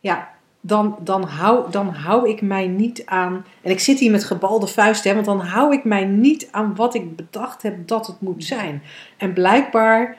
ja, 0.01 0.29
dan, 0.61 0.97
dan, 1.01 1.23
hou, 1.23 1.71
dan 1.71 1.89
hou 1.89 2.29
ik 2.29 2.41
mij 2.41 2.67
niet 2.67 3.03
aan. 3.07 3.45
En 3.63 3.71
ik 3.71 3.81
zit 3.81 3.99
hier 3.99 4.11
met 4.11 4.25
gebalde 4.25 4.67
vuisten, 4.67 5.11
hè, 5.11 5.15
want 5.15 5.27
dan 5.27 5.47
hou 5.47 5.73
ik 5.73 5.85
mij 5.85 6.05
niet 6.05 6.49
aan 6.51 6.75
wat 6.77 6.95
ik 6.95 7.17
bedacht 7.17 7.63
heb 7.63 7.87
dat 7.87 8.07
het 8.07 8.21
moet 8.21 8.45
zijn. 8.45 8.83
En 9.17 9.33
blijkbaar, 9.33 10.17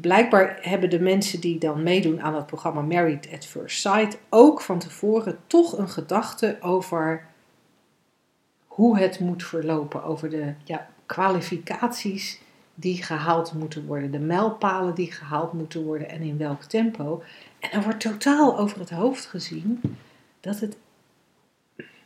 blijkbaar 0.00 0.58
hebben 0.60 0.90
de 0.90 1.00
mensen 1.00 1.40
die 1.40 1.58
dan 1.58 1.82
meedoen 1.82 2.22
aan 2.22 2.34
het 2.34 2.46
programma 2.46 2.80
Married 2.80 3.28
at 3.32 3.46
First 3.46 3.80
Sight 3.80 4.18
ook 4.28 4.60
van 4.60 4.78
tevoren 4.78 5.38
toch 5.46 5.78
een 5.78 5.88
gedachte 5.88 6.56
over 6.60 7.26
hoe 8.66 8.98
het 8.98 9.20
moet 9.20 9.44
verlopen, 9.44 10.04
over 10.04 10.30
de 10.30 10.52
Ja. 10.64 10.88
kwalificaties 11.06 12.40
die 12.74 13.02
gehaald 13.02 13.52
moeten 13.52 13.86
worden, 13.86 14.10
de 14.10 14.18
mijlpalen 14.18 14.94
die 14.94 15.12
gehaald 15.12 15.52
moeten 15.52 15.84
worden 15.84 16.08
en 16.08 16.22
in 16.22 16.38
welk 16.38 16.62
tempo. 16.62 17.22
En 17.58 17.70
er 17.70 17.82
wordt 17.82 18.00
totaal 18.00 18.58
over 18.58 18.78
het 18.78 18.90
hoofd 18.90 19.26
gezien 19.26 19.80
dat 20.40 20.60
het, 20.60 20.76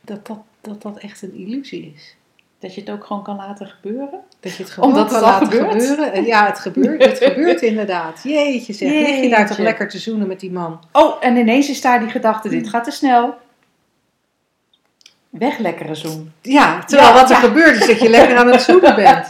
dat, 0.00 0.26
dat, 0.26 0.42
dat, 0.60 0.82
dat 0.82 0.98
echt 0.98 1.22
een 1.22 1.34
illusie 1.34 1.92
is. 1.94 2.16
Dat 2.64 2.74
je 2.74 2.80
het 2.80 2.90
ook 2.90 3.04
gewoon 3.04 3.22
kan 3.22 3.36
laten 3.36 3.66
gebeuren. 3.66 4.20
Dat 4.40 4.56
je 4.56 4.62
het 4.62 4.72
gewoon 4.72 4.88
Omdat 4.88 5.06
kan 5.06 5.14
het 5.16 5.24
laten 5.24 5.46
gebeurt? 5.46 5.70
gebeuren. 5.82 6.12
En 6.12 6.24
ja, 6.24 6.46
het 6.46 6.58
gebeurt, 6.58 7.04
het 7.04 7.18
gebeurt 7.24 7.62
inderdaad. 7.62 8.20
Jeetje 8.22 8.72
zeg, 8.72 8.90
lig 8.90 9.20
je 9.20 9.28
daar 9.28 9.46
toch 9.46 9.58
lekker 9.58 9.88
te 9.88 9.98
zoenen 9.98 10.26
met 10.26 10.40
die 10.40 10.52
man. 10.52 10.80
Oh, 10.92 11.14
en 11.20 11.36
ineens 11.36 11.68
is 11.68 11.80
daar 11.80 12.00
die 12.00 12.08
gedachte, 12.08 12.48
dit 12.48 12.68
gaat 12.68 12.84
te 12.84 12.90
snel. 12.90 13.34
Weg 15.30 15.58
lekkere 15.58 15.94
zoen. 15.94 16.32
Ja, 16.42 16.84
terwijl 16.84 17.08
Ja, 17.08 17.14
wat 17.14 17.30
er 17.30 17.36
ja. 17.36 17.42
gebeurt 17.42 17.76
is 17.80 17.86
dat 17.86 18.00
je 18.00 18.08
lekker 18.10 18.36
aan 18.36 18.52
het 18.52 18.62
zoenen 18.62 18.94
bent. 19.04 19.28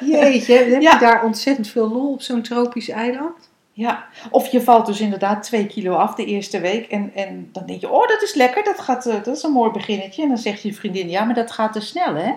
Jeetje, 0.00 0.54
heb 0.54 0.80
Ja. 0.82 0.92
je 0.92 0.98
daar 0.98 1.24
ontzettend 1.24 1.68
veel 1.68 1.88
lol 1.92 2.12
op 2.12 2.22
zo'n 2.22 2.42
tropisch 2.42 2.88
eiland? 2.88 3.48
Ja, 3.72 4.04
of 4.30 4.46
je 4.48 4.60
valt 4.60 4.86
dus 4.86 5.00
inderdaad 5.00 5.42
twee 5.42 5.66
kilo 5.66 5.94
af 5.94 6.14
de 6.14 6.24
eerste 6.24 6.60
week. 6.60 6.90
En, 6.90 7.10
en 7.14 7.48
dan 7.52 7.66
denk 7.66 7.80
je, 7.80 7.90
oh 7.90 8.08
dat 8.08 8.22
is 8.22 8.34
lekker, 8.34 8.64
dat, 8.64 8.80
gaat, 8.80 9.06
eh, 9.06 9.14
dat 9.22 9.36
is 9.36 9.42
een 9.42 9.50
mooi 9.52 9.70
beginnetje. 9.70 10.22
En 10.22 10.28
dan 10.28 10.38
zegt 10.38 10.62
je 10.62 10.74
vriendin, 10.74 11.08
ja 11.08 11.24
maar 11.24 11.34
dat 11.34 11.50
gaat 11.52 11.72
te 11.72 11.80
snel 11.80 12.14
hè. 12.14 12.32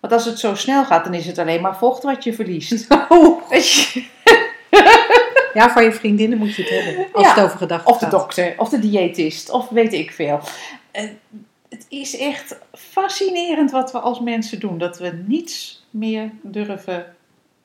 Want 0.00 0.12
als 0.12 0.24
het 0.24 0.38
zo 0.38 0.54
snel 0.54 0.84
gaat, 0.84 1.04
dan 1.04 1.14
is 1.14 1.26
het 1.26 1.38
alleen 1.38 1.60
maar 1.60 1.76
vocht 1.76 2.02
wat 2.02 2.24
je 2.24 2.32
verliest. 2.34 2.86
Oh. 3.08 3.42
Ja, 5.54 5.70
van 5.70 5.84
je 5.84 5.92
vriendinnen 5.92 6.38
moet 6.38 6.54
je 6.54 6.62
het 6.62 6.70
hebben. 6.84 7.06
Als 7.12 7.26
Ja. 7.26 7.34
het 7.34 7.44
over 7.44 7.58
gedachten 7.58 7.90
Of 7.92 7.98
de 7.98 8.04
gaat. 8.04 8.10
dokter, 8.14 8.54
of 8.56 8.68
de 8.68 8.78
diëtist, 8.78 9.50
of 9.50 9.68
weet 9.68 9.92
ik 9.92 10.10
veel. 10.12 10.40
Eh, 10.90 11.04
het 11.68 11.86
is 11.88 12.18
echt 12.18 12.58
fascinerend 12.72 13.70
wat 13.70 13.92
we 13.92 13.98
als 13.98 14.20
mensen 14.20 14.60
doen. 14.60 14.78
Dat 14.78 14.98
we 14.98 15.22
niets 15.26 15.86
meer 15.90 16.30
durven 16.42 17.14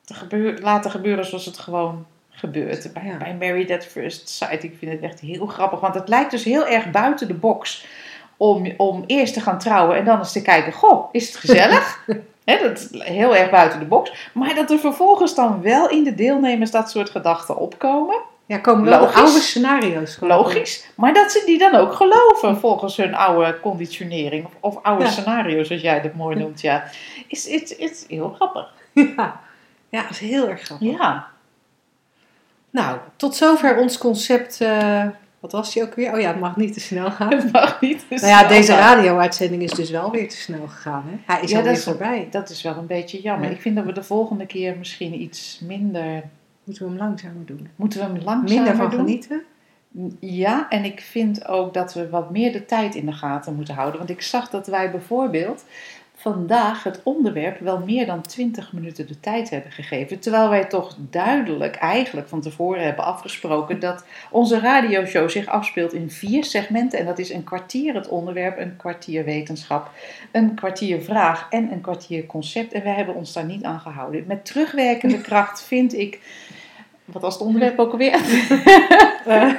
te 0.04 0.14
gebeur- 0.14 0.58
laten 0.60 0.90
gebeuren 0.90 1.24
zoals 1.26 1.44
het 1.46 1.58
gewoon 1.58 2.06
gebeurt. 2.30 2.92
Bij, 2.92 3.04
Ja. 3.04 3.16
bij 3.16 3.34
Married 3.34 3.70
at 3.70 3.84
First 3.84 4.28
Sight, 4.28 4.62
ik 4.62 4.74
vind 4.78 4.92
het 4.92 5.00
echt 5.02 5.20
heel 5.20 5.46
grappig. 5.46 5.80
Want 5.80 5.94
het 5.94 6.08
lijkt 6.08 6.30
dus 6.30 6.44
heel 6.44 6.66
erg 6.66 6.90
buiten 6.90 7.28
de 7.28 7.34
box 7.34 7.86
om, 8.36 8.72
om 8.76 9.04
eerst 9.06 9.34
te 9.34 9.40
gaan 9.40 9.58
trouwen 9.58 9.96
en 9.96 10.04
dan 10.04 10.18
eens 10.18 10.32
te 10.32 10.42
kijken, 10.42 10.72
goh, 10.72 11.08
is 11.12 11.26
het 11.26 11.36
gezellig? 11.36 12.04
Hè, 12.44 12.58
dat 12.68 12.78
is 12.78 12.88
heel 13.02 13.36
erg 13.36 13.50
buiten 13.50 13.78
de 13.78 13.84
box. 13.84 14.30
Maar 14.32 14.54
dat 14.54 14.70
er 14.70 14.78
vervolgens 14.78 15.34
dan 15.34 15.62
wel 15.62 15.88
in 15.88 16.04
de 16.04 16.14
deelnemers 16.14 16.70
dat 16.70 16.90
soort 16.90 17.10
gedachten 17.10 17.56
opkomen. 17.56 18.16
Ja, 18.46 18.58
komen 18.58 18.84
wel 18.84 19.00
Logisch. 19.00 19.16
oude 19.16 19.40
scenario's. 19.40 20.16
Logisch. 20.20 20.86
Maar 20.96 21.12
dat 21.14 21.32
ze 21.32 21.42
die 21.46 21.58
dan 21.58 21.74
ook 21.74 21.92
geloven 21.94 22.56
volgens 22.58 22.96
hun 22.96 23.14
oude 23.14 23.60
conditionering. 23.60 24.44
Of, 24.44 24.52
of 24.76 24.82
oude 24.82 25.04
Ja. 25.04 25.10
scenario's, 25.10 25.66
zoals 25.66 25.82
jij 25.82 26.00
dat 26.00 26.14
mooi 26.14 26.36
noemt. 26.42 26.60
Ja. 26.60 26.84
Is, 27.28 27.46
is, 27.46 27.76
is 27.76 28.04
heel 28.08 28.28
grappig. 28.36 28.72
Ja. 28.92 29.40
ja, 29.88 30.02
dat 30.02 30.10
is 30.10 30.18
heel 30.18 30.48
erg 30.48 30.62
grappig. 30.62 30.88
Ja. 30.98 31.26
Nou, 32.70 32.98
tot 33.16 33.36
zover 33.36 33.76
ons 33.76 33.98
concept. 33.98 34.60
eh, 34.60 35.04
wat 35.44 35.52
was 35.52 35.72
die 35.72 35.82
ook 35.82 35.94
weer? 35.94 36.12
Oh 36.12 36.20
ja, 36.20 36.28
het 36.28 36.40
mag 36.40 36.56
niet 36.56 36.72
te 36.72 36.80
snel 36.80 37.10
gaan. 37.10 37.30
Het 37.40 37.52
mag 37.52 37.80
niet. 37.80 37.98
te 38.08 38.14
Nou 38.14 38.26
ja, 38.26 38.48
deze 38.48 38.74
radio-uitzending 38.74 39.62
is 39.62 39.70
dus 39.70 39.90
wel 39.90 40.10
weer 40.10 40.28
te 40.28 40.36
snel 40.36 40.66
gegaan. 40.66 41.04
Hè? 41.06 41.34
Hij 41.34 41.42
is 41.42 41.50
Ja, 41.50 41.58
alweer 41.58 41.76
voorbij. 41.78 42.28
Dat 42.30 42.50
is 42.50 42.62
wel 42.62 42.76
een 42.76 42.86
beetje 42.86 43.20
jammer. 43.20 43.48
Ja. 43.48 43.54
Ik 43.54 43.60
vind 43.60 43.76
dat 43.76 43.84
we 43.84 43.92
de 43.92 44.02
volgende 44.02 44.46
keer 44.46 44.76
misschien 44.78 45.20
iets 45.20 45.60
minder... 45.66 46.22
Moeten 46.64 46.84
we 46.84 46.90
hem 46.90 46.98
langzamer 46.98 47.46
doen. 47.46 47.68
Moeten 47.76 47.98
we 47.98 48.04
hem 48.04 48.14
langzamer 48.14 48.54
Minder 48.54 48.76
van 48.76 48.90
doen? 48.90 48.98
genieten. 48.98 49.42
Ja, 50.20 50.68
en 50.68 50.84
ik 50.84 51.00
vind 51.00 51.46
ook 51.48 51.74
dat 51.74 51.94
we 51.94 52.08
wat 52.08 52.30
meer 52.30 52.52
de 52.52 52.64
tijd 52.64 52.94
in 52.94 53.06
de 53.06 53.12
gaten 53.12 53.54
moeten 53.54 53.74
houden. 53.74 53.98
Want 53.98 54.10
ik 54.10 54.22
zag 54.22 54.50
dat 54.50 54.66
wij 54.66 54.90
bijvoorbeeld 54.90 55.64
vandaag 56.24 56.82
het 56.82 57.00
onderwerp 57.02 57.58
wel 57.58 57.78
meer 57.78 58.06
dan 58.06 58.22
20 58.22 58.72
minuten 58.72 59.06
de 59.06 59.20
tijd 59.20 59.50
hebben 59.50 59.72
gegeven. 59.72 60.18
Terwijl 60.18 60.48
wij 60.48 60.64
toch 60.64 60.96
duidelijk 61.10 61.76
eigenlijk 61.76 62.28
van 62.28 62.40
tevoren 62.40 62.82
hebben 62.82 63.04
afgesproken 63.04 63.80
dat 63.80 64.04
onze 64.30 64.60
radioshow 64.60 65.28
zich 65.28 65.46
afspeelt 65.46 65.92
in 65.92 66.10
vier 66.10 66.44
segmenten. 66.44 66.98
En 66.98 67.06
dat 67.06 67.18
is 67.18 67.30
een 67.30 67.44
kwartier 67.44 67.94
het 67.94 68.08
onderwerp, 68.08 68.58
een 68.58 68.76
kwartier 68.76 69.24
wetenschap, 69.24 69.90
een 70.30 70.54
kwartier 70.54 71.02
vraag 71.02 71.46
en 71.50 71.72
een 71.72 71.80
kwartier 71.80 72.26
concept. 72.26 72.72
En 72.72 72.82
wij 72.82 72.94
hebben 72.94 73.14
ons 73.14 73.32
daar 73.32 73.44
niet 73.44 73.64
aan 73.64 73.80
gehouden. 73.80 74.24
Met 74.26 74.44
terugwerkende 74.44 75.20
kracht 75.28 75.62
vind 75.62 75.94
ik. 75.94 76.20
Wat 77.04 77.22
was 77.22 77.34
het 77.34 77.42
onderwerp 77.42 77.78
ook 77.78 77.92
alweer? 77.92 78.20
Eh, 79.24 79.52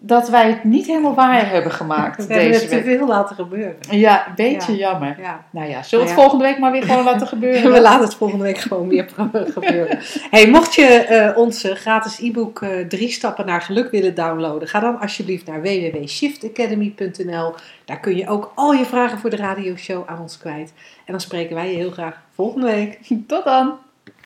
dat 0.00 0.28
wij 0.28 0.46
het 0.48 0.64
niet 0.64 0.86
helemaal 0.86 1.14
waar 1.14 1.50
hebben 1.50 1.72
gemaakt 1.72 2.16
We 2.26 2.32
hebben 2.32 2.50
deze 2.52 2.60
het 2.64 2.70
te 2.70 2.82
week. 2.82 2.96
veel 2.98 3.06
laten 3.06 3.36
gebeuren. 3.36 3.76
Ja, 3.90 4.26
een 4.26 4.32
beetje 4.34 4.72
Ja. 4.76 4.90
jammer. 4.90 5.16
Ja. 5.20 5.44
Nou 5.50 5.68
ja, 5.68 5.82
zullen 5.82 6.04
we 6.04 6.10
Nou 6.10 6.20
het 6.20 6.30
volgende 6.30 6.44
week 6.44 6.58
maar 6.58 6.72
weer 6.72 6.82
gewoon 6.82 7.04
laten 7.04 7.26
gebeuren? 7.34 7.72
We 7.72 7.80
laten 7.80 8.04
het 8.04 8.14
volgende 8.14 8.44
week 8.44 8.58
gewoon 8.58 8.88
weer 8.88 9.08
gebeuren. 9.54 9.98
Hey, 10.30 10.48
mocht 10.50 10.74
je 10.74 10.84
eh 10.86 11.38
ons 11.38 11.64
eh, 11.64 11.74
gratis 11.74 12.18
e-book 12.20 12.62
eh, 12.62 12.80
Drie 12.88 13.10
Stappen 13.10 13.46
naar 13.46 13.60
Geluk 13.60 13.90
willen 13.90 14.14
downloaden, 14.14 14.68
ga 14.68 14.80
dan 14.80 15.00
alsjeblieft 15.00 15.46
naar 15.46 15.62
www.shiftacademy.nl. 15.62 17.54
Daar 17.84 18.00
kun 18.00 18.16
je 18.16 18.28
ook 18.28 18.52
al 18.54 18.72
je 18.72 18.84
vragen 18.84 19.18
voor 19.18 19.30
de 19.30 19.36
radioshow 19.36 20.02
aan 20.06 20.20
ons 20.20 20.38
kwijt. 20.38 20.72
En 21.04 21.12
dan 21.12 21.20
spreken 21.20 21.54
wij 21.54 21.70
je 21.70 21.76
heel 21.76 21.90
graag 21.90 22.22
volgende 22.34 22.66
week. 22.66 22.98
Tot 23.26 23.44
dan! 23.44 23.74